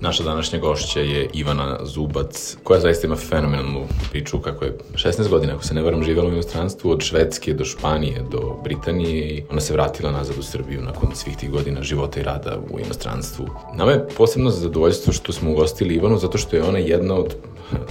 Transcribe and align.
Naša 0.00 0.22
današnja 0.22 0.58
gošća 0.58 1.00
je 1.00 1.30
Ivana 1.32 1.78
Zubac, 1.84 2.56
koja 2.64 2.80
zaista 2.80 3.06
ima 3.06 3.16
fenomenalnu 3.16 3.84
priču 4.10 4.38
kako 4.38 4.64
je 4.64 4.78
16 4.94 5.28
godina, 5.28 5.54
ako 5.54 5.64
se 5.64 5.74
ne 5.74 5.82
varam, 5.82 6.04
živela 6.04 6.28
u 6.28 6.32
inostranstvu, 6.32 6.90
od 6.90 7.02
Švedske 7.02 7.54
do 7.54 7.64
Španije 7.64 8.24
do 8.30 8.60
Britanije 8.64 9.28
i 9.28 9.42
ona 9.50 9.60
se 9.60 9.72
vratila 9.72 10.12
nazad 10.12 10.38
u 10.38 10.42
Srbiju 10.42 10.82
nakon 10.82 11.14
svih 11.14 11.36
tih 11.36 11.50
godina 11.50 11.82
života 11.82 12.20
i 12.20 12.22
rada 12.22 12.58
u 12.70 12.80
inostranstvu. 12.80 13.46
Nama 13.74 13.92
je 13.92 14.08
posebno 14.16 14.50
zadovoljstvo 14.50 15.12
što 15.12 15.32
smo 15.32 15.50
ugostili 15.50 15.94
Ivanu, 15.94 16.18
zato 16.18 16.38
što 16.38 16.56
je 16.56 16.62
ona 16.62 16.78
jedna 16.78 17.14
od 17.14 17.34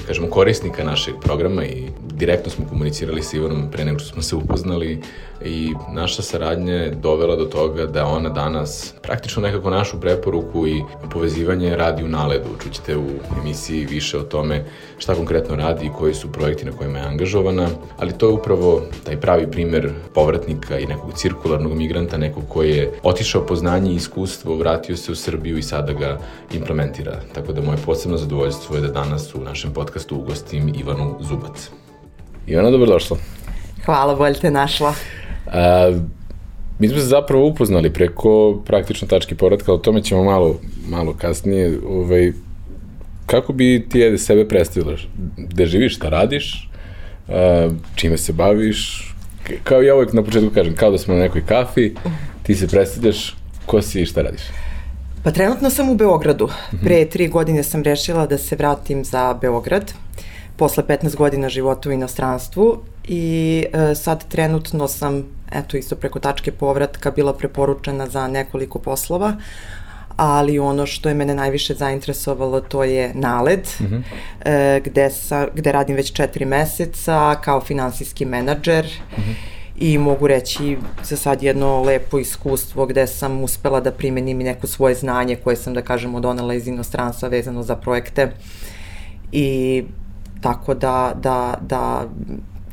kažemo, 0.08 0.30
korisnika 0.30 0.84
našeg 0.84 1.16
programa 1.22 1.66
i 1.66 1.84
direktno 2.14 2.52
smo 2.52 2.66
komunicirali 2.70 3.24
sa 3.24 3.38
Ivanom 3.38 3.72
pre 3.72 3.86
nego 3.86 4.00
što 4.00 4.14
smo 4.14 4.22
se 4.22 4.36
upoznali 4.36 5.02
i 5.46 5.74
naša 5.94 6.22
saradnja 6.22 6.74
je 6.74 6.92
dovela 6.92 7.36
do 7.36 7.46
toga 7.46 7.86
da 7.86 8.06
ona 8.06 8.30
danas 8.30 8.94
praktično 9.02 9.42
nekako 9.42 9.70
našu 9.70 10.00
preporuku 10.02 10.68
i 10.68 10.84
povezivanje 11.12 11.76
radi 11.76 12.04
u 12.04 12.08
naledu. 12.08 12.50
Čućete 12.64 12.98
u 12.98 13.06
emisiji 13.42 13.86
više 13.86 14.18
o 14.18 14.24
tome 14.24 14.66
šta 14.98 15.16
konkretno 15.16 15.56
radi 15.56 15.86
i 15.86 15.92
koji 15.98 16.14
su 16.14 16.32
projekti 16.32 16.66
na 16.66 16.72
kojima 16.72 17.00
je 17.00 17.06
angažovana, 17.06 17.70
ali 17.98 18.14
to 18.14 18.28
je 18.28 18.34
upravo 18.34 18.82
taj 19.04 19.20
pravi 19.22 19.52
primer 19.52 19.92
povratnika 20.14 20.80
i 20.80 20.86
nekog 20.86 21.14
cirkularnog 21.14 21.74
migranta, 21.74 22.18
nekog 22.18 22.44
koji 22.50 22.72
je 22.72 22.92
otišao 23.04 23.46
po 23.46 23.56
znanje 23.56 23.92
i 23.92 23.96
iskustvo, 23.96 24.56
vratio 24.56 24.98
se 24.98 25.12
u 25.12 25.16
Srbiju 25.16 25.58
i 25.58 25.64
sada 25.64 25.94
ga 25.94 26.20
implementira. 26.54 27.20
Tako 27.34 27.54
da 27.54 27.62
moje 27.62 27.78
posebno 27.86 28.18
zadovoljstvo 28.18 28.76
je 28.76 28.82
da 28.82 28.88
danas 28.88 29.36
u 29.36 29.40
našem 29.40 29.65
podcastu 29.74 30.16
ugostim 30.16 30.74
Ivanu 30.80 31.18
Zubac. 31.22 31.70
Ivana, 32.48 32.72
dobrodošla. 32.72 33.18
Hvala, 33.86 34.16
bolje 34.16 34.34
te 34.34 34.52
našla. 34.52 34.94
A, 35.48 35.92
mi 36.80 36.88
smo 36.88 37.00
se 37.00 37.06
zapravo 37.06 37.46
upoznali 37.46 37.94
preko 37.94 38.62
praktično 38.66 39.08
tačke 39.08 39.36
povratka, 39.36 39.74
o 39.74 39.78
tome 39.78 40.04
ćemo 40.04 40.24
malo, 40.24 40.60
malo 40.90 41.14
kasnije. 41.14 41.80
Ovaj, 41.90 42.32
kako 43.26 43.54
bi 43.54 43.86
ti 43.90 44.00
jede 44.00 44.18
sebe 44.18 44.48
predstavila? 44.48 44.98
Gde 45.38 45.66
živiš, 45.66 45.96
šta 45.96 46.10
radiš, 46.10 46.70
a, 47.28 47.70
čime 47.96 48.18
se 48.18 48.34
baviš? 48.34 49.12
Kao 49.64 49.82
ja 49.82 49.96
uvek 49.96 50.14
na 50.14 50.24
početku 50.24 50.50
kažem, 50.50 50.76
kao 50.76 50.92
da 50.92 50.98
smo 50.98 51.14
na 51.14 51.20
nekoj 51.20 51.46
kafi, 51.46 51.94
ti 52.44 52.56
se 52.56 52.68
predstavljaš, 52.68 53.36
ko 53.66 53.82
si 53.82 54.02
i 54.02 54.06
šta 54.06 54.22
radiš? 54.22 54.42
Pa 55.26 55.32
trenutno 55.32 55.70
sam 55.70 55.90
u 55.90 55.96
Beogradu. 55.96 56.50
Pre 56.84 57.06
tri 57.06 57.28
godine 57.28 57.64
sam 57.64 57.84
rešila 57.84 58.28
da 58.28 58.38
se 58.38 58.56
vratim 58.56 59.06
za 59.06 59.34
Beograd 59.42 59.94
posle 60.56 60.84
15 60.84 61.16
godina 61.16 61.50
života 61.50 61.90
u 61.90 61.92
inostranstvu 61.92 62.82
i 63.08 63.66
e, 63.74 63.96
sad 63.96 64.28
trenutno 64.28 64.88
sam, 64.88 65.24
eto 65.52 65.78
isto 65.78 65.96
preko 65.96 66.20
tačke 66.20 66.52
povratka, 66.52 67.12
bila 67.12 67.34
preporučena 67.34 68.08
za 68.08 68.28
nekoliko 68.28 68.80
poslova, 68.80 69.34
ali 70.16 70.60
ono 70.60 70.86
što 70.86 71.10
je 71.10 71.16
mene 71.16 71.36
najviše 71.36 71.74
zainteresovalo 71.74 72.62
to 72.62 72.84
je 72.84 73.12
NALED, 73.14 73.68
mm 73.80 73.86
-hmm. 73.86 74.02
e, 74.46 74.82
gde, 74.84 75.10
sa, 75.10 75.48
gde 75.54 75.72
radim 75.72 75.96
već 75.96 76.12
četiri 76.12 76.46
meseca 76.46 77.36
kao 77.44 77.62
finansijski 77.62 78.26
menadžer 78.26 78.86
mm 78.86 79.22
-hmm. 79.22 79.55
I 79.78 79.98
mogu 79.98 80.28
reći 80.28 80.78
za 81.04 81.16
sad 81.16 81.44
jedno 81.44 81.82
lepo 81.82 82.20
iskustvo 82.20 82.86
gde 82.86 83.08
sam 83.08 83.44
uspela 83.44 83.80
da 83.80 83.92
primenim 83.92 84.42
i 84.42 84.44
neko 84.44 84.68
svoje 84.68 84.96
znanje 84.96 85.36
koje 85.36 85.56
sam 85.56 85.74
da 85.74 85.82
kažemo 85.82 86.20
donela 86.20 86.54
iz 86.54 86.68
inostranstva 86.68 87.30
vezano 87.30 87.64
za 87.64 87.76
projekte 87.76 88.32
i 89.32 89.84
tako 90.42 90.74
da, 90.74 91.14
da, 91.24 91.60
da 91.68 92.10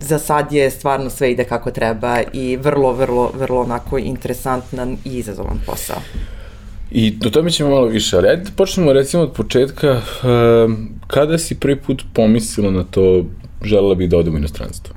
za 0.01 0.19
sad 0.19 0.53
je 0.53 0.71
stvarno 0.71 1.11
sve 1.11 1.33
ide 1.33 1.45
kako 1.45 1.71
treba 1.71 2.19
i 2.33 2.57
vrlo, 2.57 2.93
vrlo, 2.93 3.31
vrlo 3.39 3.61
onako 3.61 3.99
interesantan 3.99 4.97
i 5.05 5.19
izazovan 5.19 5.61
posao. 5.67 5.97
I 6.91 7.11
do 7.11 7.31
tome 7.31 7.51
ćemo 7.51 7.71
malo 7.71 7.87
više, 7.87 8.17
ali 8.17 8.29
ajde 8.29 8.43
da 8.43 8.51
počnemo 8.57 8.93
recimo 8.93 9.23
od 9.23 9.33
početka. 9.33 9.91
Uh, 9.91 10.73
kada 11.07 11.39
si 11.39 11.55
prvi 11.55 11.77
put 11.77 12.03
pomislila 12.15 12.71
na 12.71 12.85
to 12.85 13.25
želela 13.65 13.95
bih 13.95 14.09
da 14.09 14.17
odem 14.17 14.35
u 14.35 14.39
inostranstvo? 14.39 14.95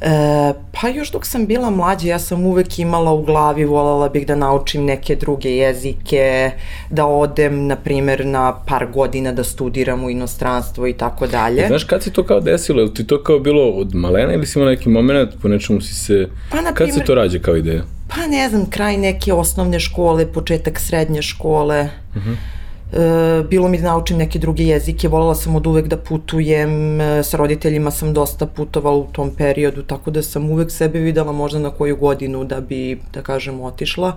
E, 0.00 0.52
pa 0.72 0.88
još 0.88 1.12
dok 1.12 1.26
sam 1.26 1.46
bila 1.46 1.70
mlađa, 1.70 2.08
ja 2.08 2.18
sam 2.18 2.46
uvek 2.46 2.78
imala 2.78 3.12
u 3.12 3.22
glavi, 3.22 3.64
voljela 3.64 4.08
bih 4.08 4.26
da 4.26 4.34
naučim 4.34 4.84
neke 4.84 5.16
druge 5.16 5.50
jezike, 5.50 6.50
da 6.90 7.06
odem, 7.06 7.66
na 7.66 7.76
primer, 7.76 8.26
na 8.26 8.54
par 8.66 8.86
godina 8.92 9.32
da 9.32 9.44
studiram 9.44 10.04
u 10.04 10.10
inostranstvo 10.10 10.86
i 10.86 10.92
tako 10.92 11.26
dalje. 11.26 11.66
Znaš, 11.66 11.84
kad 11.84 12.02
si 12.02 12.12
to 12.12 12.24
kao 12.24 12.40
desilo? 12.40 12.80
Ili 12.80 12.94
ti 12.94 13.06
to 13.06 13.22
kao 13.22 13.38
bilo 13.38 13.70
od 13.70 13.94
malena 13.94 14.32
ili 14.34 14.46
si 14.46 14.58
imala 14.58 14.70
neki 14.70 14.88
moment, 14.88 15.30
po 15.42 15.48
nečemu 15.48 15.80
si 15.80 15.94
se... 15.94 16.28
Pa, 16.50 16.56
na 16.56 16.72
primer, 16.72 16.76
kad 16.76 16.94
se 16.94 17.04
to 17.04 17.14
rađe 17.14 17.42
kao 17.42 17.56
ideja? 17.56 17.82
Pa 18.08 18.26
ne 18.26 18.48
znam, 18.48 18.70
kraj 18.70 18.96
neke 18.96 19.32
osnovne 19.32 19.80
škole, 19.80 20.32
početak 20.32 20.80
srednje 20.80 21.22
škole. 21.22 21.88
Uh 22.14 22.16
mhm. 22.16 22.30
-huh 22.30 22.59
E, 22.92 23.42
bilo 23.50 23.68
mi 23.68 23.78
da 23.78 23.84
naučim 23.84 24.16
neke 24.18 24.38
druge 24.38 24.64
jezike, 24.64 25.08
volela 25.08 25.34
sam 25.34 25.56
od 25.56 25.66
uvek 25.66 25.86
da 25.86 25.96
putujem, 25.96 27.00
e, 27.00 27.22
sa 27.22 27.36
roditeljima 27.36 27.90
sam 27.90 28.14
dosta 28.14 28.46
putovala 28.46 28.96
u 28.96 29.06
tom 29.12 29.30
periodu, 29.36 29.82
tako 29.82 30.10
da 30.10 30.22
sam 30.22 30.50
uvek 30.50 30.70
sebe 30.70 30.98
videla 30.98 31.32
možda 31.32 31.58
na 31.58 31.70
koju 31.70 31.96
godinu 31.96 32.44
da 32.44 32.60
bi, 32.60 33.00
da 33.14 33.22
kažem, 33.22 33.60
otišla. 33.60 34.16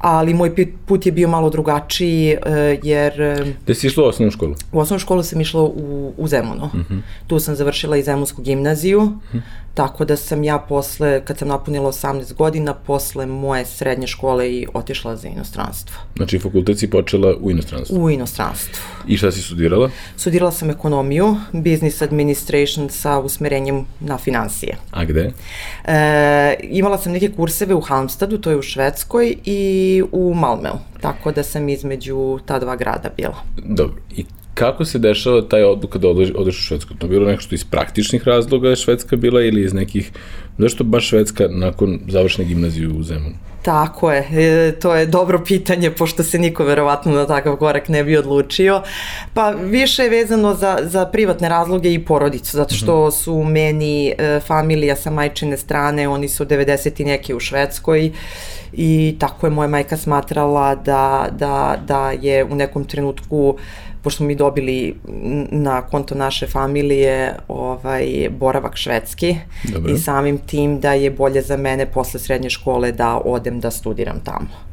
Ali 0.00 0.34
moj 0.34 0.72
put 0.86 1.06
je 1.06 1.12
bio 1.12 1.28
malo 1.28 1.50
drugačiji, 1.50 2.30
e, 2.30 2.78
jer... 2.82 3.12
Gde 3.64 3.74
si 3.74 3.86
išla 3.86 4.04
u 4.04 4.06
osnovnu 4.06 4.30
školu? 4.30 4.54
U 4.72 4.78
osnovnu 4.78 4.98
školu 4.98 5.22
sam 5.22 5.40
išla 5.40 5.62
u, 5.62 6.14
u 6.16 6.28
Zemunu. 6.28 6.64
Uh 6.64 6.74
mhm. 6.74 6.94
-huh. 6.94 7.00
Tu 7.26 7.38
sam 7.38 7.54
završila 7.54 7.96
i 7.96 8.02
Zemunsku 8.02 8.42
gimnaziju. 8.42 9.00
Uh 9.00 9.12
mhm. 9.34 9.38
-huh 9.38 9.60
Tako 9.74 10.04
da 10.04 10.16
sam 10.16 10.44
ja 10.44 10.58
posle, 10.58 11.24
kad 11.24 11.38
sam 11.38 11.48
napunila 11.48 11.92
18 11.92 12.34
godina, 12.34 12.74
posle 12.74 13.26
moje 13.26 13.66
srednje 13.66 14.06
škole 14.06 14.52
i 14.52 14.66
otišla 14.74 15.16
za 15.16 15.28
inostranstvo. 15.28 15.96
Znači 16.16 16.38
fakultet 16.38 16.78
si 16.78 16.90
počela 16.90 17.34
u 17.40 17.50
inostranstvu? 17.50 18.04
U 18.04 18.10
inostranstvu. 18.10 18.82
I 19.08 19.16
šta 19.16 19.32
si 19.32 19.42
studirala? 19.42 19.90
Studirala 20.16 20.52
sam 20.52 20.70
ekonomiju, 20.70 21.36
business 21.52 22.02
administration 22.02 22.88
sa 22.88 23.18
usmerenjem 23.18 23.84
na 24.00 24.18
financije. 24.18 24.76
A 24.90 25.04
gde? 25.04 25.32
E, 25.84 26.54
imala 26.62 26.98
sam 26.98 27.12
neke 27.12 27.28
kurseve 27.28 27.74
u 27.74 27.80
Halmstadu, 27.80 28.38
to 28.38 28.50
je 28.50 28.56
u 28.56 28.62
Švedskoj, 28.62 29.36
i 29.44 29.89
u 30.12 30.34
Malmeu. 30.34 30.78
Tako 31.00 31.32
da 31.32 31.42
sam 31.42 31.68
između 31.68 32.38
ta 32.46 32.58
dva 32.58 32.76
grada 32.76 33.10
bila. 33.16 33.36
Dobro. 33.56 33.96
I 34.16 34.24
kako 34.54 34.84
se 34.84 34.98
dešava 34.98 35.42
taj 35.42 35.64
odluka 35.64 35.98
da 35.98 36.08
odeš, 36.08 36.58
u 36.58 36.62
Švedsku? 36.62 36.94
To 36.94 37.08
bilo 37.08 37.30
nešto 37.30 37.54
iz 37.54 37.64
praktičnih 37.64 38.26
razloga 38.28 38.68
je 38.68 38.76
Švedska 38.76 39.16
bila 39.16 39.42
ili 39.42 39.64
iz 39.64 39.72
nekih, 39.72 40.10
zašto 40.58 40.84
baš 40.84 41.08
Švedska 41.08 41.48
nakon 41.50 42.00
završne 42.08 42.44
gimnazije 42.44 42.88
u 42.88 43.02
Zemunu? 43.02 43.34
Tako 43.62 44.12
je, 44.12 44.26
e, 44.32 44.72
to 44.72 44.94
je 44.94 45.06
dobro 45.06 45.38
pitanje, 45.46 45.90
pošto 45.90 46.22
se 46.22 46.38
niko 46.38 46.64
verovatno 46.64 47.12
na 47.12 47.26
takav 47.26 47.56
korak 47.56 47.88
ne 47.88 48.04
bi 48.04 48.16
odlučio. 48.16 48.82
Pa 49.34 49.50
više 49.50 50.02
je 50.02 50.10
vezano 50.10 50.54
za, 50.54 50.78
za 50.82 51.06
privatne 51.06 51.48
razloge 51.48 51.92
i 51.92 52.04
porodicu, 52.04 52.56
zato 52.56 52.74
što 52.74 53.06
mhm. 53.06 53.16
su 53.16 53.42
meni 53.42 54.08
e, 54.18 54.40
familija 54.46 54.96
sa 54.96 55.10
majčine 55.10 55.56
strane, 55.56 56.08
oni 56.08 56.28
su 56.28 56.44
90 56.44 57.00
i 57.00 57.04
neke 57.04 57.34
u 57.34 57.40
Švedskoj 57.40 58.12
i 58.72 59.16
tako 59.18 59.46
je 59.46 59.50
moja 59.50 59.68
majka 59.68 59.96
smatrala 59.96 60.74
da, 60.74 61.28
da, 61.38 61.78
da 61.86 62.10
je 62.10 62.44
u 62.44 62.54
nekom 62.54 62.84
trenutku 62.84 63.56
pošto 64.02 64.24
mi 64.24 64.34
dobili 64.34 64.94
na 65.50 65.82
konto 65.82 66.14
naše 66.14 66.46
familije 66.46 67.34
ovaj, 67.48 68.28
boravak 68.38 68.76
švedski 68.76 69.36
Dobre. 69.72 69.92
i 69.92 69.98
samim 69.98 70.38
tim 70.38 70.80
da 70.80 70.92
je 70.92 71.10
bolje 71.10 71.42
za 71.42 71.56
mene 71.56 71.86
posle 71.86 72.20
srednje 72.20 72.50
škole 72.50 72.92
da 72.92 73.20
odem 73.24 73.60
da 73.60 73.70
studiram 73.70 74.20
tamo. 74.24 74.70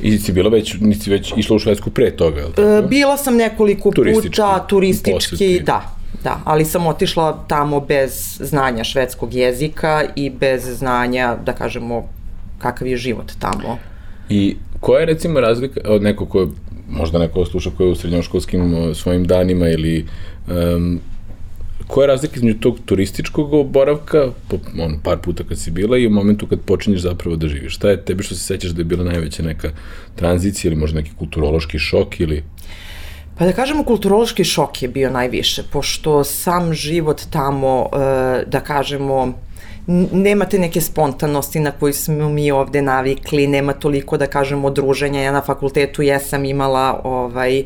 I 0.00 0.18
si 0.18 0.32
bila 0.32 0.50
već, 0.50 0.74
nisi 0.80 1.10
već 1.10 1.32
išla 1.36 1.56
u 1.56 1.58
Švedsku 1.58 1.90
pre 1.90 2.10
toga, 2.16 2.40
je 2.40 2.46
li 2.46 2.52
tako? 2.52 2.68
E, 2.68 2.82
bila 2.82 3.16
sam 3.16 3.36
nekoliko 3.36 3.90
turistički, 3.90 4.28
puta, 4.28 4.66
turistički, 4.68 5.30
posjeti. 5.30 5.60
da, 5.60 5.96
da, 6.24 6.40
ali 6.44 6.64
sam 6.64 6.86
otišla 6.86 7.44
tamo 7.48 7.80
bez 7.80 8.38
znanja 8.40 8.84
švedskog 8.84 9.34
jezika 9.34 10.04
i 10.16 10.30
bez 10.30 10.78
znanja, 10.78 11.36
da 11.44 11.52
kažemo, 11.52 12.08
kakav 12.58 12.88
je 12.88 12.96
život 12.96 13.32
tamo. 13.38 13.78
I 14.28 14.56
koja 14.80 15.00
je 15.00 15.06
recimo 15.06 15.40
razlika 15.40 15.80
od 15.84 16.02
nekog 16.02 16.28
ko 16.28 16.48
možda 16.88 17.18
neko 17.18 17.44
sluša 17.44 17.70
ko 17.76 17.84
je 17.84 17.90
u 17.90 17.94
srednjoškolskim 17.94 18.94
svojim 18.94 19.24
danima 19.26 19.68
ili 19.68 20.06
um, 20.48 21.00
koja 21.86 22.04
je 22.04 22.06
razlika 22.06 22.36
između 22.36 22.58
tog 22.58 22.78
turističkog 22.84 23.70
boravka, 23.70 24.28
po, 24.48 24.56
on, 24.78 24.98
par 25.02 25.18
puta 25.18 25.44
kad 25.44 25.58
si 25.58 25.70
bila 25.70 25.98
i 25.98 26.06
u 26.06 26.10
momentu 26.10 26.46
kad 26.46 26.60
počinješ 26.60 27.00
zapravo 27.00 27.36
da 27.36 27.48
živiš? 27.48 27.74
Šta 27.74 27.90
je 27.90 28.04
tebi 28.04 28.22
što 28.22 28.34
se 28.34 28.40
sećaš 28.40 28.70
da 28.70 28.80
je 28.80 28.84
bila 28.84 29.04
najveća 29.04 29.42
neka 29.42 29.70
tranzicija 30.16 30.70
ili 30.70 30.80
možda 30.80 31.00
neki 31.00 31.10
kulturološki 31.18 31.78
šok 31.78 32.20
ili... 32.20 32.42
Pa 33.38 33.44
da 33.44 33.52
kažemo, 33.52 33.84
kulturološki 33.84 34.44
šok 34.44 34.82
je 34.82 34.88
bio 34.88 35.10
najviše, 35.10 35.62
pošto 35.72 36.24
sam 36.24 36.74
život 36.74 37.22
tamo, 37.30 37.88
e, 37.92 38.44
da 38.46 38.60
kažemo, 38.60 39.32
nemate 40.12 40.58
neke 40.58 40.80
spontanosti 40.80 41.60
na 41.60 41.70
koju 41.70 41.92
smo 41.92 42.28
mi 42.28 42.50
ovde 42.50 42.82
navikli, 42.82 43.46
nema 43.46 43.72
toliko 43.72 44.16
da 44.16 44.26
kažemo 44.26 44.70
druženja, 44.70 45.22
ja 45.22 45.32
na 45.32 45.40
fakultetu 45.40 46.02
jesam 46.02 46.44
imala 46.44 47.00
ovaj, 47.04 47.58
e, 47.58 47.64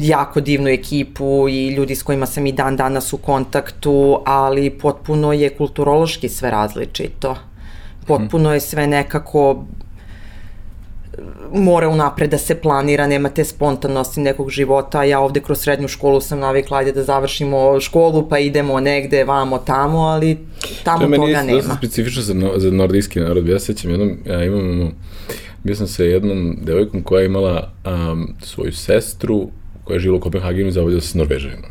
jako 0.00 0.40
divnu 0.40 0.68
ekipu 0.68 1.48
i 1.48 1.68
ljudi 1.68 1.94
s 1.94 2.02
kojima 2.02 2.26
sam 2.26 2.46
i 2.46 2.52
dan 2.52 2.76
danas 2.76 3.12
u 3.12 3.18
kontaktu, 3.18 4.22
ali 4.24 4.70
potpuno 4.70 5.32
je 5.32 5.50
kulturološki 5.50 6.28
sve 6.28 6.50
različito. 6.50 7.36
Potpuno 8.06 8.54
je 8.54 8.60
sve 8.60 8.86
nekako 8.86 9.64
mora 11.52 11.88
unapred 11.88 12.30
da 12.30 12.38
se 12.38 12.54
planira, 12.54 13.06
nema 13.06 13.28
te 13.28 13.44
spontanosti 13.44 14.20
nekog 14.20 14.50
života. 14.50 15.04
Ja 15.04 15.20
ovde 15.20 15.40
kroz 15.40 15.60
srednju 15.60 15.88
školu 15.88 16.20
sam 16.20 16.38
navikla 16.38 16.78
ajde 16.78 16.92
da 16.92 17.04
završimo 17.04 17.80
školu 17.80 18.28
pa 18.28 18.38
idemo 18.38 18.80
negde, 18.80 19.24
vamo, 19.24 19.58
tamo, 19.58 19.98
ali 19.98 20.38
tamo 20.84 20.98
to 21.06 21.16
toga 21.16 21.26
nema. 21.26 21.42
To 21.42 21.56
je 21.56 21.62
meni 21.62 21.76
specifično 21.76 22.22
za, 22.22 22.34
no, 22.34 22.52
za 22.56 22.70
nordijski 22.70 23.20
narod. 23.20 23.48
Ja 23.48 23.58
sećam 23.58 23.90
jednom, 23.90 24.16
ja 24.26 24.44
imam, 24.44 24.92
bio 25.64 25.74
sam 25.74 25.86
sa 25.86 26.02
jednom 26.02 26.56
devojkom 26.62 27.02
koja 27.02 27.20
je 27.20 27.26
imala 27.26 27.72
um, 27.84 28.34
svoju 28.42 28.72
sestru 28.72 29.48
koja 29.84 29.94
je 29.94 30.00
žila 30.00 30.16
u 30.16 30.20
Kopenhagenu 30.20 30.68
i 30.68 30.72
zavodio 30.72 31.00
se 31.00 31.08
s 31.08 31.14
Norvežanom. 31.14 31.70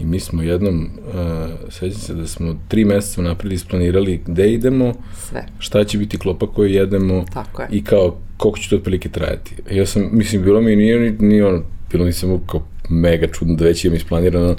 I 0.00 0.04
mi 0.04 0.20
smo 0.20 0.42
jednom, 0.42 0.90
uh, 1.08 1.70
sećam 1.70 2.00
se 2.00 2.14
da 2.14 2.26
smo 2.26 2.56
tri 2.68 2.84
meseca 2.84 3.22
napred 3.22 3.52
isplanirali 3.52 4.20
gde 4.26 4.52
idemo, 4.52 4.94
Sve. 5.28 5.46
šta 5.58 5.84
će 5.84 5.98
biti 5.98 6.18
klopa 6.18 6.46
koju 6.46 6.70
jedemo 6.70 7.24
Tako 7.32 7.62
je. 7.62 7.68
i 7.70 7.84
kao 7.84 8.16
koliko 8.36 8.58
će 8.58 8.70
to 8.70 8.76
otprilike 8.76 9.08
trajati. 9.08 9.54
Ja 9.70 9.86
sam, 9.86 10.08
mislim, 10.12 10.42
bilo 10.42 10.60
mi 10.60 10.76
nije 10.76 11.00
ni, 11.00 11.10
ni 11.28 11.42
ono, 11.42 11.62
bilo 11.90 12.04
nisam 12.04 12.40
kao 12.46 12.62
mega 12.90 13.26
čudno 13.26 13.54
da 13.54 13.64
već 13.64 13.84
imam 13.84 13.96
isplanirano, 13.96 14.56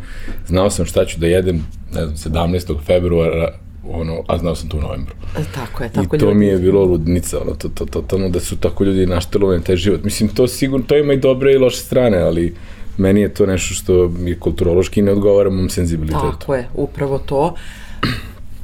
znao 0.48 0.70
sam 0.70 0.86
šta 0.86 1.06
ću 1.06 1.20
da 1.20 1.28
jedem, 1.28 1.56
ne 1.94 2.06
znam, 2.06 2.34
17. 2.34 2.76
februara, 2.86 3.54
ono, 3.90 4.24
a 4.28 4.38
znao 4.38 4.56
sam 4.56 4.70
to 4.70 4.78
u 4.78 4.82
novembru. 4.82 5.16
E, 5.38 5.44
tako 5.56 5.84
je, 5.84 5.90
tako 5.90 6.16
I 6.16 6.20
to 6.20 6.26
ljudi. 6.26 6.40
mi 6.40 6.46
je 6.46 6.58
bilo 6.58 6.84
ludnica, 6.84 7.42
ono, 7.42 7.56
to, 7.56 7.70
to, 7.70 7.86
to, 7.86 8.02
to, 8.02 8.30
da 8.30 8.40
su 8.40 8.58
tako 8.58 8.84
ljudi 8.84 9.06
naštelovani 9.06 9.64
taj 9.64 9.76
život. 9.76 10.04
Mislim, 10.04 10.30
to 10.30 10.48
sigurno, 10.48 10.86
to 10.86 10.98
ima 10.98 11.14
i 11.14 11.18
dobre 11.18 11.54
i 11.54 11.58
loše 11.58 11.78
strane, 11.78 12.18
ali 12.18 12.56
meni 12.98 13.22
je 13.22 13.34
to 13.34 13.46
nešto 13.46 13.74
što 13.74 14.10
mi 14.20 14.40
kulturološki 14.40 15.02
ne 15.02 15.12
odgovara 15.12 15.50
mom 15.50 15.70
senzibilitetu. 15.70 16.32
Tako 16.40 16.56
je, 16.56 16.68
upravo 16.74 17.18
to. 17.18 17.56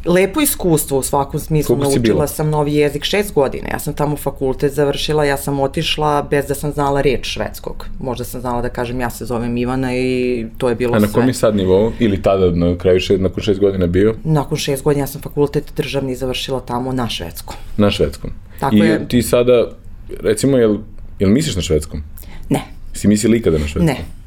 Lepo 0.06 0.42
iskustvo 0.42 1.00
u 1.00 1.04
svakom 1.04 1.40
smislu, 1.40 1.76
Koliko 1.76 1.96
naučila 1.96 2.28
sam 2.28 2.50
novi 2.50 2.74
jezik 2.74 3.04
šest 3.04 3.34
godina, 3.34 3.68
ja 3.72 3.80
sam 3.80 3.94
tamo 3.94 4.18
fakultet 4.18 4.74
završila, 4.74 5.26
ja 5.26 5.38
sam 5.38 5.60
otišla 5.60 6.28
bez 6.30 6.46
da 6.46 6.56
sam 6.56 6.72
znala 6.72 7.02
reč 7.02 7.26
švedskog. 7.28 7.86
Možda 8.00 8.24
sam 8.24 8.42
znala 8.42 8.62
da 8.62 8.70
kažem 8.70 9.00
ja 9.00 9.10
se 9.10 9.26
zovem 9.26 9.58
Ivana 9.58 9.96
i 9.96 10.46
to 10.58 10.70
je 10.70 10.76
bilo 10.76 11.00
sve. 11.00 11.06
A 11.06 11.08
na 11.08 11.14
kom 11.14 11.28
je 11.28 11.34
sad 11.34 11.56
nivou? 11.56 11.92
Ili 12.00 12.22
tada 12.22 12.52
na 12.52 12.78
kraju 12.78 13.00
šest, 13.00 13.22
nakon 13.22 13.44
šest 13.44 13.60
godina 13.60 13.88
bio? 13.88 14.16
Nakon 14.24 14.58
šest 14.58 14.84
godina 14.84 15.04
ja 15.04 15.08
sam 15.08 15.22
fakultet 15.22 15.74
državni 15.78 16.16
završila 16.16 16.60
tamo 16.60 16.92
na 16.92 17.10
švedskom. 17.10 17.56
Na 17.78 17.92
švedskom. 17.92 18.32
Tako 18.60 18.76
I 18.76 18.80
je. 18.80 19.08
ti 19.08 19.22
sada, 19.22 19.72
recimo, 20.20 20.58
jel, 20.58 20.78
jel 21.20 21.30
misliš 21.30 21.56
na 21.56 21.62
švedskom? 21.62 22.04
Ne. 22.50 22.62
Si 22.94 23.08
mislila 23.08 23.36
ikada 23.36 23.58
na 23.58 23.68
švedskom? 23.68 23.86
Ne. 23.86 24.21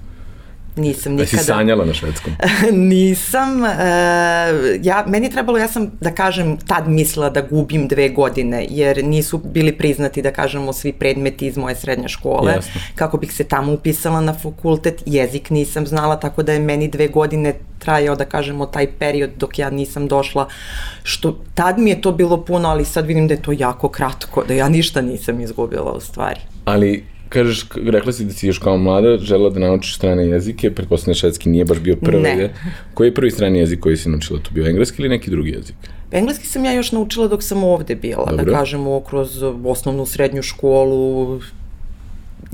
Nisam 0.76 1.12
nikada. 1.12 1.36
Da 1.36 1.38
si 1.38 1.44
sanjala 1.44 1.84
na 1.84 1.94
švedskom? 1.94 2.32
Nisam. 2.90 3.60
Uh, 3.60 3.68
ja, 4.82 5.04
meni 5.08 5.26
je 5.26 5.30
trebalo, 5.30 5.58
ja 5.58 5.68
sam, 5.68 5.90
da 6.00 6.10
kažem, 6.10 6.56
tad 6.56 6.88
mislila 6.88 7.30
da 7.30 7.42
gubim 7.42 7.88
dve 7.88 8.08
godine, 8.08 8.66
jer 8.70 9.04
nisu 9.04 9.38
bili 9.38 9.72
priznati, 9.72 10.22
da 10.22 10.30
kažemo, 10.30 10.72
svi 10.72 10.92
predmeti 10.92 11.46
iz 11.46 11.56
moje 11.56 11.76
srednje 11.76 12.08
škole. 12.08 12.52
Jasno. 12.52 12.80
Kako 12.94 13.16
bih 13.16 13.32
se 13.32 13.44
tamo 13.44 13.72
upisala 13.72 14.20
na 14.20 14.34
fakultet, 14.34 15.02
jezik 15.06 15.50
nisam 15.50 15.86
znala, 15.86 16.20
tako 16.20 16.42
da 16.42 16.52
je 16.52 16.60
meni 16.60 16.88
dve 16.88 17.08
godine 17.08 17.54
trajao, 17.78 18.16
da 18.16 18.24
kažemo, 18.24 18.66
taj 18.66 18.86
period 18.98 19.30
dok 19.36 19.58
ja 19.58 19.70
nisam 19.70 20.08
došla, 20.08 20.48
što 21.02 21.38
tad 21.54 21.78
mi 21.78 21.90
je 21.90 22.00
to 22.00 22.12
bilo 22.12 22.44
puno, 22.44 22.68
ali 22.68 22.84
sad 22.84 23.06
vidim 23.06 23.28
da 23.28 23.34
je 23.34 23.42
to 23.42 23.52
jako 23.52 23.88
kratko, 23.88 24.44
da 24.48 24.54
ja 24.54 24.68
ništa 24.68 25.00
nisam 25.00 25.40
izgubila 25.40 25.92
u 25.92 26.00
stvari. 26.00 26.40
Ali 26.64 27.13
kažeš, 27.34 27.66
rekla 27.86 28.12
si 28.12 28.24
da 28.24 28.32
si 28.32 28.46
još 28.46 28.58
kao 28.58 28.76
mlada 28.78 29.18
žela 29.18 29.50
da 29.50 29.60
naučiš 29.60 29.96
strane 29.96 30.26
jezike, 30.26 30.70
pretpostavljam 30.70 31.14
da 31.14 31.18
švedski 31.18 31.48
nije 31.48 31.64
baš 31.64 31.78
bio 31.78 31.96
prvi. 31.96 32.22
Ne. 32.22 32.54
Koji 32.94 33.08
je 33.08 33.14
prvi 33.14 33.30
strani 33.30 33.58
jezik 33.58 33.80
koji 33.80 33.96
si 33.96 34.08
naučila? 34.08 34.38
To 34.38 34.50
bio 34.54 34.66
engleski 34.66 35.02
ili 35.02 35.08
neki 35.08 35.30
drugi 35.30 35.50
jezik? 35.50 35.76
Engleski 36.12 36.46
sam 36.46 36.64
ja 36.64 36.72
još 36.72 36.92
naučila 36.92 37.28
dok 37.28 37.42
sam 37.42 37.64
ovde 37.64 37.94
bila, 37.94 38.26
Dobro. 38.30 38.44
da 38.44 38.58
kažemo, 38.58 39.00
kroz 39.00 39.42
osnovnu 39.64 40.06
srednju 40.06 40.42
školu, 40.42 41.40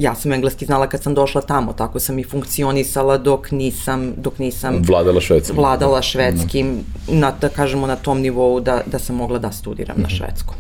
ja 0.01 0.15
sam 0.15 0.33
engleski 0.33 0.65
znala 0.65 0.87
kad 0.87 1.03
sam 1.03 1.15
došla 1.15 1.41
tamo, 1.43 1.73
tako 1.73 2.01
sam 2.01 2.19
i 2.19 2.25
funkcionisala 2.25 3.19
dok 3.19 3.51
nisam, 3.53 4.13
dok 4.17 4.39
nisam 4.39 4.83
Vladala 4.83 5.21
švedskim. 5.21 5.57
vladala 5.57 6.03
švedskim, 6.03 6.77
na, 7.09 7.33
da 7.33 7.49
kažemo 7.51 7.87
na 7.87 7.97
tom 7.97 8.21
nivou 8.21 8.61
da, 8.61 8.83
da 8.87 8.99
sam 8.99 9.17
mogla 9.17 9.39
da 9.39 9.53
studiram 9.53 9.95
Mhm. 9.95 10.03
na 10.03 10.09
švedskom. 10.09 10.55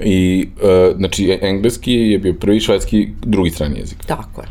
I, 0.00 0.48
uh, 0.54 0.96
znači, 0.96 1.38
engleski 1.42 1.92
je 1.92 2.18
bio 2.18 2.34
prvi, 2.34 2.60
švedski 2.60 3.08
drugi 3.22 3.50
strani 3.50 3.78
jezik. 3.78 4.04
Tako 4.06 4.40
je. 4.40 4.46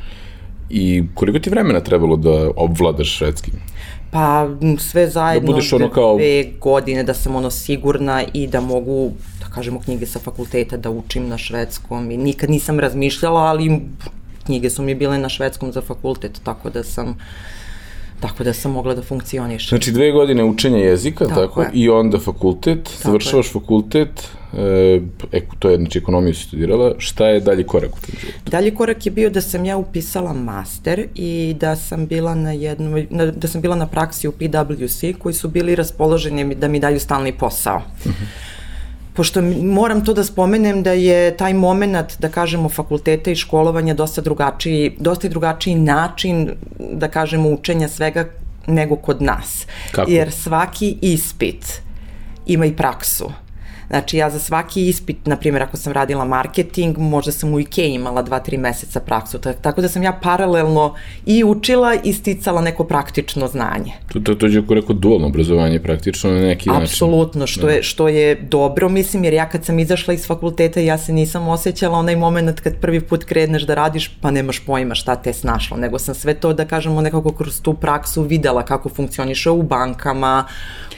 I 0.72 1.04
koliko 1.14 1.40
ti 1.40 1.50
vremena 1.50 1.80
trebalo 1.82 2.16
da 2.18 2.52
obvladaš 2.58 3.18
švedski? 3.18 3.52
Pa 4.12 4.48
sve 4.80 5.10
zajedno 5.10 5.48
Da 5.48 5.54
budeš 5.54 5.74
ono 5.74 5.90
kao- 5.90 6.16
dve 6.16 6.44
godine 6.60 7.04
da 7.04 7.14
sam 7.14 7.36
ono 7.36 7.50
sigurna 7.52 8.24
i 8.34 8.48
da 8.48 8.62
mogu 8.62 9.12
da 9.40 9.46
kažemo 9.46 9.80
knjige 9.80 10.06
sa 10.06 10.20
fakulteta 10.20 10.78
da 10.78 10.90
učim 10.92 11.28
na 11.28 11.38
švedskom 11.38 12.12
i 12.12 12.18
nikad 12.20 12.50
nisam 12.50 12.80
razmišljala, 12.80 13.42
ali 13.42 13.82
knjige 14.46 14.70
su 14.70 14.84
mi 14.84 14.96
bile 14.96 15.18
na 15.18 15.30
švedskom 15.30 15.72
za 15.72 15.82
fakultet, 15.82 16.40
tako 16.44 16.70
da 16.70 16.84
sam 16.84 17.16
tako 18.24 18.44
da 18.44 18.54
sam 18.54 18.72
mogla 18.72 18.96
da 18.96 19.02
funkcionišem. 19.02 19.70
Znači, 19.70 19.92
dve 19.92 20.12
godine 20.12 20.44
učenja 20.44 20.78
jezika, 20.78 21.26
tako, 21.26 21.42
Tako 21.42 21.62
je. 21.62 21.70
i 21.74 21.90
onda 21.90 22.20
fakultet, 22.20 22.90
završavaš 23.04 23.52
fakultet, 23.52 24.28
e, 24.54 25.02
to 25.60 25.70
je, 25.70 25.78
znači, 25.78 26.00
ekonomiju 26.00 26.34
si 26.34 26.44
studirala, 26.44 26.94
šta 26.98 27.28
je 27.28 27.40
dalji 27.40 27.64
korak 27.64 27.92
u 27.98 28.02
tom 28.02 28.16
životu? 28.22 28.52
Dalji 28.52 28.76
korak 28.76 29.06
je 29.06 29.12
bio 29.12 29.30
da 29.30 29.42
sam 29.42 29.66
ja 29.66 29.78
upisala 29.78 30.34
master 30.34 31.08
i 31.16 31.56
da 31.60 31.76
sam 31.76 32.08
bila 32.08 32.36
na 32.36 32.52
jednoj, 32.52 33.08
na, 33.10 33.26
da 33.26 33.48
sam 33.48 33.62
bila 33.62 33.76
na 33.76 33.88
praksi 33.88 34.28
u 34.28 34.32
PwC 34.32 35.18
koji 35.18 35.34
su 35.34 35.50
bili 35.50 35.76
raspoloženi 35.76 36.56
da 36.56 36.68
mi 36.68 36.80
daju 36.80 37.00
stalni 37.00 37.32
posao. 37.38 37.82
Pošto 39.14 39.42
moram 39.62 40.06
to 40.06 40.14
da 40.14 40.24
spomenem 40.24 40.84
da 40.84 40.92
je 40.92 41.38
taj 41.38 41.54
moment, 41.54 42.16
da 42.20 42.30
kažemo, 42.30 42.70
fakulteta 42.70 43.32
i 43.32 43.36
školovanja 43.36 43.94
dosta 43.94 44.22
drugačiji, 44.22 44.96
dosta 45.00 45.30
drugačiji 45.30 45.76
način, 45.76 46.50
da 46.80 47.08
kažemo, 47.08 47.50
učenja 47.50 47.88
svega 47.88 48.26
nego 48.68 48.96
kod 48.96 49.22
nas. 49.22 49.68
Kako? 49.92 50.12
Jer 50.12 50.32
svaki 50.32 50.98
ispit 51.02 51.82
ima 52.46 52.66
i 52.66 52.76
praksu. 52.76 53.32
Znači 53.94 54.18
ja 54.18 54.30
za 54.30 54.40
svaki 54.40 54.88
ispit, 54.88 55.26
na 55.26 55.36
primjer 55.36 55.64
ako 55.64 55.78
sam 55.78 55.94
radila 55.94 56.26
marketing, 56.26 56.98
možda 56.98 57.32
sam 57.32 57.54
u 57.54 57.60
IKEA 57.60 57.86
imala 57.86 58.22
dva, 58.22 58.40
tri 58.40 58.58
meseca 58.58 59.00
praksu, 59.00 59.40
Ta- 59.40 59.54
tako 59.54 59.82
da 59.82 59.88
sam 59.90 60.04
ja 60.04 60.20
paralelno 60.24 60.96
i 61.26 61.44
učila 61.44 61.94
i 62.04 62.14
sticala 62.14 62.62
neko 62.62 62.84
praktično 62.84 63.48
znanje. 63.48 63.94
To, 64.14 64.20
to, 64.20 64.36
to 64.36 64.46
je 64.46 64.60
ako 64.60 64.74
rekao 64.74 64.96
dualno 64.96 65.28
obrazovanje 65.28 65.80
praktično 65.80 66.32
na 66.32 66.42
neki 66.42 66.70
način. 66.70 66.84
Apsolutno, 66.84 67.48
što 67.48 67.70
je, 67.70 67.84
što 67.84 68.08
je 68.08 68.36
dobro, 68.36 68.90
mislim, 68.90 69.24
jer 69.24 69.34
ja 69.34 69.50
kad 69.50 69.66
sam 69.66 69.80
izašla 69.80 70.14
iz 70.14 70.28
fakulteta, 70.28 70.80
ja 70.80 70.98
se 70.98 71.14
nisam 71.14 71.48
osjećala 71.48 71.98
onaj 71.98 72.16
moment 72.16 72.60
kad 72.60 72.76
prvi 72.76 73.02
put 73.02 73.24
kreneš 73.24 73.64
da 73.64 73.76
radiš, 73.76 74.18
pa 74.22 74.32
nemaš 74.32 74.60
pojma 74.60 74.96
šta 74.96 75.16
te 75.16 75.34
snašlo, 75.34 75.78
nego 75.78 76.00
sam 76.00 76.16
sve 76.16 76.34
to, 76.34 76.54
da 76.54 76.66
kažemo, 76.66 77.02
nekako 77.02 77.32
kroz 77.32 77.62
tu 77.62 77.74
praksu 77.74 78.22
videla 78.24 78.66
kako 78.66 78.90
funkcioniše 78.90 79.50
u 79.50 79.64
bankama, 79.64 80.46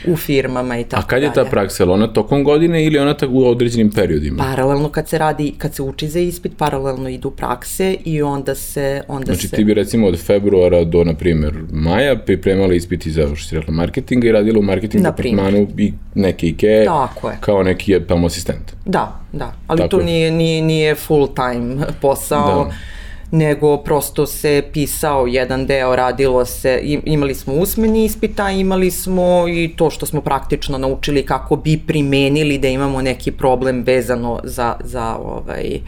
u 0.07 0.15
firmama 0.15 0.79
i 0.79 0.83
tako 0.83 1.01
A 1.01 1.07
kad 1.07 1.21
je 1.21 1.29
ta 1.29 1.35
dalje. 1.35 1.49
praksa? 1.49 1.83
Je 1.83 1.89
ona 1.89 2.07
tokom 2.07 2.43
godine 2.43 2.85
ili 2.85 2.99
ona 2.99 3.13
tako 3.13 3.33
u 3.33 3.45
određenim 3.45 3.91
periodima? 3.91 4.43
Paralelno 4.45 4.89
kad 4.89 5.09
se 5.09 5.17
radi, 5.17 5.53
kad 5.57 5.75
se 5.75 5.81
uči 5.83 6.07
za 6.07 6.19
ispit, 6.19 6.51
paralelno 6.57 7.09
idu 7.09 7.31
prakse 7.31 7.95
i 8.05 8.21
onda 8.21 8.55
se, 8.55 9.01
onda 9.07 9.25
Znači 9.25 9.47
se... 9.47 9.55
ti 9.55 9.63
bi 9.63 9.73
recimo 9.73 10.07
od 10.07 10.19
februara 10.19 10.83
do, 10.83 11.03
na 11.03 11.13
primjer, 11.13 11.53
maja 11.71 12.15
pripremala 12.15 12.73
ispiti 12.73 13.11
za, 13.11 13.35
što 13.35 13.49
si 13.49 13.55
rekla, 13.55 13.73
marketinga 13.73 14.27
i 14.27 14.31
radila 14.31 14.59
u 14.59 14.63
marketing 14.63 15.03
Na 15.03 15.11
departmanu 15.11 15.67
i 15.77 15.93
neke 16.15 16.47
IKEA 16.47 16.85
Tako 16.85 17.29
je. 17.29 17.37
kao 17.39 17.63
neki 17.63 17.99
tamo 17.99 18.27
asistent. 18.27 18.71
Da, 18.85 19.19
da, 19.33 19.53
ali 19.67 19.77
Tako 19.77 19.89
to 19.89 19.99
je. 19.99 20.05
nije, 20.05 20.31
nije, 20.31 20.61
nije 20.61 20.95
full 20.95 21.27
time 21.27 21.75
posao, 22.01 22.63
Da. 22.65 22.75
Nego 23.31 23.77
prosto 23.77 24.25
se 24.25 24.63
pisao 24.73 25.27
jedan 25.27 25.65
deo, 25.65 25.95
radilo 25.95 26.45
se, 26.45 26.79
im- 26.83 27.01
imali 27.05 27.35
smo 27.35 27.53
usmeni 27.53 28.05
ispita, 28.05 28.51
imali 28.51 28.91
smo 28.91 29.45
i 29.47 29.73
to 29.75 29.89
što 29.89 30.05
smo 30.05 30.21
praktično 30.21 30.77
naučili 30.77 31.25
kako 31.25 31.55
bi 31.55 31.81
primenili 31.87 32.57
da 32.57 32.67
imamo 32.67 33.01
neki 33.01 33.31
problem 33.31 33.83
vezano 33.83 34.39
za, 34.43 34.75
za 34.83 35.15
ovaj, 35.15 35.79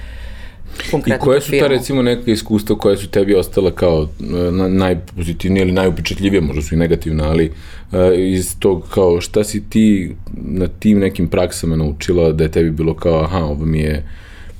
I 0.87 0.91
konkretno 0.91 1.25
koje 1.25 1.39
tu 1.39 1.45
su 1.45 1.51
ta 1.59 1.67
recimo 1.67 2.01
neka 2.01 2.31
iskustva 2.31 2.77
koja 2.77 2.97
su 2.97 3.09
tebi 3.09 3.35
ostala 3.35 3.71
kao 3.71 4.07
e, 4.19 4.51
na, 4.51 4.67
najpozitivnije 4.67 5.63
ili 5.63 5.71
najupečetljivije, 5.71 6.41
možda 6.41 6.61
su 6.61 6.75
i 6.75 6.77
negativna, 6.77 7.29
ali 7.29 7.51
uh, 7.91 7.99
iz 8.17 8.59
tog 8.59 8.89
kao 8.93 9.21
šta 9.21 9.43
si 9.43 9.69
ti 9.69 10.15
na 10.33 10.67
tim 10.67 10.99
nekim 10.99 11.27
praksama 11.27 11.75
naučila 11.75 12.31
da 12.31 12.43
je 12.43 12.51
tebi 12.51 12.71
bilo 12.71 12.93
kao 12.93 13.23
aha, 13.23 13.37
ovo 13.37 13.65
mi 13.65 13.79
je 13.79 14.03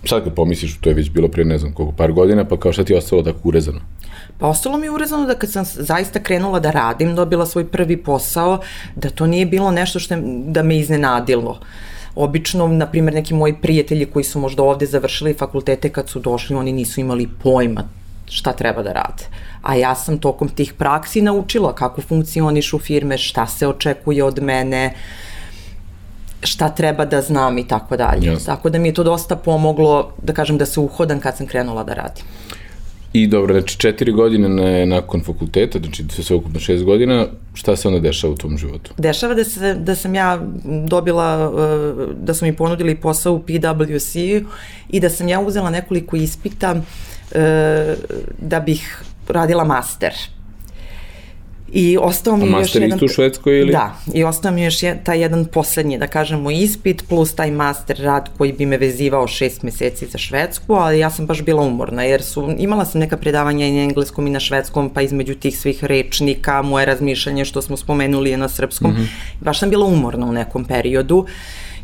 sad 0.08 0.24
kad 0.24 0.34
pomisliš, 0.34 0.78
to 0.78 0.90
je 0.90 0.94
već 0.94 1.10
bilo 1.10 1.28
pre 1.28 1.46
ne 1.46 1.58
znam 1.58 1.74
koliko 1.74 1.96
par 1.96 2.12
godina, 2.12 2.46
pa 2.46 2.58
kao 2.58 2.74
šta 2.74 2.84
ti 2.84 2.94
je 2.94 2.98
ostalo 2.98 3.24
tako 3.24 3.40
urezano? 3.44 3.80
Pa 4.38 4.48
ostalo 4.48 4.78
mi 4.78 4.86
je 4.86 4.92
urezano 4.92 5.26
da 5.26 5.36
kad 5.36 5.52
sam 5.52 5.66
zaista 5.66 6.20
krenula 6.20 6.60
da 6.60 6.72
radim, 6.72 7.16
dobila 7.16 7.46
svoj 7.46 7.68
prvi 7.68 7.98
posao, 7.98 8.60
da 8.96 9.10
to 9.10 9.28
nije 9.28 9.46
bilo 9.46 9.72
nešto 9.72 10.00
što 10.00 10.14
je, 10.14 10.22
da 10.46 10.64
me 10.64 10.78
iznenadilo. 10.78 11.60
Obično, 12.16 12.68
na 12.68 12.86
primjer, 12.86 13.14
neki 13.14 13.34
moji 13.34 13.56
prijatelji 13.62 14.06
koji 14.06 14.24
su 14.24 14.40
možda 14.40 14.64
ovde 14.64 14.86
završili 14.86 15.34
fakultete 15.34 15.90
kad 15.90 16.10
su 16.10 16.20
došli, 16.20 16.56
oni 16.56 16.72
nisu 16.72 17.00
imali 17.00 17.28
pojma 17.44 17.84
šta 18.30 18.54
treba 18.54 18.84
da 18.84 18.94
rade. 18.94 19.24
A 19.62 19.76
ja 19.76 19.96
sam 19.96 20.18
tokom 20.18 20.50
tih 20.50 20.74
praksi 20.74 21.22
naučila 21.22 21.76
kako 21.76 22.02
funkcionišu 22.02 22.80
firme, 22.80 23.18
šta 23.18 23.48
se 23.48 23.68
očekuje 23.68 24.24
od 24.24 24.44
mene, 24.44 24.94
šta 26.44 26.70
treba 26.70 27.06
da 27.06 27.22
znam 27.22 27.58
i 27.58 27.68
tako 27.68 27.98
dalje. 27.98 28.26
Jasno. 28.26 28.46
Tako 28.46 28.70
da 28.70 28.80
mi 28.80 28.88
je 28.88 28.94
to 28.94 29.04
dosta 29.04 29.36
pomoglo, 29.36 30.12
da 30.24 30.34
kažem, 30.34 30.58
da 30.58 30.66
se 30.66 30.80
uhodam 30.80 31.20
kad 31.20 31.38
sam 31.38 31.48
krenula 31.48 31.84
da 31.84 31.94
radim. 31.94 32.24
I 33.14 33.28
dobro, 33.28 33.54
znači 33.54 33.78
četiri 33.78 34.12
godine 34.12 34.50
na, 34.50 34.86
nakon 34.86 35.24
fakulteta, 35.24 35.80
znači 35.80 36.04
sve 36.10 36.36
ukupno 36.36 36.60
šest 36.60 36.84
godina, 36.84 37.26
šta 37.54 37.76
se 37.76 37.88
onda 37.88 38.00
dešava 38.00 38.34
u 38.34 38.38
tom 38.38 38.58
životu? 38.58 38.94
Dešava 38.98 39.34
da, 39.34 39.44
se, 39.44 39.74
da 39.74 39.96
sam 39.96 40.16
ja 40.16 40.40
dobila, 40.88 41.50
uh, 41.50 42.16
da 42.24 42.34
su 42.34 42.46
mi 42.46 42.56
ponudili 42.56 42.96
posao 42.96 43.34
u 43.34 43.40
PwC 43.40 44.44
i 44.90 45.00
da 45.00 45.10
sam 45.10 45.28
ja 45.28 45.40
uzela 45.40 45.70
nekoliko 45.70 46.16
ispita 46.16 46.72
uh, 46.72 46.82
da 48.42 48.60
bih 48.60 49.04
radila 49.28 49.64
master. 49.64 50.14
I 51.72 51.98
ostao 51.98 52.38
mi 52.38 52.44
je 52.44 52.50
još 52.50 52.60
master 52.60 52.82
jedan... 52.82 52.96
isto 52.96 53.06
u 53.06 53.10
Švedskoj 53.10 53.60
ili? 53.60 53.72
Da, 53.72 53.96
i 54.14 54.24
ostao 54.24 54.52
mi 54.52 54.62
je 54.62 54.66
još 54.66 54.84
je, 54.84 55.00
taj 55.04 55.22
jedan 55.22 55.46
poslednji, 55.46 55.98
da 55.98 56.08
kažemo, 56.08 56.52
ispit, 56.52 57.04
plus 57.10 57.36
taj 57.36 57.52
master 57.52 57.98
rad 58.00 58.30
koji 58.38 58.54
bi 58.54 58.66
me 58.66 58.78
vezivao 58.78 59.28
šest 59.28 59.64
meseci 59.64 60.06
za 60.06 60.18
Švedsku, 60.18 60.74
ali 60.74 61.00
ja 61.00 61.10
sam 61.10 61.26
baš 61.26 61.42
bila 61.42 61.62
umorna, 61.62 62.04
jer 62.04 62.24
su, 62.24 62.56
imala 62.58 62.86
sam 62.86 63.02
neka 63.02 63.18
predavanja 63.18 63.66
i 63.66 63.72
na 63.72 63.82
engleskom 63.82 64.28
i 64.28 64.30
na 64.30 64.40
švedskom, 64.40 64.90
pa 64.90 65.02
između 65.02 65.36
tih 65.36 65.60
svih 65.60 65.84
rečnika, 65.84 66.62
moje 66.62 66.86
razmišljanje 66.86 67.46
što 67.46 67.62
smo 67.62 67.78
spomenuli 67.78 68.30
je 68.30 68.38
na 68.38 68.50
srpskom, 68.50 68.92
mm 68.92 68.96
-hmm. 68.96 69.08
baš 69.42 69.60
sam 69.60 69.70
bila 69.70 69.86
umorna 69.86 70.26
u 70.26 70.32
nekom 70.32 70.66
periodu 70.66 71.26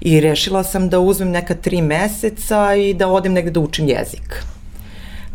i 0.01 0.19
rešila 0.19 0.63
sam 0.63 0.89
da 0.89 0.99
uzmem 0.99 1.31
neka 1.31 1.53
tri 1.53 1.81
meseca 1.81 2.75
i 2.75 2.93
da 2.93 3.07
odem 3.07 3.33
negde 3.33 3.51
da 3.51 3.59
učim 3.59 3.87
jezik 3.87 4.43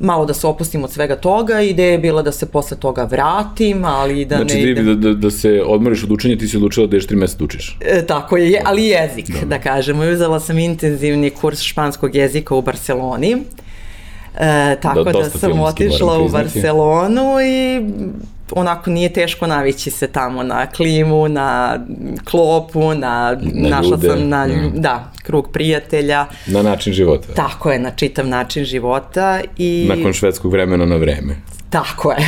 malo 0.00 0.24
da 0.26 0.34
se 0.34 0.46
opustim 0.46 0.84
od 0.84 0.92
svega 0.92 1.16
toga, 1.16 1.60
ideja 1.60 1.92
je 1.92 1.98
bila 1.98 2.22
da 2.22 2.32
se 2.32 2.46
posle 2.46 2.76
toga 2.76 3.04
vratim, 3.04 3.84
ali 3.84 4.24
da 4.24 4.36
znači, 4.36 4.54
ne 4.54 4.60
idem... 4.60 4.84
idem... 4.84 5.00
da, 5.00 5.08
da, 5.08 5.14
da 5.14 5.30
se 5.30 5.62
odmoriš 5.66 6.04
od 6.04 6.12
učenja, 6.12 6.38
ti 6.38 6.48
si 6.48 6.56
odlučila 6.56 6.86
da 6.86 6.96
ješ 6.96 7.06
tri 7.06 7.16
meseca 7.16 7.38
da 7.38 7.44
učiš. 7.44 7.78
E, 7.80 8.06
tako 8.06 8.36
je, 8.36 8.62
ali 8.64 8.84
jezik, 8.84 9.26
da, 9.40 9.46
da 9.46 9.58
kažemo. 9.58 10.02
Uzela 10.02 10.40
sam 10.40 10.58
intenzivni 10.58 11.30
kurs 11.30 11.60
španskog 11.60 12.14
jezika 12.14 12.54
u 12.54 12.62
Barceloni. 12.62 13.36
E, 14.38 14.76
tako 14.82 15.04
da, 15.04 15.12
da 15.12 15.30
sam 15.30 15.60
otišla 15.60 16.18
u 16.18 16.28
Barcelonu 16.28 17.40
i 17.40 17.80
onako 18.52 18.90
nije 18.90 19.12
teško 19.12 19.46
navići 19.46 19.90
se 19.90 20.06
tamo 20.06 20.42
na 20.42 20.66
klimu, 20.66 21.28
na 21.28 21.78
klopu, 22.24 22.94
na, 22.94 23.36
Na 23.40 23.68
našla 23.68 23.90
ljude, 23.90 24.08
sam 24.08 24.28
na, 24.28 24.44
ja. 24.44 24.70
da, 24.74 25.12
krug 25.22 25.48
prijatelja. 25.52 26.26
Na 26.46 26.62
način 26.62 26.92
života. 26.92 27.28
Tako 27.34 27.70
je, 27.70 27.78
na 27.78 27.90
čitav 27.90 28.26
način 28.26 28.64
života 28.64 29.40
i... 29.56 29.86
Nakon 29.96 30.12
švedskog 30.12 30.52
vremena 30.52 30.86
na 30.86 30.96
vreme. 30.96 31.36
Tako 31.70 32.12
je. 32.12 32.18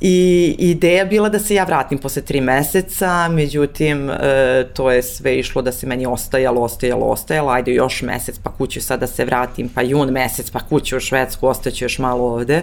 I 0.00 0.56
ideja 0.58 1.04
bila 1.04 1.28
da 1.28 1.38
se 1.38 1.54
ja 1.54 1.64
vratim 1.64 1.98
posle 1.98 2.22
tri 2.22 2.40
meseca, 2.40 3.28
međutim, 3.28 4.10
e, 4.10 4.66
to 4.74 4.90
je 4.90 5.02
sve 5.02 5.38
išlo 5.38 5.62
da 5.62 5.72
se 5.72 5.86
meni 5.86 6.06
ostajalo, 6.06 6.60
ostajalo, 6.60 7.06
ostajalo, 7.06 7.50
ajde 7.50 7.72
još 7.72 8.02
mesec, 8.02 8.38
pa 8.42 8.52
kuću 8.52 8.80
sad 8.80 9.00
da 9.00 9.06
se 9.06 9.24
vratim, 9.24 9.68
pa 9.68 9.82
jun 9.82 10.10
mesec, 10.10 10.50
pa 10.50 10.60
kuću 10.60 10.96
u 10.96 11.00
Švedsku, 11.00 11.46
ostaću 11.46 11.84
još 11.84 11.98
malo 11.98 12.24
ovde. 12.24 12.62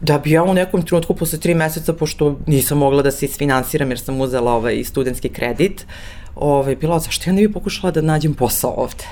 Da 0.00 0.18
bi 0.18 0.30
ja 0.30 0.42
u 0.42 0.54
nekom 0.54 0.82
trenutku 0.82 1.14
posle 1.14 1.38
tri 1.38 1.54
meseca, 1.54 1.92
pošto 1.92 2.38
nisam 2.46 2.78
mogla 2.78 3.02
da 3.02 3.10
se 3.10 3.26
isfinansiram 3.26 3.88
jer 3.90 3.98
sam 3.98 4.20
uzela 4.20 4.52
ovaj 4.52 4.84
studentski 4.84 5.28
kredit, 5.28 5.86
ovaj, 6.36 6.76
bila, 6.76 6.98
zašto 6.98 7.30
ja 7.30 7.34
ne 7.34 7.42
bi 7.46 7.52
pokušala 7.52 7.90
da 7.90 8.00
nađem 8.00 8.34
posao 8.34 8.70
ovde? 8.76 9.04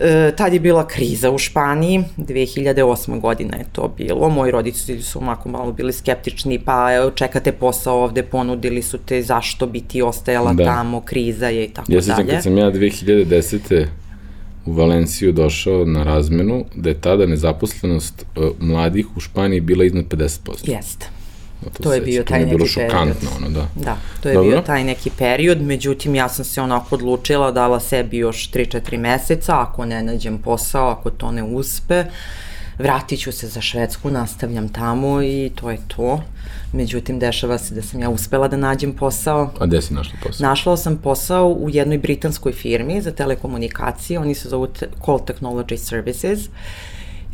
E, 0.00 0.32
tad 0.36 0.52
je 0.52 0.60
bila 0.60 0.86
kriza 0.86 1.30
u 1.30 1.38
Španiji, 1.38 2.04
2008. 2.16 3.20
godina 3.20 3.56
je 3.56 3.64
to 3.72 3.94
bilo, 3.96 4.28
moji 4.28 4.52
roditelji 4.52 5.02
su 5.02 5.18
onako 5.18 5.48
malo 5.48 5.72
bili 5.72 5.92
skeptični, 5.92 6.58
pa 6.58 6.88
čekate 7.14 7.52
posao 7.52 8.02
ovde, 8.02 8.22
ponudili 8.22 8.82
su 8.82 8.98
te 8.98 9.22
zašto 9.22 9.66
bi 9.66 9.80
ti 9.80 10.02
ostajala 10.02 10.52
Da. 10.52 10.64
tamo, 10.64 11.00
kriza 11.00 11.48
je 11.48 11.64
i 11.64 11.68
tako 11.68 11.92
Ja 11.92 12.02
se 12.02 12.08
dalje. 12.12 12.30
kad 12.30 12.42
sam 12.42 12.58
ja 12.58 12.70
2010. 12.72 13.86
u 14.66 14.72
Valenciju 14.72 15.32
došao 15.32 15.84
na 15.84 16.02
razmenu, 16.02 16.64
da 16.74 16.88
je 16.88 17.00
tada 17.00 17.26
nezaposlenost 17.26 18.26
uh, 18.36 18.44
mladih 18.60 19.16
u 19.16 19.20
Španiji 19.20 19.60
bila 19.60 19.84
iznad 19.84 20.04
50%. 20.04 20.70
Jeste. 20.70 21.06
Ja 21.64 21.70
To 21.82 21.92
je 21.92 22.00
bio 22.00 22.22
to 22.22 22.28
taj 22.28 22.40
je 22.40 22.46
bilo 22.46 22.58
neki 22.58 22.72
šokantno, 22.72 23.30
ono, 23.36 23.48
da. 23.48 23.68
Da, 23.74 23.96
to 24.22 24.28
je 24.28 24.34
Dobro. 24.34 24.50
bio 24.50 24.60
taj 24.60 24.84
neki 24.84 25.10
period, 25.18 25.62
međutim 25.62 26.14
ja 26.14 26.28
sam 26.28 26.44
se 26.44 26.60
onako 26.60 26.94
odlučila, 26.94 27.52
dala 27.52 27.80
sebi 27.80 28.18
još 28.18 28.50
3-4 28.50 28.98
meseca, 28.98 29.60
ako 29.60 29.84
ne 29.84 30.02
nađem 30.02 30.38
posao, 30.38 30.88
ako 30.88 31.10
to 31.10 31.32
ne 31.32 31.42
uspe, 31.42 32.04
vratit 32.78 33.20
ću 33.20 33.32
se 33.32 33.48
za 33.48 33.60
Švedsku, 33.60 34.10
nastavljam 34.10 34.68
tamo 34.68 35.22
i 35.22 35.50
to 35.54 35.70
je 35.70 35.78
to. 35.96 36.22
Međutim, 36.72 37.18
dešava 37.18 37.58
se 37.58 37.74
da 37.74 37.82
sam 37.82 38.00
ja 38.00 38.10
uspela 38.10 38.48
da 38.48 38.56
nađem 38.56 38.92
posao. 38.92 39.50
A 39.60 39.66
gde 39.66 39.82
si 39.82 39.94
našla 39.94 40.18
posao? 40.22 40.48
Našla 40.48 40.76
sam 40.76 40.96
posao 40.96 41.48
u 41.48 41.70
jednoj 41.70 41.98
britanskoj 41.98 42.52
firmi 42.52 43.00
za 43.00 43.12
telekomunikacije, 43.12 44.18
oni 44.18 44.34
se 44.34 44.48
zovu 44.48 44.68
Call 45.04 45.18
Technology 45.18 45.76
Services 45.76 46.40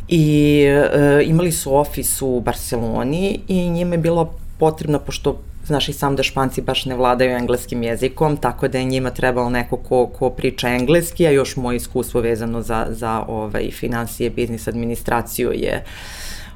i 0.07 0.59
e, 0.65 1.23
imali 1.25 1.51
su 1.51 1.75
ofis 1.75 2.21
u 2.21 2.41
Barceloni 2.41 3.39
i 3.47 3.69
njima 3.69 3.95
je 3.95 3.97
bilo 3.97 4.33
potrebno, 4.59 4.99
pošto 4.99 5.39
znaš 5.65 5.89
i 5.89 5.93
sam 5.93 6.15
da 6.15 6.23
španci 6.23 6.61
baš 6.61 6.85
ne 6.85 6.95
vladaju 6.95 7.31
engleskim 7.31 7.83
jezikom, 7.83 8.37
tako 8.37 8.67
da 8.67 8.77
je 8.77 8.85
njima 8.85 9.09
trebalo 9.09 9.49
neko 9.49 9.77
ko, 9.77 10.07
ko 10.07 10.29
priča 10.29 10.69
engleski, 10.69 11.27
a 11.27 11.31
još 11.31 11.55
moje 11.55 11.75
iskustvo 11.75 12.21
vezano 12.21 12.61
za, 12.61 12.87
za 12.89 13.25
ovaj, 13.27 13.71
financije, 13.71 14.29
biznis 14.29 14.67
administraciju 14.67 15.51
je, 15.53 15.83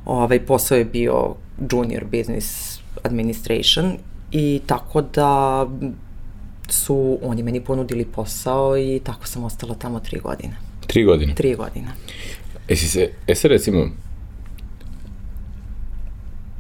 ovaj, 0.06 0.46
posao 0.46 0.78
je 0.78 0.86
bio 0.86 1.36
junior 1.72 2.06
business 2.06 2.80
administration 3.04 3.98
i 4.32 4.62
tako 4.66 5.02
da 5.02 5.66
su 6.70 7.20
oni 7.22 7.44
meni 7.44 7.62
ponudili 7.62 8.06
posao 8.06 8.78
i 8.78 9.02
tako 9.04 9.28
sam 9.28 9.44
ostala 9.44 9.76
tamo 9.76 10.00
tri 10.00 10.20
godine. 10.20 10.56
Tri 10.88 11.04
godine. 11.04 11.36
Tri 11.36 11.56
godine. 11.56 11.88
E, 12.68 12.76
si 12.76 12.88
se, 12.88 13.12
e 13.28 13.36
sad 13.36 13.52
recimo, 13.52 13.90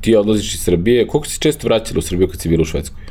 ti 0.01 0.15
odlaziš 0.15 0.53
iz 0.53 0.61
Srbije, 0.61 1.07
koliko 1.07 1.27
si 1.27 1.39
često 1.39 1.67
vraćala 1.67 1.97
u 1.97 2.01
Srbiju 2.01 2.27
kad 2.27 2.41
si 2.41 2.49
bila 2.49 2.61
u 2.61 2.65
Švedskoj? 2.65 3.01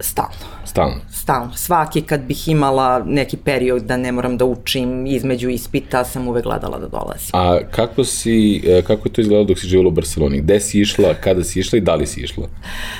Stalno. 0.00 0.58
Stalno. 0.64 1.00
Stalno. 1.10 1.56
Svaki 1.56 2.02
kad 2.02 2.20
bih 2.20 2.48
imala 2.48 3.04
neki 3.06 3.36
period 3.36 3.82
da 3.82 3.96
ne 3.96 4.12
moram 4.12 4.36
da 4.38 4.44
učim 4.44 5.06
između 5.06 5.48
ispita, 5.48 6.04
sam 6.04 6.28
uvek 6.28 6.44
gledala 6.44 6.78
da 6.78 6.88
dolazim. 6.88 7.30
A 7.32 7.58
kako 7.70 8.04
si, 8.04 8.62
e, 8.66 8.82
kako 8.82 9.08
je 9.08 9.12
to 9.12 9.20
izgledalo 9.20 9.44
dok 9.44 9.58
si 9.58 9.66
živjela 9.66 9.88
u 9.88 9.92
Barceloni? 9.92 10.40
Gde 10.40 10.60
si 10.60 10.80
išla, 10.80 11.14
kada 11.14 11.44
si 11.44 11.60
išla 11.60 11.78
i 11.78 11.80
da 11.80 11.94
li 11.94 12.06
si 12.06 12.20
išla? 12.20 12.48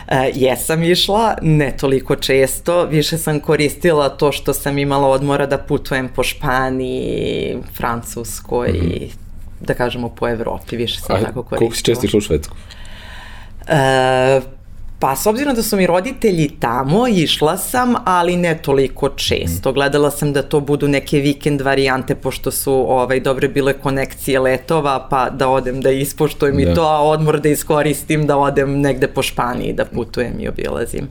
E, 0.08 0.30
jesam 0.34 0.82
išla, 0.82 1.36
ne 1.42 1.76
toliko 1.76 2.16
često, 2.16 2.84
više 2.84 3.18
sam 3.18 3.40
koristila 3.40 4.08
to 4.08 4.32
što 4.32 4.52
sam 4.52 4.78
imala 4.78 5.08
odmora 5.08 5.46
da 5.46 5.58
putujem 5.58 6.08
po 6.08 6.22
Španiji, 6.22 7.56
Francuskoj 7.74 8.68
mm 8.68 8.76
-hmm. 8.76 8.92
i 8.92 9.10
da 9.60 9.74
kažemo 9.74 10.08
po 10.08 10.28
Evropi, 10.28 10.76
više 10.76 11.00
sam 11.00 11.16
A 11.16 11.20
tako 11.20 11.42
koristila. 11.42 11.58
koliko 11.58 11.76
si 11.76 11.84
često 11.84 12.06
išla 12.06 12.18
u 12.18 12.20
Švedsku? 12.20 12.56
E, 13.68 14.40
pa 14.98 15.16
s 15.16 15.26
obzirom 15.26 15.54
da 15.54 15.62
su 15.62 15.76
mi 15.76 15.86
roditelji 15.86 16.48
tamo, 16.60 17.08
išla 17.08 17.56
sam, 17.56 17.94
ali 18.04 18.36
ne 18.36 18.58
toliko 18.58 19.08
često. 19.08 19.72
Gledala 19.72 20.10
sam 20.10 20.32
da 20.32 20.42
to 20.42 20.60
budu 20.60 20.88
neke 20.88 21.18
vikend 21.18 21.60
varijante, 21.60 22.14
pošto 22.14 22.50
su 22.50 22.72
ovaj, 22.72 23.20
dobre 23.20 23.48
bile 23.48 23.72
konekcije 23.72 24.40
letova, 24.40 25.06
pa 25.10 25.30
da 25.30 25.48
odem 25.48 25.80
da 25.80 25.90
ispoštujem 25.90 26.56
Da. 26.56 26.62
i 26.62 26.74
to, 26.74 26.82
a 26.82 27.00
odmor 27.02 27.40
da 27.40 27.48
iskoristim 27.48 28.26
da 28.26 28.36
odem 28.36 28.80
negde 28.80 29.06
po 29.06 29.22
Španiji, 29.22 29.72
da 29.72 29.84
putujem 29.84 30.40
i 30.40 30.48
obilazim. 30.48 31.08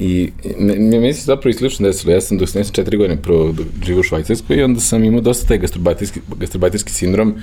I 0.00 0.30
me- 0.58 0.78
meni 0.78 1.14
se 1.14 1.24
zapravo 1.24 1.50
i 1.50 1.54
slično 1.54 1.86
desilo. 1.86 2.12
Ja 2.12 2.20
sam 2.20 2.38
dok 2.38 2.48
sam 2.48 2.64
četiri 2.72 2.96
godine 2.96 3.22
prvo 3.22 3.54
živio 3.86 4.00
u 4.00 4.02
Švajcarskoj 4.02 4.56
i 4.56 4.62
onda 4.62 4.80
sam 4.80 5.04
imao 5.04 5.20
dosta 5.20 5.46
taj 5.48 5.58
gastrobajterski, 5.58 6.20
gastrobajterski 6.38 6.92
sindrom 6.92 7.34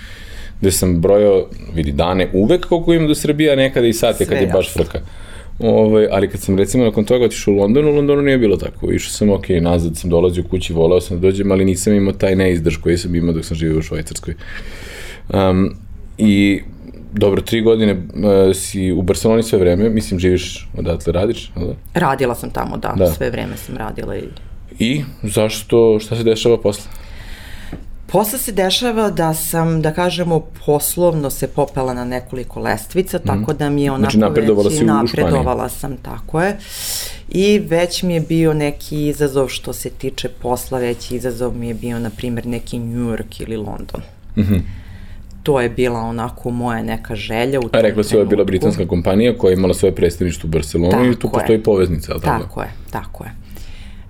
gde 0.61 0.71
sam 0.71 1.01
brojao, 1.01 1.47
vidi, 1.73 1.91
dane 1.91 2.29
uvek 2.33 2.65
koliko 2.65 2.93
imam 2.93 3.07
do 3.07 3.15
Srbije, 3.15 3.53
a 3.53 3.55
nekada 3.55 3.87
i 3.87 3.93
sate 3.93 4.25
kad 4.25 4.37
je 4.37 4.47
baš 4.47 4.73
frka. 4.73 4.99
Ove, 5.59 6.07
ali 6.11 6.29
kad 6.29 6.41
sam 6.41 6.57
recimo 6.57 6.83
nakon 6.83 7.05
toga 7.05 7.25
otišao 7.25 7.53
u 7.53 7.57
London, 7.57 7.85
u 7.85 7.91
Londonu 7.91 8.21
nije 8.21 8.37
bilo 8.37 8.57
tako. 8.57 8.91
Išao 8.91 9.11
sam, 9.11 9.29
ok, 9.29 9.49
nazad 9.61 9.97
sam 9.97 10.09
dolazio 10.09 10.43
kući, 10.43 10.73
voleo 10.73 11.01
sam 11.01 11.17
da 11.17 11.21
dođem, 11.21 11.51
ali 11.51 11.65
nisam 11.65 11.93
imao 11.93 12.13
taj 12.13 12.35
neizdrž 12.35 12.77
koji 12.77 12.97
sam 12.97 13.15
imao 13.15 13.33
dok 13.33 13.45
sam 13.45 13.57
živio 13.57 13.79
u 13.79 13.81
Švajcarskoj. 13.81 14.33
Um, 15.33 15.75
I 16.17 16.61
dobro, 17.17 17.41
tri 17.41 17.61
godine 17.61 17.93
uh, 17.93 17.99
si 18.55 18.91
u 18.91 19.01
Barceloni 19.01 19.43
sve 19.43 19.59
vreme, 19.59 19.89
mislim, 19.89 20.19
živiš 20.19 20.69
odatle, 20.77 21.13
radiš, 21.13 21.51
da? 21.55 21.99
Radila 21.99 22.35
sam 22.35 22.49
tamo, 22.49 22.77
da, 22.77 22.93
Da. 22.97 23.11
sve 23.11 23.29
vreme 23.29 23.57
sam 23.57 23.77
radila 23.77 24.15
i 24.15 24.23
I 24.79 25.03
zašto, 25.23 25.99
šta 25.99 26.15
se 26.15 26.23
dešava 26.23 26.57
posle? 26.57 26.83
Posle 28.07 28.39
se 28.39 28.51
dešava 28.51 29.09
da 29.11 29.33
sam, 29.33 29.81
da 29.81 29.93
kažemo, 29.93 30.39
poslovno 30.65 31.29
se 31.29 31.47
popela 31.47 31.93
na 31.93 32.05
nekoliko 32.05 32.59
lestvica, 32.59 33.19
tako 33.19 33.53
da 33.53 33.69
mi 33.69 33.83
je 33.83 33.91
onako 33.91 34.01
Znači, 34.01 34.17
napredovala 34.17 34.69
već 34.69 34.77
Španiji. 34.77 34.95
napredovala 34.95 35.69
sam, 35.69 35.97
tako 35.97 36.41
je. 36.41 36.57
I 37.29 37.59
već 37.59 38.03
mi 38.03 38.13
je 38.13 38.19
bio 38.19 38.53
neki 38.53 39.07
izazov 39.07 39.47
što 39.47 39.73
se 39.73 39.89
tiče 39.89 40.29
posla, 40.29 40.79
veći 40.79 41.15
izazov 41.15 41.55
mi 41.55 41.67
je 41.67 41.73
bio, 41.73 41.99
na 41.99 42.09
primjer, 42.09 42.45
neki 42.47 42.79
New 42.79 43.09
York 43.09 43.41
ili 43.41 43.57
London. 43.57 44.01
Mhm. 44.37 44.55
To 45.47 45.61
je 45.61 45.69
bila 45.69 45.99
onako 45.99 46.49
moja 46.51 46.83
neka 46.83 47.15
želja. 47.15 47.59
U 47.59 47.69
A 47.71 47.81
rekla 47.81 48.03
si, 48.03 48.15
ovo 48.15 48.21
je 48.21 48.27
bila 48.27 48.43
britanska 48.43 48.87
kompanija 48.87 49.37
koja 49.37 49.51
je 49.51 49.53
imala 49.53 49.73
svoje 49.73 49.95
predstavništvo 49.95 50.47
u 50.47 50.51
Barcelonu 50.51 50.91
tako 50.91 51.05
i 51.05 51.15
tu 51.15 51.29
postoji 51.29 51.63
poveznica, 51.63 52.11
ali 52.11 52.21
tako? 52.21 52.43
Tako 52.43 52.61
je, 52.61 52.69
tako 52.91 53.23
je. 53.23 53.31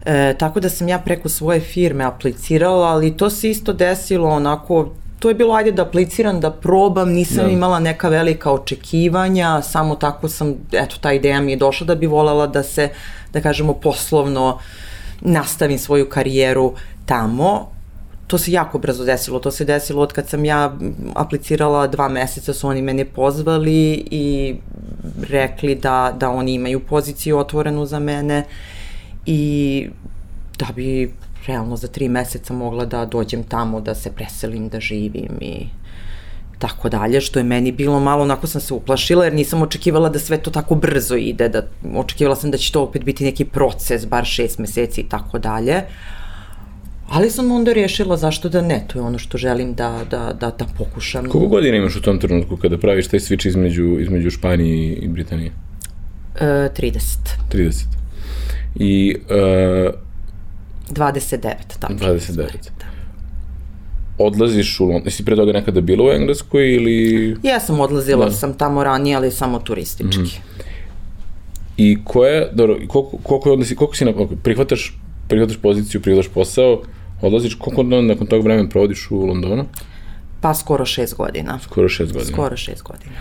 E, 0.05 0.37
tako 0.37 0.59
da 0.59 0.69
sam 0.69 0.87
ja 0.87 0.99
preko 0.99 1.29
svoje 1.29 1.59
firme 1.59 2.03
aplicirala, 2.03 2.87
ali 2.87 3.17
to 3.17 3.29
se 3.29 3.49
isto 3.49 3.73
desilo 3.73 4.29
onako 4.29 4.89
to 5.19 5.29
je 5.29 5.35
bilo 5.35 5.53
ajde 5.53 5.71
da 5.71 5.81
apliciram, 5.81 6.39
da 6.39 6.51
probam, 6.51 7.09
nisam 7.09 7.45
da. 7.45 7.51
imala 7.51 7.79
neka 7.79 8.09
velika 8.09 8.51
očekivanja, 8.51 9.61
samo 9.61 9.95
tako 9.95 10.29
sam, 10.29 10.55
eto, 10.71 10.97
ta 11.01 11.13
ideja 11.13 11.41
mi 11.41 11.51
je 11.51 11.57
došla 11.57 11.87
da 11.87 11.95
bi 11.95 12.07
volela 12.07 12.47
da 12.47 12.63
se, 12.63 12.89
da 13.33 13.41
kažemo, 13.41 13.73
poslovno 13.73 14.59
nastavim 15.21 15.77
svoju 15.79 16.09
karijeru 16.09 16.73
tamo. 17.05 17.76
To 18.27 18.37
se 18.37 18.51
jako 18.51 18.79
brzo 18.79 19.05
desilo, 19.05 19.39
to 19.39 19.51
se 19.51 19.65
desilo 19.65 20.01
od 20.01 20.13
kad 20.13 20.27
sam 20.27 20.45
ja 20.45 20.77
aplicirala 21.15 21.87
dva 21.87 22.09
meseca 22.09 22.53
su 22.53 22.67
oni 22.67 22.81
mene 22.81 23.05
pozvali 23.05 24.07
i 24.11 24.55
rekli 25.29 25.75
da, 25.75 26.15
da 26.19 26.29
oni 26.29 26.53
imaju 26.53 26.79
poziciju 26.79 27.37
otvorenu 27.37 27.85
za 27.85 27.99
mene 27.99 28.43
i 29.25 29.87
da 30.57 30.67
bi 30.75 31.13
realno 31.47 31.77
za 31.77 31.87
tri 31.87 32.09
meseca 32.09 32.53
mogla 32.53 32.85
da 32.85 33.05
dođem 33.05 33.43
tamo, 33.43 33.81
da 33.81 33.95
se 33.95 34.11
preselim, 34.11 34.69
da 34.69 34.79
živim 34.79 35.37
i 35.41 35.67
tako 36.59 36.89
dalje, 36.89 37.21
što 37.21 37.39
je 37.39 37.43
meni 37.43 37.71
bilo 37.71 37.99
malo, 37.99 38.23
onako 38.23 38.47
sam 38.47 38.61
se 38.61 38.73
uplašila, 38.73 39.23
jer 39.23 39.33
nisam 39.33 39.61
očekivala 39.61 40.09
da 40.09 40.19
sve 40.19 40.37
to 40.37 40.51
tako 40.51 40.75
brzo 40.75 41.15
ide, 41.15 41.49
da 41.49 41.61
očekivala 41.95 42.35
sam 42.35 42.51
da 42.51 42.57
će 42.57 42.71
to 42.71 42.83
opet 42.83 43.03
biti 43.03 43.23
neki 43.23 43.45
proces, 43.45 44.07
bar 44.07 44.25
šest 44.25 44.59
meseci 44.59 45.01
i 45.01 45.09
tako 45.09 45.39
dalje. 45.39 45.81
Ali 47.09 47.29
sam 47.29 47.51
onda 47.51 47.73
rješila 47.73 48.17
zašto 48.17 48.49
da 48.49 48.61
ne, 48.61 48.83
to 48.87 48.99
je 48.99 49.03
ono 49.03 49.17
što 49.17 49.37
želim 49.37 49.73
da, 49.73 49.99
da, 50.11 50.33
da, 50.39 50.51
da 50.59 50.65
pokušam. 50.77 51.29
Koliko 51.29 51.49
godina 51.49 51.77
imaš 51.77 51.95
u 51.95 52.01
tom 52.01 52.19
trenutku 52.19 52.57
kada 52.57 52.77
praviš 52.77 53.07
taj 53.07 53.19
switch 53.19 53.47
između, 53.47 53.99
između 53.99 54.29
Španije 54.29 54.93
i 54.93 55.07
Britanije? 55.07 55.51
E, 56.39 56.45
30. 56.45 56.99
30. 57.51 57.85
I 58.75 59.15
uh, 59.29 59.93
29, 60.89 61.53
tako. 61.79 61.93
29. 61.93 62.35
Da. 62.37 62.85
Odlaziš 64.17 64.79
u 64.79 64.85
London, 64.85 65.01
jesi 65.05 65.25
pre 65.25 65.35
toga 65.35 65.51
nekada 65.51 65.81
bila 65.81 66.05
u 66.05 66.11
Engleskoj 66.11 66.75
ili... 66.75 67.35
Ja 67.43 67.59
sam 67.59 67.79
odlazila, 67.79 68.25
da. 68.25 68.31
sam 68.31 68.53
tamo 68.53 68.83
ranije, 68.83 69.15
ali 69.15 69.31
samo 69.31 69.59
turistički. 69.59 70.19
Mm 70.19 70.25
-hmm. 70.25 70.39
I 71.77 71.97
koje, 72.03 72.49
dobro, 72.53 72.77
koliko, 72.87 73.17
koliko, 73.23 73.51
odlasi, 73.51 73.75
koliko 73.75 73.95
si, 73.95 74.05
na, 74.05 74.13
prihvataš, 74.43 74.99
prihvataš 75.27 75.57
poziciju, 75.57 76.01
prihvataš 76.01 76.31
posao, 76.33 76.81
odlaziš, 77.21 77.55
koliko 77.55 77.83
nakon 77.83 78.27
tog 78.27 78.43
vremena 78.43 78.69
provodiš 78.69 79.11
u 79.11 79.25
Londonu? 79.25 79.65
Pa 80.41 80.53
skoro 80.53 80.85
šest 80.85 81.15
godina. 81.15 81.59
Skoro 81.59 81.89
šest 81.89 82.13
godina. 82.13 82.31
Skoro 82.31 82.57
šest 82.57 82.83
godina. 82.83 83.11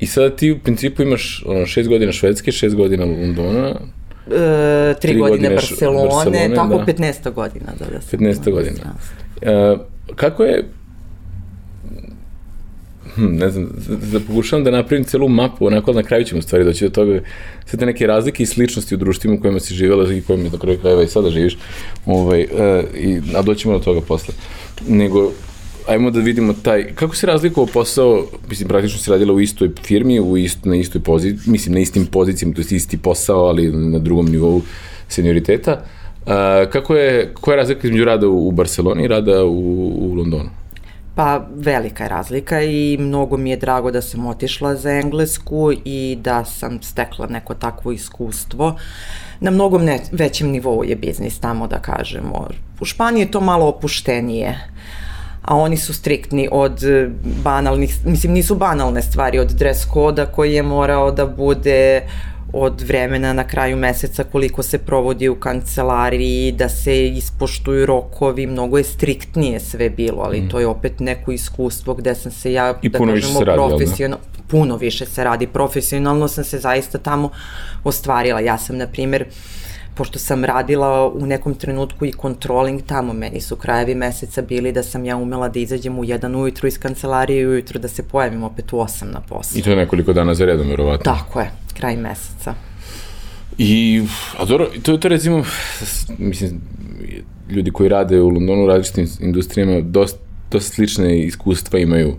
I 0.00 0.06
sada 0.06 0.36
ti 0.36 0.50
u 0.50 0.58
principu 0.58 1.02
imaš 1.02 1.44
ono, 1.46 1.66
šest 1.66 1.88
godina 1.88 2.12
Švedske, 2.12 2.52
šest 2.52 2.76
godina 2.76 3.04
Londona, 3.04 3.68
e, 3.68 4.94
tri, 5.00 5.10
tri 5.10 5.20
godine, 5.20 5.48
godine 5.48 5.54
Barcelone, 5.54 6.08
Barcelone 6.08 6.54
tako 6.54 6.78
da. 6.78 6.84
15 6.84 7.32
godina. 7.32 7.72
Da, 7.78 7.84
da 7.84 8.18
15 8.18 8.50
godina. 8.50 8.94
E, 9.42 9.76
kako 10.16 10.44
je, 10.44 10.64
hm, 13.14 13.26
ne 13.26 13.50
znam, 13.50 13.68
da 14.12 14.20
pokušavam 14.20 14.64
da 14.64 14.70
napravim 14.70 15.04
celu 15.04 15.28
mapu, 15.28 15.66
onako 15.66 15.92
na 15.92 16.02
kraju 16.02 16.24
ćemo 16.24 16.42
stvari 16.42 16.64
doći 16.64 16.84
do 16.84 16.90
toga, 16.90 17.20
sve 17.66 17.78
te 17.78 17.86
neke 17.86 18.06
razlike 18.06 18.42
i 18.42 18.46
sličnosti 18.46 18.94
u 18.94 18.98
društvima 18.98 19.36
u 19.36 19.40
kojima 19.40 19.60
si 19.60 19.74
živjela 19.74 20.12
i 20.12 20.22
kojima 20.22 20.44
je 20.44 20.50
do 20.50 20.58
kraja 20.58 20.78
krajeva 20.78 21.02
i 21.02 21.08
sada 21.08 21.30
živiš, 21.30 21.58
ovaj, 22.06 22.42
uh, 22.42 22.84
i, 23.00 23.20
a 23.34 23.42
doćemo 23.42 23.78
do 23.78 23.84
toga 23.84 24.00
posle. 24.00 24.34
Nego, 24.88 25.32
ajmo 25.88 26.10
da 26.10 26.20
vidimo 26.20 26.52
taj, 26.62 26.94
kako 26.94 27.16
se 27.16 27.26
razlikovao 27.26 27.72
posao, 27.72 28.26
mislim, 28.48 28.68
praktično 28.68 28.98
se 28.98 29.10
radila 29.10 29.32
u 29.32 29.40
istoj 29.40 29.70
firmi, 29.82 30.20
u 30.20 30.36
ist, 30.36 30.64
na 30.64 30.76
istoj 30.76 31.00
poziciji, 31.00 31.52
mislim, 31.52 31.74
na 31.74 31.80
istim 31.80 32.06
pozicijama, 32.06 32.54
to 32.54 32.60
je 32.60 32.76
isti 32.76 32.98
posao, 32.98 33.44
ali 33.44 33.72
na 33.72 33.98
drugom 33.98 34.26
nivou 34.26 34.62
senioriteta. 35.08 35.72
Uh, 36.20 36.32
kako 36.72 36.94
je, 36.94 37.32
koja 37.40 37.52
je 37.52 37.56
razlika 37.56 37.80
između 37.86 38.04
rada 38.04 38.28
u 38.28 38.50
Barceloni 38.50 39.04
i 39.04 39.08
rada 39.08 39.44
u, 39.44 39.88
u 39.98 40.14
Londonu? 40.14 40.59
Pa 41.20 41.46
velika 41.54 42.02
je 42.02 42.08
razlika 42.08 42.62
i 42.62 42.96
mnogo 43.00 43.36
mi 43.36 43.50
je 43.50 43.56
drago 43.56 43.90
da 43.90 44.02
sam 44.02 44.26
otišla 44.26 44.76
za 44.76 44.90
Englesku 44.90 45.72
i 45.84 46.18
da 46.20 46.44
sam 46.44 46.82
stekla 46.82 47.26
neko 47.26 47.54
takvo 47.54 47.92
iskustvo. 47.92 48.76
Na 49.40 49.50
mnogom 49.50 49.84
ne, 49.84 50.00
većem 50.12 50.48
nivou 50.48 50.84
je 50.84 50.96
biznis 50.96 51.38
tamo 51.38 51.66
da 51.66 51.78
kažemo. 51.78 52.48
U 52.80 52.84
Španiji 52.84 53.22
je 53.22 53.30
to 53.30 53.40
malo 53.40 53.66
opuštenije. 53.68 54.48
Uh, 54.48 55.00
a 55.42 55.56
oni 55.56 55.76
su 55.76 55.94
striktni 55.94 56.48
od 56.52 56.84
e, 56.84 57.10
banalnih, 57.44 58.06
mislim 58.06 58.32
nisu 58.32 58.54
banalne 58.54 59.02
stvari, 59.02 59.38
od 59.38 59.50
dress 59.50 59.84
koda 59.84 60.26
koji 60.26 60.54
je 60.54 60.62
morao 60.62 61.10
da 61.10 61.26
bude 61.26 62.02
od 62.52 62.80
vremena 62.80 63.32
na 63.32 63.44
kraju 63.44 63.76
meseca 63.76 64.24
koliko 64.24 64.62
se 64.62 64.78
provodi 64.78 65.28
u 65.28 65.34
kancelariji, 65.34 66.52
da 66.52 66.68
se 66.68 67.08
ispoštuju 67.08 67.86
rokovi, 67.86 68.46
mnogo 68.46 68.78
je 68.78 68.84
striktnije 68.84 69.60
sve 69.60 69.90
bilo, 69.90 70.22
ali 70.22 70.40
mm. 70.40 70.48
to 70.48 70.60
je 70.60 70.66
opet 70.66 71.00
neko 71.00 71.32
iskustvo 71.32 71.94
gde 71.94 72.14
sam 72.14 72.32
se 72.32 72.52
ja, 72.52 72.78
I 72.82 72.88
da 72.88 72.98
kažemo, 72.98 73.40
profesionalno, 73.40 74.18
puno 74.48 74.76
više 74.76 75.06
se 75.06 75.24
radi, 75.24 75.46
profesionalno 75.46 76.28
sam 76.28 76.44
se 76.44 76.58
zaista 76.58 76.98
tamo 76.98 77.30
ostvarila. 77.84 78.40
Ja 78.40 78.58
sam, 78.58 78.76
na 78.76 78.86
primer, 78.86 79.22
uh, 79.28 79.60
pošto 79.94 80.18
sam 80.18 80.44
radila 80.44 81.08
u 81.08 81.26
nekom 81.26 81.54
trenutku 81.54 82.06
i 82.06 82.12
controlling 82.12 82.82
tamo, 82.86 83.12
meni 83.12 83.40
su 83.40 83.56
krajevi 83.56 83.94
meseca 83.94 84.42
bili 84.42 84.72
da 84.72 84.82
sam 84.82 85.04
ja 85.04 85.16
umela 85.16 85.48
da 85.48 85.58
izađem 85.58 85.98
u 85.98 86.04
jedan 86.04 86.34
ujutru 86.34 86.68
iz 86.68 86.78
kancelarije 86.78 87.42
i 87.42 87.46
ujutru 87.46 87.78
da 87.78 87.88
se 87.88 88.02
pojavim 88.02 88.42
opet 88.42 88.72
u 88.72 88.78
osam 88.78 89.10
na 89.10 89.20
posao. 89.20 89.58
I 89.58 89.62
to 89.62 89.70
je 89.70 89.76
nekoliko 89.76 90.12
dana 90.12 90.34
za 90.34 90.44
redom, 90.44 90.68
verovatno. 90.68 91.04
Tako 91.04 91.40
je, 91.40 91.50
kraj 91.74 91.96
meseca. 91.96 92.54
I, 93.58 94.02
a 94.38 94.44
dobro, 94.44 94.70
to 94.82 94.92
je 94.92 95.00
to 95.00 95.08
recimo, 95.08 95.44
mislim, 96.18 96.60
ljudi 97.50 97.70
koji 97.70 97.88
rade 97.88 98.20
u 98.20 98.28
Londonu 98.28 98.64
u 98.64 98.66
različitim 98.66 99.08
industrijama 99.20 99.80
dosta, 99.80 100.18
dosta 100.50 100.74
slične 100.74 101.20
iskustva 101.20 101.78
imaju. 101.78 102.16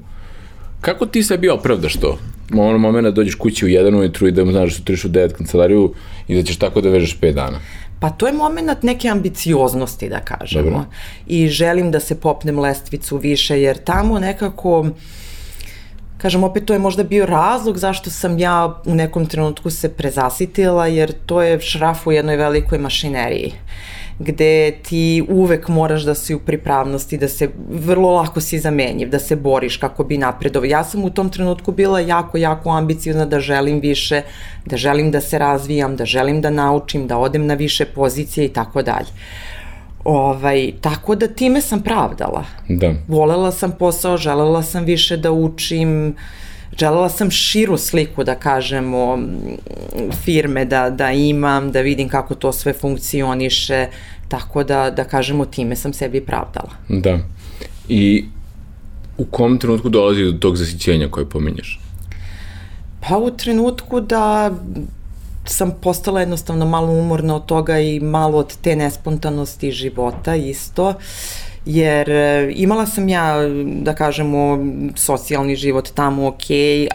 Kako 0.81 1.05
ti 1.05 1.23
sebi 1.23 1.49
opravdaš 1.49 1.93
to? 1.93 2.17
Ono 2.57 2.77
momena 2.77 3.09
da 3.09 3.15
dođeš 3.15 3.35
kući 3.35 3.65
u 3.65 3.67
jedan 3.67 3.95
ujutru 3.95 4.27
i 4.27 4.31
da 4.31 4.45
znaš 4.45 4.69
da 4.69 4.75
sutriš 4.75 5.05
u 5.05 5.09
devet 5.09 5.33
kancelariju 5.37 5.93
i 6.27 6.35
da 6.35 6.43
ćeš 6.43 6.57
tako 6.57 6.81
da 6.81 6.89
vežeš 6.89 7.19
5 7.19 7.33
dana. 7.33 7.59
Pa 7.99 8.09
to 8.09 8.27
je 8.27 8.33
moment 8.33 8.83
neke 8.83 9.09
ambicioznosti, 9.09 10.09
da 10.09 10.19
kažemo. 10.19 10.63
Dobro. 10.63 10.85
I 11.27 11.47
želim 11.47 11.91
da 11.91 11.99
se 11.99 12.19
popnem 12.19 12.59
lestvicu 12.59 13.17
više, 13.17 13.61
jer 13.61 13.77
tamo 13.77 14.19
nekako 14.19 14.87
kažem, 16.17 16.43
opet 16.43 16.65
to 16.65 16.73
je 16.73 16.79
možda 16.79 17.03
bio 17.03 17.25
razlog 17.25 17.77
zašto 17.77 18.09
sam 18.09 18.39
ja 18.39 18.81
u 18.85 18.95
nekom 18.95 19.25
trenutku 19.25 19.69
se 19.69 19.89
prezasitila, 19.89 20.87
jer 20.87 21.13
to 21.25 21.41
je 21.41 21.59
šraf 21.59 22.07
u 22.07 22.11
jednoj 22.11 22.35
velikoj 22.35 22.77
mašineriji. 22.77 23.47
Uh, 23.47 24.00
gde 24.19 24.71
ti 24.71 25.23
uvek 25.29 25.67
moraš 25.67 26.01
da 26.01 26.15
si 26.15 26.35
u 26.35 26.39
pripravnosti, 26.39 27.17
da 27.17 27.27
se 27.27 27.49
vrlo 27.69 28.11
lako 28.11 28.41
si 28.41 28.59
zamenjiv, 28.59 29.09
da 29.09 29.19
se 29.19 29.35
boriš 29.35 29.77
kako 29.77 30.03
bi 30.03 30.17
napredovao. 30.17 30.65
Ja 30.65 30.83
sam 30.83 31.03
u 31.03 31.09
tom 31.09 31.29
trenutku 31.29 31.71
bila 31.71 31.99
jako, 31.99 32.37
jako 32.37 32.69
ambiciozna 32.69 33.25
da 33.25 33.39
želim 33.39 33.79
više, 33.79 34.21
da 34.65 34.77
želim 34.77 35.11
da 35.11 35.21
se 35.21 35.37
razvijam, 35.37 35.95
da 35.95 36.05
želim 36.05 36.41
da 36.41 36.49
naučim, 36.49 37.07
da 37.07 37.17
odem 37.17 37.45
na 37.45 37.53
više 37.53 37.85
pozicije 37.85 38.45
i 38.45 38.53
tako 38.53 38.81
dalje. 38.81 39.09
Ovaj, 40.03 40.71
tako 40.81 41.15
da 41.15 41.27
time 41.27 41.61
sam 41.61 41.81
pravdala. 41.81 42.45
Da. 42.69 42.93
Volela 43.07 43.51
sam 43.51 43.71
posao, 43.79 44.17
želela 44.17 44.63
sam 44.63 44.83
više 44.83 45.17
da 45.17 45.31
učim, 45.31 46.07
uh, 46.07 46.15
želela 46.79 47.09
sam 47.09 47.31
širu 47.31 47.77
sliku 47.77 48.23
da 48.23 48.35
kažemo 48.35 49.19
firme 50.23 50.65
da, 50.65 50.89
da 50.89 51.11
imam, 51.11 51.71
da 51.71 51.81
vidim 51.81 52.09
kako 52.09 52.35
to 52.35 52.51
sve 52.51 52.73
funkcioniše, 52.73 53.87
tako 54.27 54.63
da, 54.63 54.91
da 54.91 55.03
kažemo 55.03 55.45
time 55.45 55.75
sam 55.75 55.93
sebi 55.93 56.21
pravdala. 56.21 56.71
Da. 56.89 57.19
I 57.89 58.25
u 59.17 59.25
kom 59.25 59.57
trenutku 59.57 59.89
dolazi 59.89 60.23
do 60.23 60.31
tog 60.31 60.57
zasićenja 60.57 61.07
koje 61.11 61.29
pominješ? 61.29 61.79
Pa 63.07 63.17
u 63.17 63.31
trenutku 63.31 63.99
da 63.99 64.51
sam 65.45 65.71
postala 65.81 66.19
jednostavno 66.19 66.65
malo 66.65 66.91
umorna 66.91 67.35
od 67.35 67.45
toga 67.45 67.79
i 67.79 67.99
malo 67.99 68.37
od 68.37 68.57
te 68.61 68.75
nespontanosti 68.75 69.71
života 69.71 70.35
isto. 70.35 70.89
Uh, 70.89 70.95
jer 71.65 72.09
e, 72.09 72.51
imala 72.55 72.85
sam 72.85 73.09
ja, 73.09 73.35
da 73.81 73.95
kažemo, 73.95 74.59
socijalni 74.95 75.55
život 75.55 75.89
tamo 75.93 76.27
ok, 76.27 76.43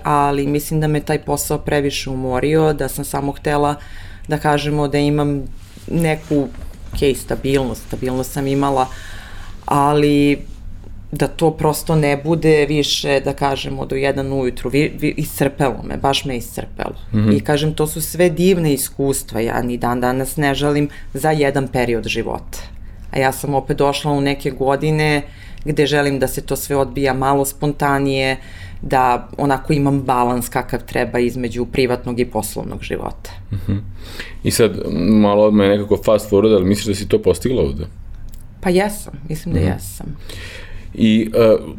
ali 0.02 0.46
mislim 0.46 0.80
da 0.80 0.86
me 0.88 1.00
taj 1.00 1.18
posao 1.18 1.58
previše 1.58 2.10
umorio, 2.10 2.72
da 2.72 2.88
sam 2.88 3.04
samo 3.04 3.32
htela 3.32 3.74
da 4.28 4.38
kažemo 4.38 4.88
da 4.88 4.98
imam 4.98 5.42
neku 5.90 6.48
ok, 6.92 7.16
stabilnost, 7.16 7.82
stabilnost 7.86 8.32
sam 8.32 8.46
imala, 8.46 8.86
ali 9.64 10.38
da 11.12 11.26
to 11.26 11.50
prosto 11.50 11.96
ne 11.96 12.16
bude 12.16 12.66
više, 12.68 13.20
da 13.20 13.32
kažemo, 13.32 13.86
do 13.86 13.96
jedan 13.96 14.32
ujutru. 14.32 14.70
Vi, 14.70 14.96
vi, 14.98 15.14
iscrpelo 15.16 15.82
me, 15.84 15.96
baš 15.96 16.24
me 16.24 16.36
iscrpelo. 16.36 16.94
Mm 17.12 17.18
-hmm. 17.18 17.36
I 17.36 17.40
kažem, 17.40 17.74
to 17.74 17.86
su 17.86 18.00
sve 18.00 18.30
divne 18.30 18.72
iskustva. 18.72 19.40
Ja 19.40 19.62
ni 19.62 19.76
dan 19.76 20.00
danas 20.00 20.36
ne 20.36 20.54
žalim 20.54 20.88
za 21.14 21.30
jedan 21.30 21.68
period 21.68 22.06
života 22.06 22.75
a 23.10 23.18
ja 23.18 23.32
sam 23.32 23.54
opet 23.54 23.76
došla 23.76 24.12
u 24.12 24.20
neke 24.20 24.50
godine 24.50 25.22
gde 25.66 25.86
želim 25.86 26.18
da 26.18 26.28
se 26.28 26.40
to 26.40 26.56
sve 26.56 26.76
odbija 26.76 27.14
malo 27.14 27.44
spontanije, 27.44 28.36
da 28.82 29.28
onako 29.38 29.72
imam 29.72 30.02
balans 30.02 30.48
kakav 30.48 30.80
treba 30.86 31.18
između 31.18 31.66
privatnog 31.66 32.20
i 32.20 32.24
poslovnog 32.24 32.82
života. 32.82 33.30
Uh 33.50 33.58
mhm. 33.58 33.72
-huh. 33.72 33.80
I 34.44 34.50
sad, 34.50 34.72
malo 35.22 35.44
odmah 35.44 35.66
je 35.66 35.70
nekako 35.76 36.02
fast 36.04 36.30
forward, 36.30 36.54
ali 36.54 36.64
misliš 36.64 36.86
da 36.86 36.94
si 36.94 37.08
to 37.08 37.22
postigla 37.22 37.62
ovde? 37.62 37.86
Pa 38.60 38.70
jesam, 38.70 39.12
mislim 39.28 39.54
da 39.54 39.60
uh 39.60 39.66
mhm. 39.66 39.72
-huh. 39.72 39.76
jesam. 39.76 40.16
I, 40.94 41.30
uh, 41.34 41.74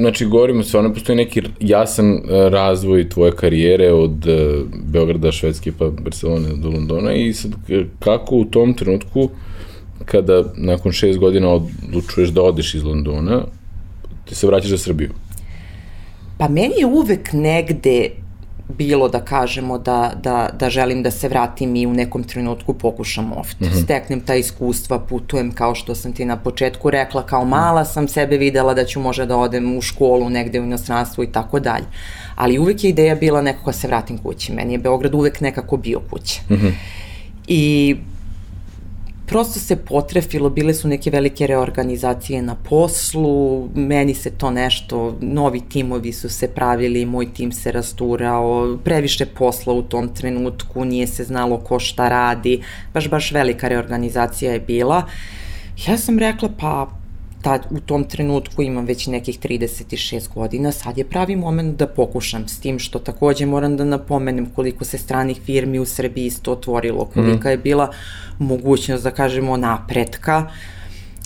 znači, 0.00 0.26
govorimo 0.26 0.62
se, 0.62 0.78
ono 0.78 0.94
postoji 0.94 1.16
neki 1.16 1.42
jasan 1.60 2.12
uh, 2.12 2.20
razvoj 2.50 3.08
tvoje 3.08 3.32
karijere 3.32 3.92
od 3.92 4.26
uh, 4.26 4.66
Beograda, 4.84 5.32
Švedske 5.32 5.72
pa 5.78 5.90
Barcelone 5.90 6.48
do 6.56 6.68
Londona 6.68 7.12
i 7.12 7.32
sad 7.32 7.52
kako 7.98 8.36
u 8.36 8.44
tom 8.44 8.74
trenutku 8.74 9.30
kada 10.04 10.44
nakon 10.56 10.92
šest 10.92 11.18
godina 11.18 11.48
odlučuješ 11.48 12.28
da 12.28 12.42
odeš 12.42 12.74
iz 12.74 12.84
Londona, 12.84 13.42
ti 14.24 14.34
se 14.34 14.46
vraćaš 14.46 14.70
za 14.70 14.78
Srbiju? 14.78 15.10
Pa 16.38 16.48
meni 16.48 16.74
je 16.78 16.86
uvek 16.86 17.32
negde 17.32 18.10
bilo 18.68 19.08
da 19.08 19.20
kažemo 19.24 19.78
da, 19.78 20.12
da, 20.22 20.50
da 20.58 20.70
želim 20.70 21.02
da 21.02 21.10
se 21.10 21.28
vratim 21.28 21.76
i 21.76 21.86
u 21.86 21.94
nekom 21.94 22.24
trenutku 22.24 22.74
pokušam 22.74 23.32
ovde. 23.32 23.54
Mm 23.60 23.64
-hmm. 23.64 23.84
Steknem 23.84 24.20
ta 24.20 24.34
iskustva, 24.34 24.98
putujem 24.98 25.52
kao 25.52 25.74
što 25.74 25.94
sam 25.94 26.12
ti 26.12 26.24
na 26.24 26.36
početku 26.36 26.90
rekla, 26.90 27.26
kao 27.26 27.44
mala 27.44 27.84
sam 27.84 28.08
sebe 28.08 28.36
videla 28.36 28.74
da 28.74 28.84
ću 28.84 29.00
možda 29.00 29.26
da 29.26 29.36
odem 29.36 29.76
u 29.76 29.80
školu 29.82 30.30
negde 30.30 30.60
u 30.60 30.64
inostranstvu 30.64 31.24
i 31.24 31.32
tako 31.32 31.60
dalje. 31.60 31.84
Ali 32.36 32.58
uvek 32.58 32.84
je 32.84 32.90
ideja 32.90 33.14
bila 33.14 33.42
nekako 33.42 33.70
da 33.70 33.76
se 33.76 33.88
vratim 33.88 34.18
kući. 34.18 34.52
Meni 34.52 34.74
je 34.74 34.78
Beograd 34.78 35.14
uvek 35.14 35.40
nekako 35.40 35.76
bio 35.76 36.00
kuća. 36.10 36.40
Mm 36.50 36.54
-hmm. 36.54 36.72
I 37.46 37.96
prosto 39.28 39.60
se 39.60 39.76
potrefilo, 39.76 40.50
bile 40.50 40.74
su 40.74 40.88
neke 40.88 41.10
velike 41.10 41.46
reorganizacije 41.46 42.42
na 42.42 42.54
poslu, 42.54 43.68
meni 43.74 44.14
se 44.14 44.30
to 44.30 44.50
nešto, 44.50 45.16
novi 45.20 45.60
timovi 45.60 46.12
su 46.12 46.28
se 46.28 46.48
pravili, 46.48 47.06
moj 47.06 47.32
tim 47.32 47.52
se 47.52 47.72
rasturao, 47.72 48.78
previše 48.84 49.26
posla 49.26 49.72
u 49.72 49.82
tom 49.82 50.08
trenutku, 50.08 50.84
nije 50.84 51.06
se 51.06 51.24
znalo 51.24 51.58
ko 51.58 51.78
šta 51.78 52.08
radi, 52.08 52.62
baš, 52.94 53.10
baš 53.10 53.32
velika 53.32 53.68
reorganizacija 53.68 54.52
je 54.52 54.60
bila. 54.60 55.02
Ja 55.86 55.96
sam 55.96 56.18
rekla, 56.18 56.48
pa 56.60 56.97
tad, 57.42 57.66
u 57.70 57.80
tom 57.80 58.04
trenutku 58.04 58.62
imam 58.62 58.84
već 58.84 59.06
nekih 59.06 59.38
36 59.40 60.34
godina, 60.34 60.72
sad 60.72 60.98
je 60.98 61.04
pravi 61.04 61.36
moment 61.36 61.78
da 61.78 61.86
pokušam 61.86 62.48
s 62.48 62.60
tim 62.60 62.78
što 62.78 62.98
takođe 62.98 63.46
moram 63.46 63.76
da 63.76 63.84
napomenem 63.84 64.46
koliko 64.54 64.84
se 64.84 64.98
stranih 64.98 65.40
firmi 65.44 65.78
u 65.78 65.86
Srbiji 65.86 66.26
isto 66.26 66.52
otvorilo, 66.52 67.04
kolika 67.04 67.48
mm. 67.48 67.50
je 67.50 67.58
bila 67.58 67.90
mogućnost 68.38 69.04
da 69.04 69.10
kažemo 69.10 69.56
napretka 69.56 70.50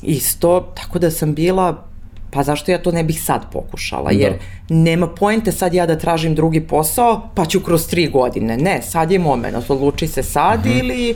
isto, 0.02 0.72
tako 0.74 0.98
da 0.98 1.10
sam 1.10 1.34
bila 1.34 1.88
pa 2.34 2.42
zašto 2.42 2.70
ja 2.72 2.78
to 2.82 2.92
ne 2.92 3.04
bih 3.04 3.22
sad 3.22 3.52
pokušala, 3.52 4.10
da. 4.10 4.18
jer 4.18 4.32
nema 4.68 5.06
poente 5.06 5.52
sad 5.52 5.74
ja 5.74 5.86
da 5.86 5.98
tražim 5.98 6.34
drugi 6.34 6.60
posao, 6.60 7.28
pa 7.34 7.44
ću 7.44 7.60
kroz 7.60 7.86
tri 7.86 8.06
godine. 8.08 8.56
Ne, 8.56 8.82
sad 8.82 9.10
je 9.10 9.18
moment, 9.18 9.70
odluči 9.70 10.08
se 10.08 10.22
sad 10.22 10.60
uh 10.60 10.66
mhm. 10.66 10.74
-huh. 10.74 10.80
ili... 10.80 11.14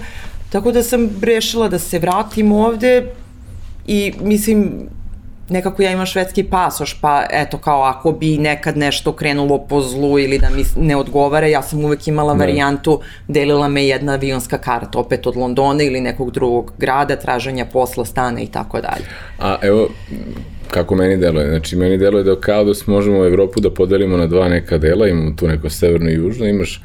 Tako 0.50 0.72
da 0.72 0.82
sam 0.82 1.08
rešila 1.22 1.68
da 1.68 1.78
se 1.78 1.98
vratim 1.98 2.52
ovde, 2.52 3.12
i 3.86 4.12
mislim 4.20 4.88
nekako 5.48 5.82
ja 5.82 5.92
imam 5.92 6.06
švedski 6.06 6.44
pasoš, 6.44 7.00
pa 7.00 7.24
eto 7.30 7.58
kao 7.58 7.82
ako 7.82 8.12
bi 8.12 8.38
nekad 8.38 8.76
nešto 8.76 9.12
krenulo 9.12 9.58
po 9.58 9.80
zlu 9.80 10.18
ili 10.18 10.38
da 10.38 10.50
mi 10.50 10.62
ne 10.76 10.96
odgovara, 10.96 11.46
ja 11.46 11.62
sam 11.62 11.84
uvek 11.84 12.08
imala 12.08 12.34
ne. 12.34 12.38
varijantu, 12.38 13.00
delila 13.28 13.68
me 13.68 13.86
jedna 13.86 14.12
avionska 14.12 14.58
karta, 14.58 14.98
opet 14.98 15.26
od 15.26 15.36
Londona 15.36 15.82
ili 15.82 16.00
nekog 16.00 16.30
drugog 16.30 16.72
grada, 16.78 17.16
traženja 17.16 17.64
posla, 17.64 18.04
stana 18.04 18.40
i 18.40 18.46
tako 18.46 18.80
dalje. 18.80 19.04
A 19.38 19.56
evo, 19.62 19.88
kako 20.70 20.94
meni 20.94 21.16
deluje. 21.16 21.48
Znači, 21.48 21.76
meni 21.76 21.98
deluje 21.98 22.24
da 22.24 22.40
kao 22.40 22.64
da 22.64 22.72
možemo 22.86 23.24
Evropu 23.24 23.60
da 23.60 23.70
podelimo 23.70 24.16
na 24.16 24.26
dva 24.26 24.48
neka 24.48 24.78
dela, 24.78 25.08
imamo 25.08 25.30
tu 25.36 25.48
neko 25.48 25.70
severno 25.70 26.10
i 26.10 26.14
južno, 26.14 26.46
imaš 26.46 26.82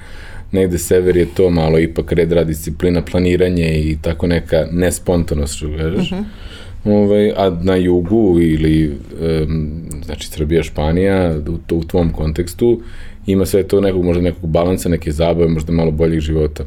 negde 0.51 0.77
sever 0.77 1.17
je 1.17 1.25
to 1.33 1.49
malo 1.49 1.79
ipak 1.79 2.11
red 2.11 2.31
rad 2.31 2.47
disciplina, 2.47 3.01
planiranje 3.01 3.79
i 3.79 3.97
tako 4.01 4.27
neka 4.27 4.65
nespontanost, 4.71 5.55
što 5.57 5.67
kažeš. 5.77 6.11
Uh 6.11 6.17
mhm. 6.17 6.23
-huh 6.23 6.51
ovaj, 6.85 7.31
a 7.31 7.57
na 7.61 7.75
jugu 7.75 8.37
ili 8.41 8.97
um, 9.41 9.81
znači 10.05 10.27
Srbija, 10.27 10.63
Španija 10.63 11.35
u, 11.47 11.57
to, 11.67 11.75
u 11.75 11.83
tvom 11.83 12.09
kontekstu 12.13 12.81
ima 13.27 13.45
sve 13.45 13.63
to 13.63 13.81
nekog 13.81 14.05
možda 14.05 14.23
nekog 14.23 14.49
balansa, 14.49 14.89
neke 14.89 15.11
zabave, 15.11 15.47
možda 15.47 15.73
malo 15.73 15.91
boljih 15.91 16.19
života. 16.19 16.63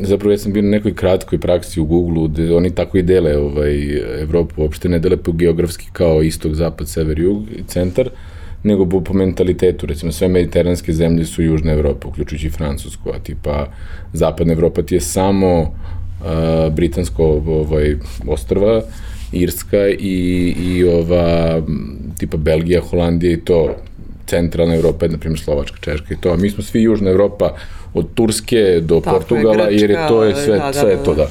Zapravo 0.00 0.32
ja 0.32 0.38
sam 0.38 0.52
bio 0.52 0.62
na 0.62 0.68
nekoj 0.68 0.94
kratkoj 0.94 1.38
praksi 1.38 1.80
u 1.80 1.84
Google-u 1.84 2.28
gde 2.28 2.54
oni 2.54 2.70
tako 2.70 2.98
i 2.98 3.02
dele 3.02 3.36
ovaj, 3.38 3.98
Evropu, 4.22 4.62
uopšte 4.62 4.88
ne 4.88 4.98
dele 4.98 5.16
po 5.16 5.32
geografski 5.32 5.86
kao 5.92 6.22
istok, 6.22 6.54
zapad, 6.54 6.88
sever, 6.88 7.20
jug 7.20 7.44
centar, 7.66 8.10
nego 8.62 8.86
po, 8.86 9.00
po 9.00 9.12
mentalitetu. 9.12 9.86
Recimo 9.86 10.12
sve 10.12 10.28
mediteranske 10.28 10.92
zemlje 10.92 11.24
su 11.24 11.42
južna 11.42 11.72
Evropa, 11.72 12.08
uključujući 12.08 12.50
Francusku, 12.50 13.10
a 13.10 13.18
tipa 13.18 13.66
zapadna 14.12 14.52
Evropa 14.52 14.82
ti 14.82 14.94
je 14.94 15.00
samo 15.00 15.60
uh, 15.60 16.74
britansko 16.74 17.24
ovaj, 17.46 17.96
ostrva, 18.26 18.82
Irska 19.32 19.88
i, 19.88 20.54
i 20.58 20.84
ova 20.84 21.60
tipa 22.18 22.36
Belgija, 22.36 22.80
Holandija 22.80 23.32
i 23.32 23.40
to 23.40 23.74
centralna 24.26 24.74
Evropa, 24.74 25.08
na 25.08 25.18
primjer 25.18 25.40
Slovačka, 25.40 25.76
Češka 25.80 26.14
i 26.14 26.16
to, 26.20 26.36
mi 26.36 26.50
smo 26.50 26.62
svi 26.62 26.82
južna 26.82 27.10
Evropa 27.10 27.50
od 27.94 28.14
Turske 28.14 28.80
do 28.80 29.00
Tako 29.00 29.16
Portugala, 29.16 29.64
je, 29.64 29.70
Grčka, 29.70 29.80
jer 29.80 29.90
je 29.90 30.08
to 30.08 30.24
je 30.24 30.34
sve, 30.34 30.58
da, 30.58 30.66
da, 30.66 30.72
sve 30.72 30.90
da, 30.90 30.96
da. 30.96 31.02
to 31.02 31.14
da. 31.14 31.28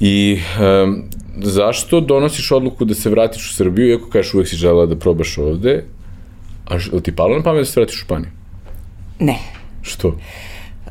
I 0.00 0.38
um, 0.60 1.02
zašto 1.42 2.00
donosiš 2.00 2.52
odluku 2.52 2.84
da 2.84 2.94
se 2.94 3.10
vratiš 3.10 3.50
u 3.50 3.54
Srbiju, 3.54 3.88
iako 3.88 4.10
kažeš 4.10 4.34
uvek 4.34 4.48
si 4.48 4.56
žela 4.56 4.86
da 4.86 4.96
probaš 4.96 5.38
ovde, 5.38 5.84
a 6.68 7.00
ti 7.02 7.12
palo 7.12 7.36
na 7.36 7.42
pamet 7.42 7.60
da 7.60 7.64
se 7.64 7.80
vratiš 7.80 7.96
u 7.96 8.04
Španiju? 8.04 8.30
Ne. 9.18 9.38
Što? 9.82 10.16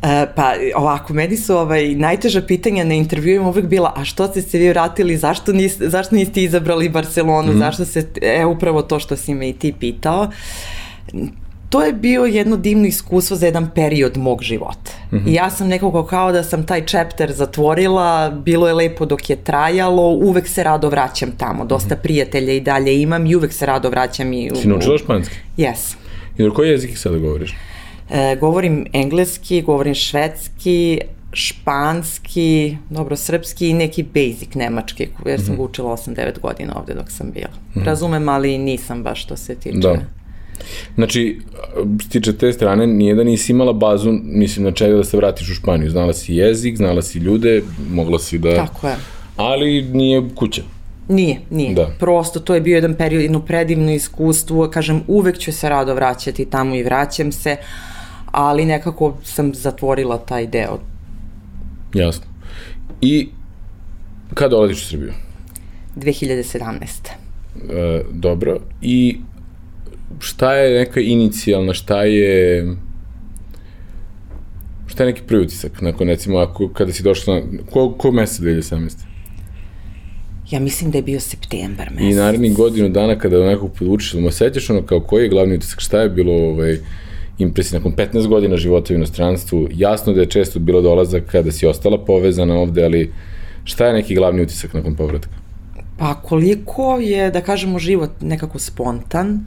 E, 0.04 0.26
pa 0.36 0.54
ovako, 0.76 1.14
meni 1.14 1.38
su 1.38 1.58
ovaj, 1.58 1.96
najteža 1.96 2.42
pitanja 2.42 2.84
na 2.84 2.94
intervjuima 2.94 3.50
uvek 3.50 3.66
bila, 3.66 3.94
a 3.96 4.06
što 4.06 4.28
ste 4.28 4.42
se 4.42 4.58
vi 4.58 4.70
vratili, 4.70 5.18
zašto, 5.18 5.54
nis, 5.54 5.78
zašto 5.80 6.16
niste 6.16 6.44
izabrali 6.44 6.90
Barcelonu, 6.90 7.54
mm. 7.54 7.58
zašto 7.58 7.86
se, 7.86 8.08
e, 8.22 8.46
upravo 8.46 8.82
to 8.82 9.00
što 9.00 9.16
si 9.16 9.34
me 9.34 9.50
i 9.50 9.54
ti 9.54 9.74
pitao. 9.80 10.28
To 11.70 11.84
je 11.84 11.94
bio 11.94 12.26
jedno 12.26 12.58
divno 12.58 12.88
iskustvo 12.88 13.38
za 13.38 13.46
jedan 13.46 13.70
period 13.76 14.18
mog 14.18 14.44
života. 14.44 14.92
Mm 15.12 15.16
-hmm. 15.16 15.30
I 15.30 15.34
ja 15.34 15.50
sam 15.50 15.68
nekako 15.68 16.06
kao 16.06 16.32
da 16.32 16.44
sam 16.44 16.66
taj 16.66 16.86
chapter 16.86 17.32
zatvorila, 17.32 18.30
bilo 18.30 18.68
je 18.68 18.74
lepo 18.74 19.06
dok 19.06 19.30
je 19.30 19.36
trajalo, 19.36 20.10
uvek 20.10 20.48
se 20.48 20.64
rado 20.64 20.90
vraćam 20.90 21.32
tamo, 21.38 21.66
dosta 21.66 21.96
mm 21.96 21.98
-hmm. 21.98 22.02
prijatelja 22.02 22.54
i 22.54 22.60
dalje 22.60 23.02
imam 23.02 23.26
i 23.26 23.36
uvek 23.36 23.54
se 23.54 23.66
rado 23.66 23.90
vraćam 23.90 24.34
i... 24.34 24.52
U, 24.52 24.56
si 24.56 24.68
naučila 24.68 24.98
španski? 24.98 25.36
Yes. 25.58 25.96
I 26.38 26.44
na 26.44 26.50
koji 26.50 26.70
jezik 26.70 26.98
sada 26.98 27.18
govoriš? 27.18 27.56
E, 28.10 28.36
govorim 28.40 28.86
engleski, 28.94 29.62
govorim 29.62 29.96
švedski, 29.96 31.00
španski, 31.34 32.78
dobro, 32.90 33.16
srpski 33.16 33.70
i 33.70 33.74
neki 33.74 34.04
basic 34.04 34.54
nemački, 34.56 35.08
jer 35.26 35.40
sam 35.40 35.54
mm 35.54 35.54
-hmm. 35.54 35.58
ga 35.58 35.64
učila 35.64 35.92
8-9 35.92 36.40
godina 36.40 36.80
ovde 36.80 36.94
dok 36.94 37.12
sam 37.12 37.32
bila. 37.34 37.48
Mm 37.48 37.80
-hmm. 37.80 37.86
Razumem, 37.86 38.30
ali 38.30 38.58
nisam 38.58 39.04
baš 39.04 39.24
što 39.24 39.38
se 39.38 39.56
tiče. 39.56 39.78
Da. 39.78 39.98
Znači, 40.96 41.40
tiče 42.10 42.38
te 42.38 42.54
strane, 42.54 42.88
nije 42.88 43.16
da 43.16 43.24
nisi 43.24 43.52
imala 43.52 43.74
bazu, 43.74 44.12
mislim, 44.24 44.66
na 44.66 44.72
čega 44.72 44.96
da 44.96 45.04
se 45.04 45.18
vratiš 45.18 45.50
u 45.50 45.54
Španiju. 45.54 45.90
Znala 45.90 46.14
si 46.14 46.36
jezik, 46.36 46.78
znala 46.78 47.02
si 47.02 47.20
ljude, 47.20 47.62
mogla 47.92 48.20
si 48.20 48.38
da... 48.38 48.56
Tako 48.56 48.88
je. 48.88 48.96
Ali 49.38 49.82
nije 49.82 50.24
kuća. 50.36 50.62
Nije, 51.10 51.40
nije. 51.50 51.74
Da. 51.74 51.92
Prosto 52.00 52.40
to 52.40 52.56
je 52.56 52.62
bio 52.62 52.76
jedan 52.76 52.96
period, 52.96 53.22
jedno 53.22 53.40
predivno 53.40 53.92
iskustvo, 53.92 54.70
kažem, 54.70 55.02
uvek 55.08 55.38
ću 55.38 55.52
se 55.52 55.70
rado 55.70 55.94
vraćati 55.94 56.46
tamo 56.46 56.76
i 56.76 56.84
vraćam 56.84 57.32
se, 57.32 57.50
ali 57.50 57.58
nekako 58.66 59.18
sam 59.24 59.54
zatvorila 59.54 60.18
taj 60.18 60.48
deo. 60.48 60.80
Jasno. 61.94 62.26
I 63.02 63.30
kada 64.34 64.50
dolaziš 64.50 64.84
u 64.84 64.88
Srbiju? 64.88 65.14
2017. 65.96 67.10
E, 67.70 68.04
dobro. 68.12 68.60
I 68.82 69.18
šta 70.20 70.54
je 70.54 70.80
neka 70.80 71.00
inicijalna, 71.00 71.74
šta 71.74 72.04
je 72.04 72.66
šta 74.88 75.04
je 75.04 75.08
neki 75.08 75.22
prvi 75.28 75.42
utisak 75.42 75.82
nakon 75.82 76.08
recimo 76.08 76.38
ako 76.38 76.70
kada 76.70 76.94
si 76.94 77.04
došla 77.04 77.42
ko, 77.72 77.92
ko 77.98 78.12
mesec 78.12 78.40
2017? 78.40 78.98
Ja 80.52 80.60
mislim 80.60 80.92
da 80.92 80.98
je 80.98 81.02
bio 81.02 81.20
septembar 81.20 81.90
mesec. 81.92 82.12
I 82.12 82.16
narednih 82.16 82.54
godinu 82.54 82.90
dana 82.90 83.20
kada 83.20 83.46
nekog 83.46 83.72
podučiš, 83.80 84.14
ali 84.14 84.32
sećaš 84.32 84.70
ono 84.70 84.82
kao 84.82 85.00
koji 85.00 85.24
je 85.24 85.30
glavni 85.30 85.56
utisak, 85.56 85.80
šta 85.80 86.02
je 86.02 86.10
bilo 86.10 86.34
ovaj, 86.34 86.78
impresija 87.38 87.80
nakon 87.80 87.96
15 87.96 88.28
godina 88.28 88.58
života 88.58 88.94
u 88.94 88.98
inostranstvu, 88.98 89.68
jasno 89.72 90.14
da 90.14 90.22
je 90.22 90.30
često 90.30 90.60
bilo 90.60 90.82
dolazak 90.82 91.24
kada 91.32 91.52
si 91.52 91.68
ostala 91.68 91.98
povezana 91.98 92.56
ovde, 92.56 92.86
ali 92.86 93.14
šta 93.64 93.86
je 93.86 93.94
neki 93.94 94.16
glavni 94.16 94.42
utisak 94.42 94.74
nakon 94.74 94.96
povratka? 94.96 95.30
Pa 95.98 96.14
koliko 96.14 96.98
je, 97.00 97.32
da 97.32 97.42
kažemo, 97.42 97.80
život 97.80 98.10
nekako 98.22 98.60
spontan 98.60 99.46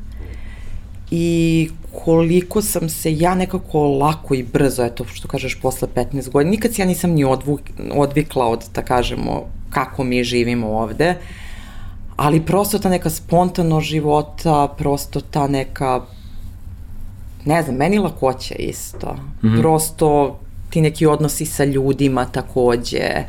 i 1.11 1.69
koliko 2.05 2.63
sam 2.63 2.89
se 2.89 3.17
ja 3.17 3.35
nekako 3.35 3.89
lako 3.89 4.35
i 4.35 4.43
brzo, 4.43 4.85
eto 4.85 5.05
što 5.05 5.29
kažeš, 5.29 5.61
posle 5.61 5.89
15 5.95 6.31
godina, 6.31 6.51
nikad 6.51 6.79
ja 6.79 6.85
nisam 6.85 7.11
ni 7.11 7.25
odvuk, 7.25 7.61
odvikla 7.93 8.47
od, 8.47 8.65
da 8.75 8.83
kažemo, 8.83 9.45
kako 9.71 10.05
mi 10.05 10.25
živimo 10.25 10.69
ovde, 10.69 11.15
ali 12.17 12.41
prosto 12.47 12.79
ta 12.79 12.89
neka 12.89 13.11
spontano 13.11 13.81
života, 13.81 14.75
prosto 14.79 15.21
ta 15.21 15.49
neka, 15.49 16.01
ne 17.45 17.63
znam, 17.63 17.77
meni 17.77 17.99
lakoća 17.99 18.55
isto. 18.55 19.17
Mm 19.43 19.49
-hmm. 19.49 19.61
Prosto 19.61 20.41
ti 20.71 20.81
neki 20.81 21.07
odnosi 21.07 21.47
sa 21.47 21.65
ljudima 21.65 22.25
takođe. 22.25 23.25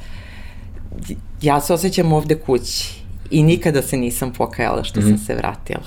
Ja 1.41 1.61
se 1.61 1.73
osjećam 1.73 2.13
ovde 2.13 2.35
kući 2.35 3.01
i 3.31 3.43
nikada 3.43 3.81
se 3.81 3.97
nisam 3.97 4.33
pokajala 4.33 4.83
što 4.83 4.99
mm 4.99 5.03
-hmm. 5.03 5.05
sam 5.05 5.13
mhm. 5.13 5.23
se 5.23 5.35
vratila. 5.35 5.83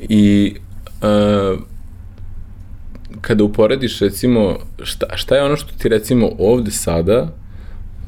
I 0.00 0.54
uh, 1.02 1.60
kada 3.20 3.44
uporediš 3.44 4.00
recimo 4.00 4.58
šta, 4.82 5.16
šta 5.16 5.36
je 5.36 5.44
ono 5.44 5.56
što 5.56 5.72
ti 5.78 5.88
recimo 5.88 6.30
ovde 6.38 6.70
sada 6.70 7.34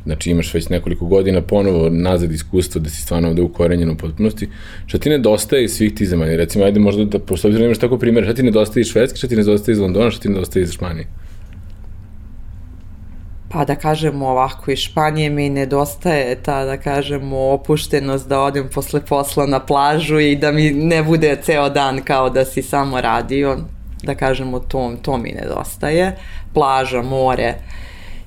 znači 0.06 0.30
imaš 0.30 0.54
već 0.54 0.68
nekoliko 0.68 1.06
godina 1.06 1.42
ponovo 1.42 1.88
nazad 1.90 2.32
iskustva 2.32 2.80
da 2.80 2.90
si 2.90 3.02
stvarno 3.02 3.28
ovde 3.28 3.42
ukorenjen 3.42 3.90
u 3.90 3.96
potpunosti, 3.96 4.48
šta 4.86 4.98
ti 4.98 5.10
nedostaje 5.10 5.64
iz 5.64 5.72
svih 5.72 5.94
tih 5.94 6.08
zemalja? 6.08 6.36
Recimo, 6.36 6.64
ajde 6.64 6.80
možda 6.80 7.04
da, 7.04 7.18
pošto 7.18 7.48
obzirom 7.48 7.66
imaš 7.66 7.78
tako 7.78 7.98
primjer, 7.98 8.24
šta 8.24 8.34
ti 8.34 8.42
nedostaje 8.42 8.80
iz 8.80 8.88
Švedske, 8.88 9.18
šta 9.18 9.28
ti 9.28 9.36
nedostaje 9.36 9.72
iz 9.72 9.78
Londona, 9.78 10.10
šta 10.10 10.22
ti 10.22 10.28
nedostaje 10.28 10.62
iz 10.62 10.72
Španije? 10.72 11.06
pa 13.56 13.64
da 13.64 13.74
kažemo 13.74 14.28
ovako, 14.28 14.70
iz 14.70 14.78
Španije 14.78 15.30
mi 15.30 15.50
nedostaje 15.50 16.34
ta, 16.42 16.64
da 16.64 16.76
kažemo, 16.76 17.38
opuštenost 17.38 18.28
da 18.28 18.40
odem 18.40 18.68
posle 18.74 19.00
posla 19.00 19.46
na 19.46 19.60
plažu 19.60 20.18
i 20.18 20.36
da 20.36 20.52
mi 20.52 20.70
ne 20.70 21.02
bude 21.02 21.36
ceo 21.42 21.68
dan 21.70 22.02
kao 22.04 22.30
da 22.30 22.44
si 22.44 22.62
samo 22.62 23.00
radio, 23.00 23.56
da 24.02 24.14
kažemo, 24.14 24.58
to, 24.58 24.92
to 25.02 25.16
mi 25.18 25.32
nedostaje. 25.32 26.16
Plaža, 26.54 27.02
more. 27.02 27.54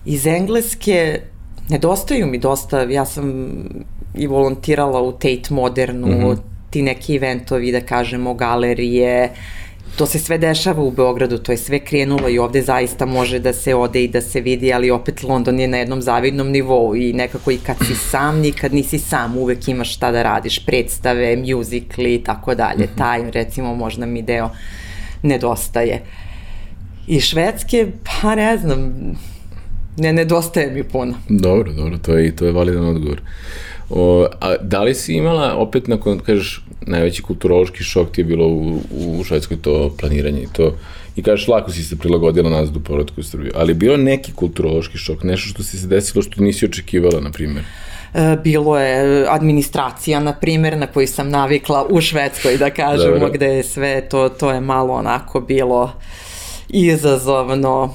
Iz 0.06 0.28
Engleske 0.28 1.22
nedostaju 1.70 2.28
mi 2.28 2.38
dosta, 2.38 2.82
ja 2.82 3.06
sam 3.06 3.54
i 4.16 4.28
volontirala 4.28 5.02
u 5.02 5.12
Tate 5.12 5.54
Modernu, 5.54 6.08
mm 6.08 6.12
-hmm. 6.12 6.38
ti 6.70 6.82
neki 6.82 7.16
eventovi, 7.16 7.72
da 7.72 7.82
kažemo, 7.82 8.34
galerije, 8.34 9.30
to 10.00 10.06
se 10.06 10.20
sve 10.20 10.38
dešava 10.38 10.84
u 10.84 10.92
Beogradu, 10.92 11.38
to 11.38 11.52
je 11.52 11.58
sve 11.58 11.80
krenulo 11.80 12.30
i 12.30 12.40
ovde 12.40 12.62
zaista 12.62 13.06
može 13.06 13.40
da 13.40 13.54
se 13.54 13.76
ode 13.76 14.04
i 14.04 14.08
da 14.08 14.22
se 14.22 14.42
vidi, 14.42 14.74
ali 14.74 14.92
opet 14.92 15.24
London 15.24 15.60
je 15.60 15.68
na 15.68 15.78
jednom 15.78 16.02
zavidnom 16.02 16.48
nivou 16.48 16.96
i 16.96 17.14
nekako 17.14 17.52
i 17.52 17.58
kad 17.58 17.78
si 17.88 17.96
sam, 17.96 18.40
nikad 18.40 18.74
nisi 18.74 19.00
sam, 19.00 19.38
uvek 19.38 19.68
imaš 19.68 19.96
šta 19.96 20.12
da 20.12 20.24
radiš, 20.24 20.66
predstave, 20.66 21.36
mjuzikli 21.36 22.16
i 22.16 22.24
tako 22.24 22.56
dalje. 22.56 22.86
Mhm. 22.86 22.98
Taj, 22.98 23.32
recimo, 23.32 23.76
možda 23.76 24.06
mi 24.06 24.22
deo 24.22 24.50
nedostaje. 25.24 26.02
I 27.08 27.20
Švedske, 27.20 27.88
pa 28.04 28.36
ne 28.36 28.58
znam, 28.58 28.94
ne 30.00 30.14
nedostaje 30.14 30.72
mi 30.72 30.84
puno. 30.84 31.14
Dobro, 31.30 31.74
dobro, 31.74 31.98
to 31.98 32.18
je, 32.18 32.36
to 32.36 32.46
je 32.46 32.52
validan 32.52 32.86
odgovor. 32.86 33.22
O, 33.90 34.28
a 34.42 34.56
da 34.62 34.84
li 34.84 34.96
si 34.96 35.14
imala, 35.14 35.56
opet 35.58 35.88
nakon, 35.88 36.20
kažeš, 36.20 36.62
najveći 36.82 37.22
kulturološki 37.22 37.84
šok 37.84 38.12
ti 38.12 38.22
je 38.22 38.26
bilo 38.26 38.48
u, 38.48 38.80
u 38.92 39.24
Švedskoj 39.24 39.58
to 39.62 39.96
planiranje 40.00 40.42
i 40.42 40.48
to, 40.54 40.76
i 41.16 41.24
kažeš, 41.24 41.48
lako 41.48 41.72
si 41.72 41.84
se 41.84 41.98
prilagodila 41.98 42.50
nazad 42.50 42.76
u 42.76 42.80
povratku 42.80 43.22
u 43.22 43.24
Srbiju, 43.24 43.52
ali 43.56 43.74
bilo 43.74 43.98
neki 43.98 44.32
kulturološki 44.34 44.98
šok, 44.98 45.24
nešto 45.24 45.50
što 45.50 45.64
si 45.64 45.78
se 45.78 45.88
desilo 45.88 46.22
što 46.22 46.44
nisi 46.44 46.66
očekivala, 46.66 47.22
na 47.22 47.32
primjer? 47.32 47.64
E, 48.14 48.38
bilo 48.44 48.80
je 48.80 49.26
administracija, 49.30 50.20
na 50.20 50.34
primjer, 50.34 50.78
na 50.78 50.88
koju 50.88 51.08
sam 51.08 51.30
navikla 51.30 51.86
u 51.90 52.02
Švedskoj, 52.02 52.58
da 52.58 52.70
kažemo, 52.70 53.20
Dobre. 53.20 53.30
gde 53.34 53.46
je 53.46 53.64
sve 53.64 54.10
to, 54.10 54.30
to 54.30 54.52
je 54.52 54.62
malo 54.62 54.94
onako 54.94 55.42
bilo 55.42 55.92
izazovno 56.70 57.94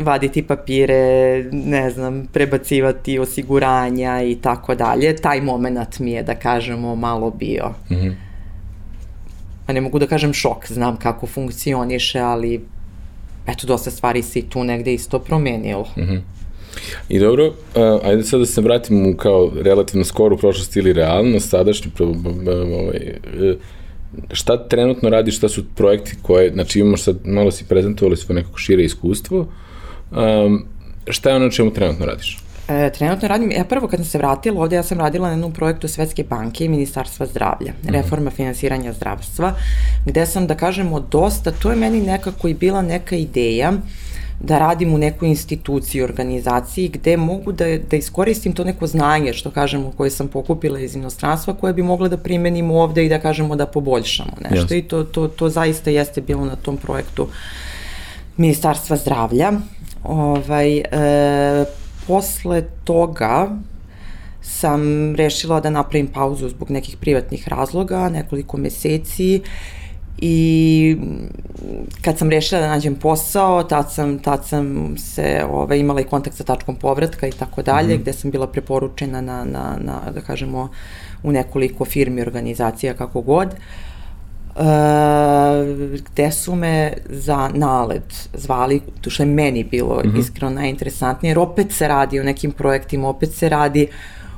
vaditi 0.00 0.42
papire, 0.42 1.44
ne 1.52 1.90
znam, 1.90 2.26
prebacivati 2.32 3.18
osiguranja 3.18 4.22
i 4.22 4.34
tako 4.34 4.74
dalje. 4.74 5.16
Taj 5.16 5.40
moment 5.40 5.98
mi 5.98 6.10
je, 6.10 6.22
da 6.22 6.34
kažemo, 6.34 6.94
malo 6.94 7.30
bio. 7.30 7.70
Mm 7.90 7.94
-hmm. 7.94 8.14
Pa 9.66 9.72
ne 9.72 9.80
mogu 9.80 9.98
da 9.98 10.06
kažem 10.06 10.32
šok, 10.32 10.66
znam 10.68 10.96
kako 10.96 11.26
funkcioniše, 11.26 12.18
ali 12.18 12.60
eto, 13.46 13.66
dosta 13.66 13.90
stvari 13.90 14.22
se 14.22 14.38
i 14.38 14.42
tu 14.42 14.64
negde 14.64 14.94
isto 14.94 15.18
promenilo. 15.18 15.86
Mm 15.96 16.02
-hmm. 16.02 16.20
I 17.08 17.18
dobro, 17.18 17.46
uh, 17.46 17.52
ajde 18.04 18.22
sad 18.22 18.40
da 18.40 18.46
se 18.46 18.60
vratim 18.60 19.06
u 19.06 19.16
kao 19.16 19.50
relativno 19.62 20.04
skoru 20.04 20.36
prošlost 20.36 20.76
ili 20.76 20.92
realno, 20.92 21.40
sadašnju, 21.40 21.90
ovaj, 21.98 23.14
uh, 23.40 23.56
šta 24.32 24.68
trenutno 24.68 25.10
radiš, 25.10 25.36
šta 25.36 25.48
su 25.48 25.64
projekti 25.74 26.16
koje, 26.22 26.52
znači 26.52 26.80
imamo 26.80 26.96
sad, 26.96 27.16
malo 27.24 27.50
si 27.50 27.64
prezentovali 27.64 28.16
svoje 28.16 28.36
nekako 28.36 28.58
šire 28.58 28.84
iskustvo, 28.84 29.46
um, 30.10 30.64
šta 31.08 31.30
je 31.30 31.36
ono 31.36 31.50
čemu 31.50 31.72
trenutno 31.72 32.06
radiš? 32.06 32.38
E, 32.68 32.90
trenutno 32.90 33.28
radim, 33.28 33.50
ja 33.50 33.64
prvo 33.64 33.88
kad 33.88 34.00
sam 34.00 34.06
se 34.06 34.18
vratila 34.18 34.62
ovde, 34.62 34.76
ja 34.76 34.82
sam 34.82 34.98
radila 34.98 35.28
na 35.28 35.32
jednom 35.32 35.52
projektu 35.52 35.88
Svetske 35.88 36.24
banke 36.24 36.64
i 36.64 36.68
Ministarstva 36.68 37.26
zdravlja, 37.26 37.72
mm 37.72 37.86
-hmm. 37.86 37.92
reforma 37.92 38.30
finansiranja 38.30 38.92
zdravstva, 38.92 39.54
gde 40.06 40.26
sam, 40.26 40.46
da 40.46 40.54
kažemo, 40.54 41.00
dosta, 41.00 41.50
to 41.50 41.70
je 41.70 41.76
meni 41.76 42.00
nekako 42.00 42.48
i 42.48 42.54
bila 42.54 42.82
neka 42.82 43.16
ideja, 43.16 43.72
da 44.40 44.58
radim 44.58 44.94
u 44.94 44.98
nekoj 44.98 45.28
instituciji, 45.28 46.02
organizaciji 46.02 46.88
gde 46.88 47.16
mogu 47.16 47.52
da, 47.52 47.64
da 47.90 47.96
iskoristim 47.96 48.52
to 48.52 48.64
neko 48.64 48.86
znanje, 48.86 49.32
što 49.32 49.50
kažemo, 49.50 49.92
koje 49.96 50.10
sam 50.10 50.28
pokupila 50.28 50.80
iz 50.80 50.96
inostranstva, 50.96 51.54
koje 51.54 51.72
bi 51.72 51.82
mogla 51.82 52.08
da 52.08 52.16
primenim 52.16 52.70
ovde 52.70 53.04
i 53.04 53.08
da 53.08 53.18
kažemo 53.18 53.56
da 53.56 53.66
poboljšamo 53.66 54.32
nešto. 54.50 54.74
Yes. 54.74 54.78
I 54.78 54.82
to, 54.82 55.04
to, 55.04 55.28
to 55.28 55.48
zaista 55.48 55.90
jeste 55.90 56.20
bilo 56.20 56.44
na 56.44 56.56
tom 56.56 56.76
projektu 56.76 57.28
Ministarstva 58.36 58.96
zdravlja. 58.96 59.52
Ovaj, 60.04 60.78
e, 60.78 60.84
posle 62.06 62.62
toga 62.84 63.48
sam 64.42 65.14
rešila 65.16 65.60
da 65.60 65.70
napravim 65.70 66.06
pauzu 66.06 66.48
zbog 66.48 66.70
nekih 66.70 66.96
privatnih 66.96 67.48
razloga, 67.48 68.08
nekoliko 68.08 68.56
meseci 68.56 69.40
i 70.18 70.96
kad 72.02 72.18
sam 72.18 72.30
rešila 72.30 72.60
da 72.60 72.68
nađem 72.68 72.94
posao, 72.94 73.62
tad 73.62 73.92
sam, 73.92 74.18
tad 74.18 74.46
sam 74.46 74.94
se 74.98 75.44
ovaj, 75.50 75.78
imala 75.78 76.00
i 76.00 76.04
kontakt 76.04 76.36
sa 76.36 76.44
tačkom 76.44 76.76
povratka 76.76 77.26
i 77.26 77.32
tako 77.32 77.62
dalje, 77.62 77.96
mm. 77.96 78.00
gde 78.00 78.12
sam 78.12 78.30
bila 78.30 78.46
preporučena 78.46 79.20
na, 79.20 79.44
na, 79.44 79.78
na, 79.80 80.12
da 80.14 80.20
kažemo, 80.20 80.68
u 81.22 81.32
nekoliko 81.32 81.84
firmi, 81.84 82.22
organizacija, 82.22 82.94
kako 82.94 83.20
god. 83.20 83.48
Uh, 83.48 83.89
gde 86.12 86.32
su 86.32 86.54
me 86.54 86.92
za 87.08 87.50
nalet 87.54 88.28
zvali, 88.34 88.80
to 89.00 89.10
što 89.10 89.22
je 89.22 89.26
meni 89.26 89.64
bilo 89.64 90.02
mm 90.04 90.08
-hmm. 90.08 90.18
iskreno 90.18 90.54
najinteresantnije, 90.54 91.30
jer 91.30 91.38
opet 91.38 91.72
se 91.72 91.88
radi 91.88 92.20
o 92.20 92.22
nekim 92.22 92.52
projektima, 92.52 93.08
opet 93.08 93.32
se 93.32 93.48
radi 93.48 93.88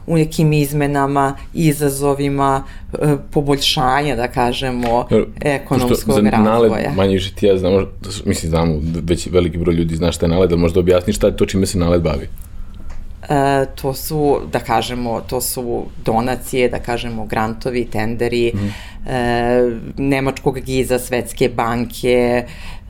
u 0.06 0.16
nekim 0.16 0.52
izmenama, 0.52 1.36
izazovima, 1.54 2.64
e, 2.92 3.16
poboljšanja, 3.30 4.16
da 4.16 4.28
kažemo, 4.28 5.06
ekonomskog 5.40 6.14
Pošto, 6.14 6.30
razvoja. 6.30 6.42
Naled, 6.42 6.96
manje 6.96 7.14
više 7.14 7.34
ti 7.34 7.46
ja 7.46 7.58
znamo, 7.58 7.86
mislim 8.24 8.50
znamo, 8.50 8.80
već 9.02 9.26
veliki 9.26 9.58
broj 9.58 9.74
ljudi 9.74 9.96
zna 9.96 10.12
šta 10.12 10.26
je 10.26 10.30
naled, 10.30 10.52
ali 10.52 10.60
možda 10.60 10.80
objasniš 10.80 11.16
šta 11.16 11.26
je 11.26 11.36
to 11.36 11.46
čime 11.46 11.66
se 11.66 11.78
naled 11.78 12.02
bavi? 12.02 12.28
E, 13.32 13.66
to 13.74 13.94
su, 13.94 14.40
da 14.52 14.60
kažemo, 14.60 15.20
to 15.20 15.40
su 15.40 15.84
donacije, 16.04 16.68
da 16.68 16.78
kažemo, 16.78 17.24
grantovi, 17.24 17.84
tenderi, 17.84 18.52
mm. 18.54 18.68
e, 19.10 19.78
Nemačkog 19.96 20.60
giza, 20.60 20.98
Svetske 20.98 21.48
banke, 21.48 22.44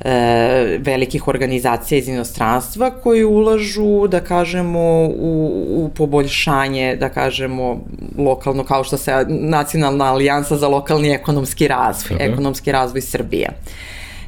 e, 0.05 0.79
velikih 0.81 1.29
organizacija 1.29 1.99
iz 1.99 2.09
inostranstva 2.09 2.91
koji 2.91 3.25
ulažu, 3.25 4.09
da 4.09 4.21
kažemo, 4.21 4.81
u, 5.07 5.53
u 5.77 5.91
poboljšanje, 5.95 6.97
da 6.97 7.09
kažemo, 7.09 7.81
lokalno, 8.19 8.65
kao 8.65 8.85
što 8.85 8.97
se 8.97 9.25
Nacionalna 9.29 10.05
alijansa 10.05 10.57
za 10.57 10.69
lokalni 10.69 11.11
ekonomski 11.11 11.69
razvoj, 11.69 12.19
okay. 12.19 12.33
ekonomski 12.33 12.73
razvoj 12.73 13.01
Srbije. 13.01 13.49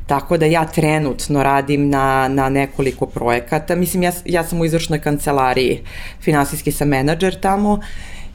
Tako 0.06 0.36
da 0.36 0.46
ja 0.46 0.64
trenutno 0.66 1.42
radim 1.42 1.88
na, 1.88 2.28
na 2.28 2.48
nekoliko 2.48 3.06
projekata. 3.06 3.74
Mislim, 3.74 4.02
ja, 4.02 4.12
ja 4.24 4.44
sam 4.44 4.60
u 4.60 4.64
izvršnoj 4.64 5.00
kancelariji, 5.00 5.80
finansijski 6.20 6.72
sam 6.72 6.88
menadžer 6.88 7.40
tamo 7.40 7.80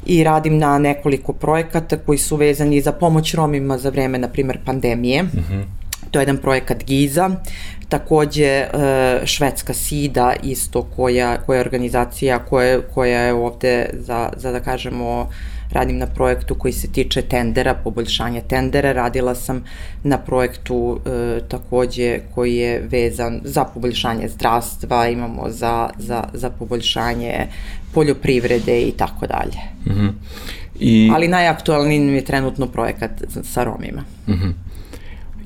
i 0.05 0.23
radim 0.23 0.58
na 0.58 0.79
nekoliko 0.79 1.34
projekata 1.34 1.97
koji 1.97 2.17
su 2.17 2.36
vezani 2.36 2.82
za 2.82 2.91
pomoć 2.91 3.34
Romima 3.34 3.77
za 3.77 3.89
vreme, 3.89 4.17
na 4.17 4.27
primer, 4.27 4.60
pandemije. 4.65 5.23
Mm 5.23 5.27
-hmm 5.27 5.79
To 6.12 6.19
je 6.19 6.21
jedan 6.21 6.38
projekat 6.38 6.84
Giza, 6.86 7.29
takođe 7.89 8.45
e, 8.45 8.67
švedska 9.25 9.73
SIDA 9.73 10.34
isto 10.43 10.84
koja, 10.84 11.38
koja 11.41 11.58
je 11.58 11.62
organizacija 11.62 12.39
koja, 12.39 12.82
koja 12.93 13.19
je 13.19 13.34
ovde 13.34 13.89
za, 13.93 14.29
za 14.38 14.51
da 14.51 14.60
kažemo 14.60 15.29
radim 15.71 15.97
na 15.97 16.08
projektu 16.08 16.55
koji 16.55 16.73
se 16.73 16.88
tiče 16.88 17.21
tendera, 17.21 17.73
poboljšanja 17.73 18.41
tendera, 18.41 18.91
radila 18.91 19.36
sam 19.36 19.63
na 20.03 20.17
projektu 20.17 20.99
e, 21.05 21.39
takođe 21.47 22.19
koji 22.36 22.55
je 22.55 22.82
vezan 22.91 23.41
za 23.43 23.63
poboljšanje 23.63 24.27
zdravstva, 24.27 25.08
imamo 25.08 25.49
za, 25.49 25.89
za, 25.97 26.23
za 26.34 26.49
poboljšanje 26.49 27.47
poljoprivrede 27.93 28.82
i 28.82 28.91
tako 28.91 29.27
dalje. 29.27 29.60
-hmm. 29.86 30.10
I... 30.79 31.12
Ali 31.13 31.27
najaktualniji 31.27 31.99
mi 31.99 32.13
je 32.13 32.25
trenutno 32.25 32.67
projekat 32.67 33.12
sa 33.43 33.63
Romima. 33.63 34.03
-hmm. 34.27 34.53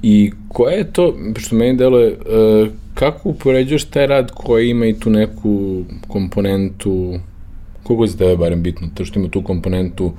I 0.04 0.32
koja 0.48 0.76
je 0.76 0.92
to, 0.92 1.16
što 1.38 1.56
meni 1.56 1.78
deluje, 1.78 2.12
uh, 2.12 2.70
kako 2.94 3.30
upoređuješ 3.30 3.86
taj 3.86 4.08
rad 4.08 4.32
koji 4.32 4.70
ima 4.70 4.86
i 4.86 5.00
tu 5.00 5.10
neku 5.10 5.84
komponentu, 6.08 7.20
kogo 7.84 8.08
za 8.08 8.18
tebe 8.18 8.38
barem 8.38 8.64
bitno, 8.64 8.88
to 8.94 9.06
što 9.06 9.20
ima 9.20 9.30
tu 9.30 9.42
komponentu, 9.42 10.12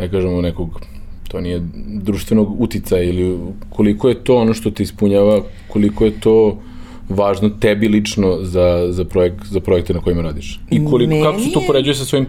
ja 0.00 0.08
kažemo, 0.08 0.40
nekog 0.40 0.80
to 1.28 1.40
nije 1.40 1.62
društvenog 1.86 2.60
uticaja 2.60 3.02
ili 3.02 3.38
koliko 3.70 4.08
je 4.08 4.24
to 4.24 4.36
ono 4.36 4.54
što 4.54 4.70
te 4.70 4.82
ispunjava, 4.82 5.42
koliko 5.68 6.04
je 6.04 6.20
to 6.20 6.58
važno 7.08 7.48
tebi 7.48 7.88
lično 7.88 8.38
za, 8.42 8.86
za, 8.90 9.04
projekt, 9.04 9.46
za 9.46 9.60
projekte 9.60 9.94
na 9.94 10.00
kojima 10.00 10.22
radiš? 10.22 10.60
I 10.70 10.84
koliko, 10.84 11.10
meni 11.10 11.22
kako 11.22 11.40
se 11.40 11.52
to 11.52 11.62
poređuje 11.66 11.94
sa 11.94 12.04
svojim 12.04 12.26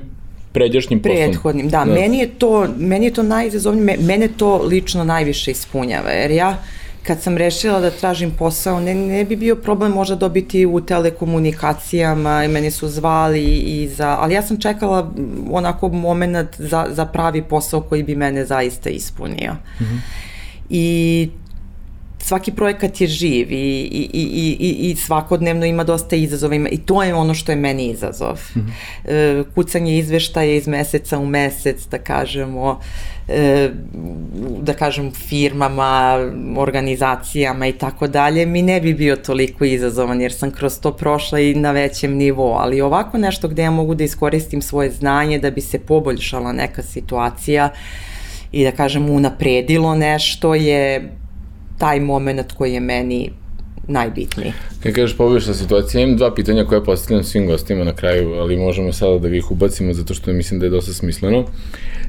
pređašnjim 0.52 1.00
poslom? 1.00 1.18
Prethodnim, 1.18 1.70
da, 1.70 1.86
da. 1.86 1.94
Meni, 1.94 2.18
je 2.18 2.28
to, 2.30 2.68
meni 2.78 3.06
je 3.06 3.14
to 3.14 3.24
najizazovnije, 3.24 3.98
mene 4.02 4.28
to 4.38 4.64
lično 4.64 5.04
najviše 5.04 5.52
ispunjava, 5.52 6.10
jer 6.10 6.32
ja 6.32 6.64
kad 7.04 7.22
sam 7.22 7.38
rešila 7.38 7.80
da 7.80 7.92
tražim 7.92 8.32
posao, 8.32 8.80
ne, 8.80 8.96
ne 8.96 9.26
bi 9.26 9.36
bio 9.36 9.56
problem 9.56 9.92
možda 9.92 10.16
dobiti 10.16 10.66
u 10.66 10.82
telekomunikacijama 10.82 12.44
i 12.44 12.48
meni 12.48 12.72
su 12.72 12.88
zvali 12.88 13.46
i 13.46 13.88
za, 13.88 14.18
ali 14.20 14.34
ja 14.34 14.42
sam 14.42 14.60
čekala 14.60 15.12
onako 15.52 15.90
moment 15.90 16.56
za, 16.58 16.88
za 16.90 17.06
pravi 17.06 17.42
posao 17.42 17.82
koji 17.82 18.04
bi 18.04 18.16
mene 18.16 18.46
zaista 18.46 18.90
ispunio. 18.90 19.54
Mm 19.54 19.84
-hmm. 19.84 20.00
I 20.70 21.30
svaki 22.24 22.52
projekat 22.52 23.02
je 23.02 23.08
živ 23.08 23.52
i, 23.52 23.56
i, 23.56 24.10
i, 24.14 24.58
i, 24.60 24.92
i 24.92 24.96
svakodnevno 24.96 25.66
ima 25.66 25.84
dosta 25.84 26.16
izazova 26.16 26.56
ima, 26.56 26.70
i 26.70 26.78
to 26.78 27.04
je 27.04 27.14
ono 27.14 27.34
što 27.34 27.52
je 27.52 27.56
meni 27.56 27.88
izazov. 27.88 28.40
Mm 28.56 28.60
-hmm. 28.60 28.72
e, 29.06 29.44
kucanje 29.56 29.98
izveštaja 29.98 30.56
iz 30.56 30.68
meseca 30.68 31.20
u 31.20 31.26
mesec, 31.26 31.88
da 31.88 31.98
kažemo, 31.98 32.80
e, 33.28 33.70
da 34.62 34.74
kažem 34.74 35.12
firmama, 35.12 36.18
organizacijama 36.58 37.68
i 37.68 37.74
tako 37.74 38.08
dalje, 38.08 38.46
mi 38.46 38.62
ne 38.62 38.82
bi 38.82 38.94
bio 38.94 39.16
toliko 39.16 39.66
izazovan 39.66 40.22
jer 40.22 40.34
sam 40.34 40.52
kroz 40.52 40.80
to 40.80 40.92
prošla 40.92 41.40
i 41.40 41.56
na 41.56 41.72
većem 41.72 42.14
nivou, 42.14 42.54
ali 42.54 42.82
ovako 42.82 43.18
nešto 43.18 43.48
gde 43.48 43.62
ja 43.62 43.72
mogu 43.72 43.96
da 43.96 44.04
iskoristim 44.04 44.62
svoje 44.62 44.92
znanje 44.92 45.40
da 45.40 45.52
bi 45.52 45.62
se 45.62 45.80
poboljšala 45.80 46.52
neka 46.52 46.84
situacija 46.84 47.70
i 48.52 48.64
da 48.64 48.72
kažem 48.72 49.10
unapredilo 49.10 49.96
nešto 49.96 50.56
je 50.56 51.12
taj 51.82 52.00
moment 52.00 52.52
koji 52.58 52.74
je 52.74 52.80
meni 52.80 53.30
najbitniji. 53.88 54.54
Kad 54.84 54.94
kažeš 54.94 55.18
poboljšana 55.18 55.54
situacija, 55.54 56.02
imam 56.02 56.18
dva 56.18 56.34
pitanja 56.36 56.66
koje 56.66 56.84
postavljam 56.84 57.24
svim 57.24 57.48
gostima 57.48 57.84
na 57.84 57.96
kraju, 57.96 58.34
ali 58.34 58.58
možemo 58.58 58.94
sada 58.94 59.18
da 59.18 59.36
ih 59.36 59.52
ubacimo 59.52 59.94
zato 59.94 60.14
što 60.14 60.34
mislim 60.34 60.60
da 60.60 60.66
je 60.66 60.70
dosta 60.70 60.94
smisleno. 60.94 61.46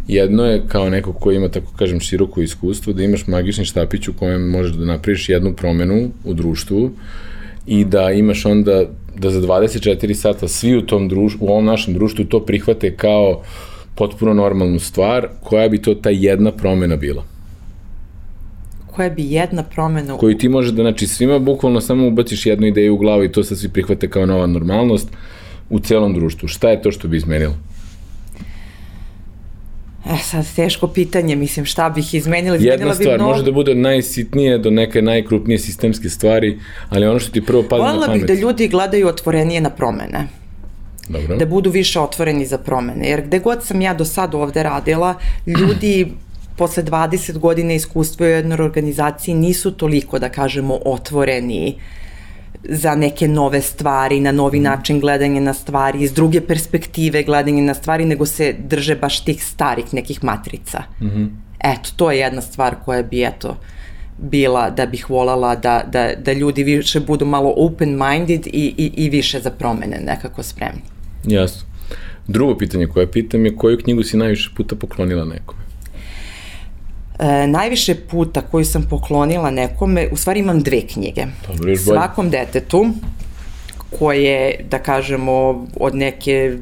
Jedno 0.08 0.44
je 0.44 0.62
kao 0.68 0.90
neko 0.90 1.12
ko 1.12 1.32
ima, 1.32 1.48
tako 1.48 1.72
kažem, 1.78 2.00
široko 2.00 2.42
iskustvo, 2.42 2.92
da 2.92 3.02
imaš 3.02 3.26
magični 3.26 3.64
štapić 3.64 4.08
u 4.08 4.12
kojem 4.12 4.50
možeš 4.50 4.76
da 4.76 4.84
napraviš 4.84 5.28
jednu 5.28 5.54
promenu 5.56 6.10
u 6.24 6.34
društvu 6.34 6.90
i 7.66 7.84
da 7.84 8.10
imaš 8.10 8.46
onda 8.46 8.84
da 9.16 9.30
za 9.30 9.40
24 9.40 10.14
sata 10.14 10.48
svi 10.48 10.76
u 10.76 10.86
tom 10.86 11.08
društvu, 11.08 11.46
u 11.46 11.50
ovom 11.50 11.64
našem 11.64 11.94
društvu 11.94 12.24
to 12.24 12.44
prihvate 12.44 12.96
kao 12.96 13.42
potpuno 13.94 14.34
normalnu 14.34 14.78
stvar, 14.78 15.28
koja 15.42 15.68
bi 15.68 15.82
to 15.82 15.94
ta 15.94 16.10
jedna 16.10 16.52
promena 16.52 16.96
bila 16.96 17.31
koja 18.92 19.10
bi 19.10 19.32
jedna 19.32 19.62
promena... 19.62 20.16
Koju 20.18 20.38
ti 20.38 20.48
može 20.48 20.72
da, 20.72 20.82
znači, 20.82 21.06
svima 21.06 21.38
bukvalno 21.38 21.80
samo 21.80 22.06
ubaciš 22.06 22.46
jednu 22.46 22.66
ideju 22.66 22.94
u 22.94 22.98
glavu 22.98 23.24
i 23.24 23.32
to 23.32 23.44
sad 23.44 23.58
svi 23.58 23.68
prihvate 23.68 24.10
kao 24.10 24.26
nova 24.26 24.46
normalnost 24.46 25.08
u 25.70 25.78
celom 25.78 26.14
društvu. 26.14 26.48
Šta 26.48 26.70
je 26.70 26.82
to 26.82 26.92
što 26.92 27.08
bi 27.08 27.16
izmenilo? 27.16 27.54
E, 30.10 30.16
sad 30.22 30.54
teško 30.56 30.86
pitanje, 30.86 31.36
mislim, 31.36 31.64
šta 31.64 31.90
bih 31.90 32.14
izmenila? 32.14 32.56
Izmenila 32.56 32.74
Jedna 32.74 32.94
stvar, 32.94 33.14
mnogo... 33.18 33.30
može 33.30 33.44
da 33.44 33.52
bude 33.52 33.70
od 33.70 33.76
najsitnije 33.76 34.58
do 34.58 34.70
neke 34.70 35.02
najkrupnije 35.02 35.58
sistemske 35.58 36.08
stvari, 36.08 36.58
ali 36.88 37.06
ono 37.06 37.18
što 37.18 37.32
ti 37.32 37.40
prvo 37.40 37.62
pada 37.62 37.82
Volala 37.82 38.00
na 38.00 38.06
pamet... 38.06 38.20
bih 38.20 38.26
da 38.28 38.40
ljudi 38.40 38.68
gledaju 38.68 39.08
otvorenije 39.08 39.60
na 39.60 39.70
promene. 39.70 40.28
Dobro. 41.08 41.36
Da 41.36 41.46
budu 41.46 41.70
više 41.70 42.00
otvoreni 42.00 42.46
za 42.46 42.58
promene. 42.58 43.08
Jer 43.08 43.22
gde 43.26 43.38
god 43.38 43.64
sam 43.64 43.80
ja 43.80 43.94
do 43.94 44.04
sad 44.04 44.34
ovde 44.34 44.62
radila, 44.62 45.14
ljudi 45.46 46.12
posle 46.56 46.82
20 46.82 47.38
godina 47.38 47.72
iskustva 47.74 48.26
u 48.26 48.28
jednoj 48.28 48.64
organizaciji 48.64 49.34
nisu 49.34 49.72
toliko, 49.72 50.18
da 50.18 50.28
kažemo, 50.28 50.78
otvoreni 50.84 51.78
za 52.64 52.94
neke 52.94 53.28
nove 53.28 53.60
stvari, 53.60 54.20
na 54.20 54.32
novi 54.32 54.58
mhm. 54.58 54.64
način 54.64 55.00
gledanja 55.00 55.40
na 55.40 55.54
stvari, 55.54 56.02
iz 56.02 56.12
druge 56.12 56.40
perspektive 56.40 57.22
gledanja 57.22 57.62
na 57.62 57.74
stvari, 57.74 58.04
nego 58.04 58.26
se 58.26 58.54
drže 58.58 58.96
baš 58.96 59.24
tih 59.24 59.44
starih 59.44 59.94
nekih 59.94 60.24
matrica. 60.24 60.82
Mm 61.00 61.06
-hmm. 61.06 61.28
Eto, 61.64 61.90
to 61.96 62.10
je 62.10 62.18
jedna 62.18 62.40
stvar 62.40 62.74
koja 62.84 63.02
bi, 63.02 63.24
eto, 63.24 63.56
bila 64.18 64.70
da 64.70 64.86
bih 64.86 65.10
volala 65.10 65.56
da, 65.56 65.82
da, 65.92 66.10
da 66.24 66.32
ljudi 66.32 66.64
više 66.64 67.00
budu 67.00 67.26
malo 67.26 67.54
open-minded 67.56 68.46
i, 68.46 68.74
i, 68.76 68.92
i 68.96 69.10
više 69.10 69.40
za 69.40 69.50
promene 69.50 70.00
nekako 70.06 70.42
spremni. 70.42 70.82
Jasno. 71.24 71.66
Drugo 72.28 72.58
pitanje 72.58 72.86
koje 72.86 73.10
pitam 73.10 73.44
je 73.46 73.56
koju 73.56 73.78
knjigu 73.78 74.02
si 74.02 74.16
najviše 74.16 74.50
puta 74.56 74.76
poklonila 74.76 75.24
nekome? 75.24 75.62
E, 77.22 77.46
najviše 77.46 77.94
puta 77.94 78.40
koju 78.40 78.64
sam 78.64 78.86
poklonila 78.90 79.50
nekome, 79.50 80.08
u 80.12 80.16
stvari 80.16 80.40
imam 80.40 80.60
dve 80.60 80.80
knjige. 80.80 81.26
Dobro, 81.48 81.76
Svakom 81.76 82.30
detetu, 82.30 82.86
koje, 83.98 84.64
da 84.70 84.78
kažemo, 84.78 85.66
od 85.80 85.94
neke 85.94 86.56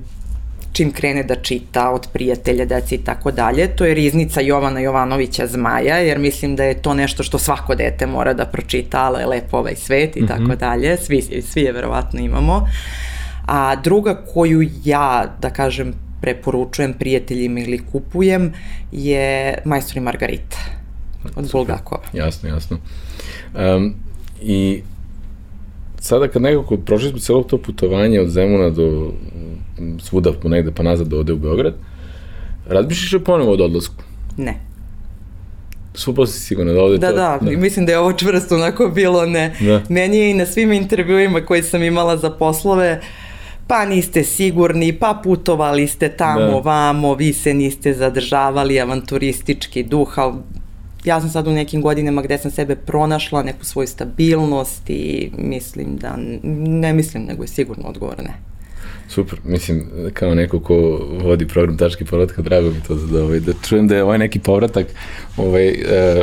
čim 0.72 0.92
krene 0.92 1.22
da 1.22 1.34
čita 1.34 1.90
od 1.90 2.08
prijatelja, 2.12 2.64
deci 2.64 2.94
i 2.94 3.04
tako 3.04 3.30
dalje. 3.30 3.68
To 3.76 3.84
je 3.84 3.94
riznica 3.94 4.40
Jovana 4.40 4.80
Jovanovića 4.80 5.46
Zmaja, 5.46 5.96
jer 5.96 6.18
mislim 6.18 6.56
da 6.56 6.64
je 6.64 6.82
to 6.82 6.94
nešto 6.94 7.22
što 7.22 7.38
svako 7.38 7.74
dete 7.74 8.06
mora 8.06 8.34
da 8.34 8.44
pročita, 8.44 8.98
ale 8.98 9.20
je 9.20 9.26
lepo 9.26 9.56
ovaj 9.58 9.76
svet 9.76 10.16
i 10.16 10.20
mm 10.20 10.24
-hmm. 10.24 10.28
tako 10.28 10.56
dalje. 10.56 10.96
Svi, 10.96 11.42
svi 11.42 11.62
je 11.62 11.72
verovatno 11.72 12.20
imamo. 12.20 12.68
A 13.46 13.76
druga 13.76 14.14
koju 14.34 14.68
ja, 14.84 15.36
da 15.40 15.50
kažem, 15.50 15.94
preporučujem 16.20 16.94
prijateljima 16.94 17.60
ili 17.60 17.80
kupujem 17.92 18.52
je 18.92 19.54
Majstor 19.64 19.96
i 19.96 20.00
Margarita 20.00 20.58
od 21.36 21.50
Bulgakova. 21.52 22.02
Jasno, 22.12 22.48
jasno. 22.48 22.78
Um, 23.54 23.94
I 24.42 24.82
sada 26.00 26.28
kad 26.28 26.42
nekako 26.42 26.76
prošli 26.76 27.10
smo 27.10 27.18
celo 27.18 27.42
to 27.42 27.58
putovanje 27.58 28.20
od 28.20 28.28
Zemuna 28.28 28.70
do 28.70 29.12
svuda 29.98 30.32
negde 30.44 30.72
pa 30.72 30.82
nazad 30.82 31.06
do 31.06 31.18
ode 31.18 31.32
u 31.32 31.38
Beograd, 31.38 31.74
razmišljaš 32.66 33.12
li 33.12 33.24
ponovo 33.24 33.52
od 33.52 33.60
odlasku? 33.60 34.02
Ne. 34.36 34.54
Svo 35.94 36.14
posle 36.14 36.34
sigurno 36.34 36.72
da 36.72 36.82
ode 36.82 36.98
da, 36.98 37.08
to. 37.08 37.16
Da, 37.16 37.38
da, 37.42 37.58
mislim 37.58 37.86
da 37.86 37.92
je 37.92 37.98
ovo 37.98 38.12
čvrsto 38.12 38.54
onako 38.54 38.88
bilo 38.94 39.26
ne. 39.26 39.56
Da. 39.60 39.82
Meni 39.88 40.16
je 40.16 40.30
i 40.30 40.34
na 40.34 40.46
svim 40.46 40.72
intervjuima 40.72 41.40
koje 41.40 41.62
sam 41.62 41.82
imala 41.82 42.16
za 42.16 42.30
poslove 42.30 43.00
uh, 43.00 43.19
pa 43.70 43.84
niste 43.86 44.24
sigurni, 44.24 44.92
pa 44.92 45.20
putovali 45.24 45.86
ste 45.86 46.08
tamo, 46.08 46.60
da. 46.60 46.70
vamo, 46.70 47.14
vi 47.14 47.32
se 47.32 47.54
niste 47.54 47.94
zadržavali, 47.94 48.80
avanturistički 48.80 49.82
duh, 49.82 50.18
ali 50.18 50.34
ja 51.04 51.20
sam 51.20 51.30
sad 51.30 51.46
u 51.46 51.52
nekim 51.52 51.82
godinama 51.82 52.22
gde 52.22 52.38
sam 52.38 52.50
sebe 52.50 52.76
pronašla, 52.76 53.42
neku 53.42 53.64
svoju 53.64 53.86
stabilnost 53.86 54.90
i 54.90 55.30
mislim 55.38 55.96
da, 55.96 56.14
ne 56.82 56.92
mislim, 56.92 57.24
nego 57.24 57.42
je 57.42 57.48
sigurno 57.48 57.88
odgovor 57.88 58.18
ne. 58.18 58.34
Super, 59.10 59.38
mislim, 59.44 59.86
kao 60.12 60.34
neko 60.34 60.60
ko 60.60 60.74
vodi 61.22 61.46
program 61.46 61.76
Tački 61.76 62.04
povratka, 62.04 62.42
drago 62.42 62.68
mi 62.68 62.82
to 62.88 62.94
da, 62.94 63.24
ovaj, 63.24 63.40
da 63.40 63.52
čujem 63.68 63.88
da 63.88 63.96
je 63.96 64.02
ovaj 64.02 64.18
neki 64.18 64.38
povratak, 64.38 64.86
ovaj, 65.36 65.68
e, 65.68 66.22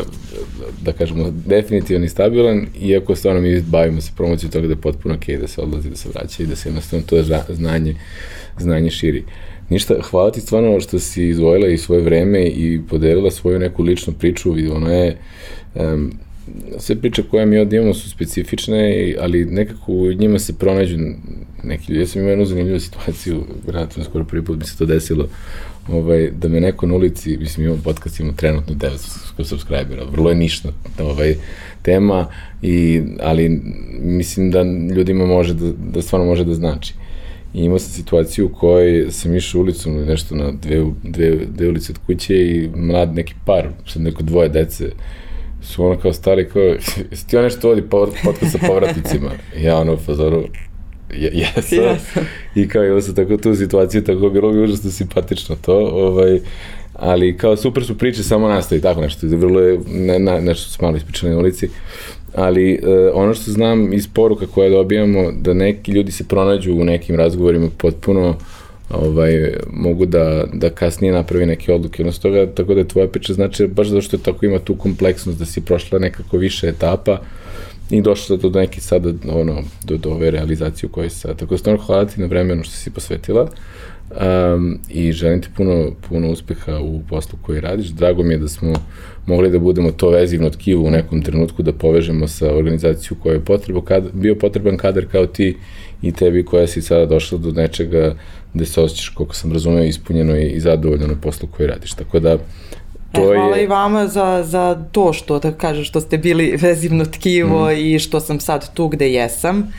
da 0.82 0.94
kažemo, 0.94 1.32
definitivno 1.46 2.06
i 2.06 2.10
stabilan, 2.10 2.66
iako 2.82 3.16
stvarno 3.16 3.42
mi 3.42 3.62
bavimo 3.62 4.02
se 4.02 4.12
promocijom 4.16 4.52
toga 4.52 4.68
da 4.68 4.74
je 4.74 4.82
potpuno 4.82 5.16
ok, 5.16 5.40
da 5.42 5.48
se 5.48 5.62
odlazi, 5.62 5.90
da 5.90 5.96
se 5.96 6.10
vraća 6.10 6.44
i 6.44 6.46
da 6.46 6.56
se 6.56 6.70
jednostavno 6.70 7.06
to 7.06 7.24
znanje, 7.50 7.96
znanje 8.60 8.90
širi. 8.90 9.24
Ništa, 9.70 9.96
hvala 10.02 10.32
ti 10.32 10.42
stvarno 10.42 10.80
što 10.80 11.00
si 11.00 11.28
izvojila 11.28 11.68
i 11.68 11.78
svoje 11.78 12.02
vreme 12.02 12.44
i 12.44 12.82
podelila 12.90 13.32
svoju 13.32 13.60
neku 13.60 13.84
ličnu 13.84 14.14
priču 14.14 14.60
i 14.60 14.68
ono 14.68 14.94
je, 14.94 15.18
um, 15.76 16.12
sve 16.80 16.96
priče 16.96 17.24
koje 17.32 17.46
mi 17.46 17.60
ovdje 17.60 17.78
imamo 17.78 17.94
su 17.94 18.10
specifične, 18.10 19.14
ali 19.20 19.46
nekako 19.46 19.92
u 19.92 20.14
njima 20.14 20.40
se 20.40 20.58
pronađu 20.58 20.98
neki 21.64 21.92
ljudi. 21.92 22.02
Ja 22.02 22.08
sam 22.08 22.22
imao 22.22 22.30
jednu 22.30 22.46
zanimljivu 22.46 22.80
situaciju, 22.80 23.44
relativno 23.68 24.04
skoro 24.04 24.26
prvi 24.26 24.46
put 24.46 24.58
bi 24.58 24.66
se 24.66 24.78
to 24.78 24.86
desilo, 24.86 25.28
ovaj, 25.90 26.32
da 26.32 26.48
me 26.48 26.60
neko 26.60 26.88
na 26.88 26.96
ulici, 26.96 27.38
mislim 27.38 27.66
imamo 27.66 27.82
podcast, 27.84 28.20
imamo 28.20 28.36
trenutno 28.38 28.76
900 28.76 29.44
subscribera, 29.44 30.04
vrlo 30.12 30.30
je 30.30 30.36
ništa 30.36 30.70
ovaj, 31.00 31.36
tema, 31.82 32.28
i, 32.62 33.02
ali 33.20 33.62
mislim 34.02 34.52
da 34.52 34.64
ljudima 34.96 35.26
može 35.26 35.54
da, 35.54 35.72
da 35.94 36.02
stvarno 36.02 36.28
može 36.28 36.44
da 36.44 36.54
znači. 36.54 36.94
I 37.54 37.64
imao 37.64 37.80
sam 37.80 37.92
situaciju 37.92 38.46
u 38.46 38.50
kojoj 38.50 39.12
sam 39.12 39.36
išao 39.36 39.62
ulicom 39.62 40.06
nešto 40.06 40.36
na 40.36 40.52
dve, 40.52 40.86
dve, 41.04 41.38
dve 41.56 41.70
ulice 41.70 41.92
od 41.92 42.00
kuće 42.06 42.36
i 42.36 42.70
mlad 42.76 43.16
neki 43.16 43.34
par, 43.46 43.70
sad 43.86 44.02
neko 44.02 44.24
dvoje 44.24 44.50
dece, 44.50 44.90
su 45.62 45.86
ono 45.86 46.00
kao 46.00 46.14
stari, 46.14 46.50
kao, 46.50 46.62
jesi 47.12 47.28
ti 47.28 47.38
ono 47.38 47.44
nešto 47.44 47.70
vodi 47.70 47.82
podcast 48.24 48.52
sa 48.52 48.68
povratnicima? 48.68 49.30
ja 49.66 49.78
ono 49.78 49.94
u 49.94 49.98
fazoru, 49.98 50.44
je, 51.14 51.32
jesam. 51.34 51.78
Yes. 51.78 52.24
I 52.56 52.68
kao 52.68 52.84
imao 52.84 53.02
sam 53.02 53.16
tako 53.16 53.38
tu 53.38 53.56
situaciju, 53.56 54.04
tako 54.04 54.30
bilo 54.30 54.52
mi 54.52 54.64
užasno 54.64 54.92
simpatično 54.92 55.56
to, 55.62 55.78
ovaj, 55.78 56.40
ali 56.94 57.38
kao 57.38 57.58
super 57.58 57.86
su 57.86 57.98
priče, 57.98 58.24
samo 58.24 58.48
nastavi 58.48 58.82
tako 58.82 59.02
nešto, 59.02 59.28
vrlo 59.28 59.60
je, 59.60 59.80
ne, 59.88 60.20
ne, 60.20 60.42
nešto 60.42 60.70
su 60.70 60.78
malo 60.82 60.98
ispričali 60.98 61.34
na 61.34 61.40
ulici, 61.40 61.70
ali 62.36 62.80
uh, 62.84 62.90
ono 63.14 63.34
što 63.34 63.52
znam 63.52 63.94
iz 63.94 64.08
poruka 64.08 64.48
koje 64.48 64.70
dobijamo, 64.70 65.32
da 65.32 65.54
neki 65.54 65.92
ljudi 65.92 66.12
se 66.12 66.28
pronađu 66.28 66.74
u 66.74 66.84
nekim 66.84 67.16
razgovorima 67.16 67.68
potpuno 67.78 68.36
ovaj, 68.90 69.54
mogu 69.74 70.06
da, 70.06 70.46
da 70.54 70.70
kasnije 70.70 71.14
napravi 71.14 71.46
neke 71.46 71.74
odluke. 71.74 72.02
Odnosno 72.02 72.22
toga, 72.22 72.54
tako 72.54 72.74
da 72.74 72.80
je 72.80 72.88
tvoja 72.88 73.08
priča 73.08 73.34
znači 73.34 73.68
baš 73.68 73.88
zato 73.88 74.02
što 74.02 74.16
je 74.16 74.24
tako 74.24 74.46
ima 74.46 74.60
tu 74.60 74.76
kompleksnost 74.76 75.40
da 75.40 75.46
si 75.46 75.62
prošla 75.62 76.00
nekako 76.00 76.38
više 76.38 76.68
etapa 76.68 77.20
i 77.90 78.02
došla 78.02 78.38
do 78.38 78.50
neke 78.50 78.82
sada, 78.82 79.14
ono, 79.30 79.64
do, 79.84 79.98
do 79.98 80.10
ove 80.10 80.32
realizacije 80.32 80.88
u 80.88 80.92
kojoj 80.92 81.10
se 81.10 81.20
sada. 81.20 81.34
Tako 81.34 81.54
da 81.54 81.58
stvarno 81.58 81.84
hvala 81.84 82.06
ti 82.06 82.22
na 82.22 82.28
vremenu 82.28 82.64
što 82.64 82.74
si 82.74 82.92
posvetila 82.92 83.50
um, 84.10 84.80
i 84.90 85.12
želim 85.12 85.42
ti 85.42 85.48
puno, 85.58 85.92
puno 86.10 86.32
uspeha 86.32 86.80
u 86.80 87.02
poslu 87.10 87.40
koji 87.42 87.62
radiš. 87.62 87.88
Drago 87.88 88.24
mi 88.24 88.34
je 88.34 88.38
da 88.38 88.48
smo 88.48 88.74
mogli 89.26 89.52
da 89.52 89.60
budemo 89.60 89.92
to 89.92 90.10
vezivno 90.10 90.50
tkivo 90.50 90.84
u 90.84 90.92
nekom 90.92 91.22
trenutku, 91.22 91.64
da 91.64 91.74
povežemo 91.74 92.28
sa 92.28 92.54
organizaciju 92.54 93.18
koja 93.24 93.34
je 93.34 93.46
potreba, 93.46 93.82
kad, 93.82 94.04
bio 94.14 94.36
potreban 94.36 94.78
kadar 94.78 95.06
kao 95.06 95.26
ti 95.26 95.58
i 96.02 96.12
tebi 96.12 96.46
koja 96.46 96.68
si 96.68 96.82
sada 96.82 97.06
došla 97.06 97.38
do 97.38 97.52
nečega 97.52 98.16
gde 98.54 98.66
se 98.66 98.82
osjećaš, 98.82 99.10
koliko 99.10 99.36
sam 99.36 99.54
razumeo, 99.54 99.84
ispunjeno 99.84 100.36
i, 100.36 100.50
i 100.50 100.60
zadovoljno 100.60 101.08
na 101.08 101.16
poslu 101.22 101.48
koji 101.52 101.68
radiš. 101.68 101.94
Tako 101.94 102.20
da, 102.20 102.38
To 103.18 103.34
e, 103.34 103.38
hvala 103.38 103.56
je... 103.56 103.64
i 103.64 103.68
vama 103.68 104.08
za, 104.08 104.44
za 104.46 104.78
to 104.92 105.14
što, 105.14 105.40
da 105.40 105.52
kažem, 105.52 105.84
što 105.84 106.02
ste 106.02 106.18
bili 106.18 106.58
vezivno 106.62 107.06
tkivo 107.06 107.66
mm. 107.66 107.78
i 107.78 108.00
što 108.00 108.20
sam 108.20 108.40
sad 108.40 108.74
tu 108.74 108.88
gde 108.88 109.14
jesam. 109.14 109.74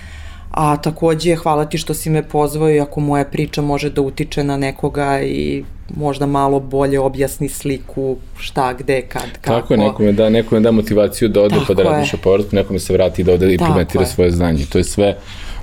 A 0.51 0.77
takođe 0.77 1.37
hvala 1.37 1.65
ti 1.65 1.79
što 1.79 1.95
si 1.95 2.11
me 2.11 2.23
pozvao 2.23 2.71
i 2.71 2.81
ako 2.81 3.01
moja 3.01 3.25
priča 3.25 3.63
može 3.63 3.91
da 3.91 4.01
utiče 4.03 4.45
na 4.45 4.57
nekoga 4.57 5.21
i 5.23 5.65
možda 5.97 6.27
malo 6.27 6.61
bolje 6.61 7.01
objasni 7.01 7.49
sliku 7.49 8.17
šta, 8.39 8.73
gde, 8.73 9.03
kad, 9.03 9.23
kako. 9.41 9.61
Tako 9.61 9.75
je, 9.75 9.79
nekome 9.79 10.13
da, 10.13 10.29
nekome 10.29 10.61
da 10.61 10.71
motivaciju 10.71 11.29
da 11.29 11.43
ode 11.43 11.55
Tako 11.55 11.67
pa 11.67 11.75
da 11.75 11.83
radiš 11.83 12.15
o 12.15 12.17
povratku, 12.17 12.57
nekome 12.57 12.79
se 12.79 12.93
vrati 12.93 13.25
da 13.25 13.33
ode 13.33 13.47
da 13.47 13.53
implementira 13.53 14.07
svoje 14.07 14.31
znanje. 14.31 14.67
To 14.73 14.79
je 14.79 14.85
sve 14.85 15.17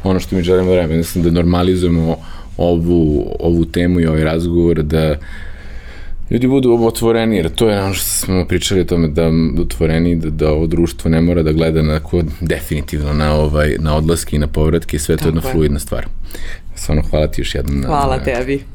ono 0.04 0.20
što 0.20 0.36
mi 0.36 0.44
želimo 0.44 0.70
da 0.70 0.76
radimo. 0.76 0.98
Mislim 0.98 1.24
da 1.24 1.32
normalizujemo 1.32 2.18
ovu, 2.58 3.36
ovu 3.40 3.66
temu 3.66 4.00
i 4.00 4.06
ovaj 4.06 4.24
razgovor, 4.24 4.84
da 4.84 5.16
ljudi 6.30 6.48
budu 6.48 6.80
otvoreni, 6.82 7.36
jer 7.36 7.50
to 7.50 7.70
je 7.70 7.84
ono 7.84 7.94
što 7.94 8.06
smo 8.06 8.46
pričali 8.46 8.82
o 8.82 8.86
tome, 8.86 9.08
da 9.08 9.32
otvoreni, 9.62 10.16
da, 10.16 10.30
da 10.30 10.52
ovo 10.52 10.68
društvo 10.68 11.12
ne 11.12 11.22
mora 11.22 11.44
da 11.44 11.52
gleda 11.52 11.82
na, 11.82 12.00
definitivno 12.42 13.14
na, 13.14 13.34
ovaj, 13.34 13.76
na 13.80 13.96
odlaske 13.96 14.36
i 14.36 14.40
na 14.40 14.48
povratke 14.48 14.96
i 14.96 15.00
sve 15.00 15.18
to 15.18 15.24
je 15.24 15.28
jedna 15.28 15.42
fluidna 15.42 15.80
stvar. 15.80 16.08
Stvarno 16.76 17.04
hvala 17.10 17.28
ti 17.28 17.42
još 17.42 17.56
jednom. 17.56 17.84
Hvala 17.84 18.18
na, 18.18 18.24
tebi. 18.24 18.75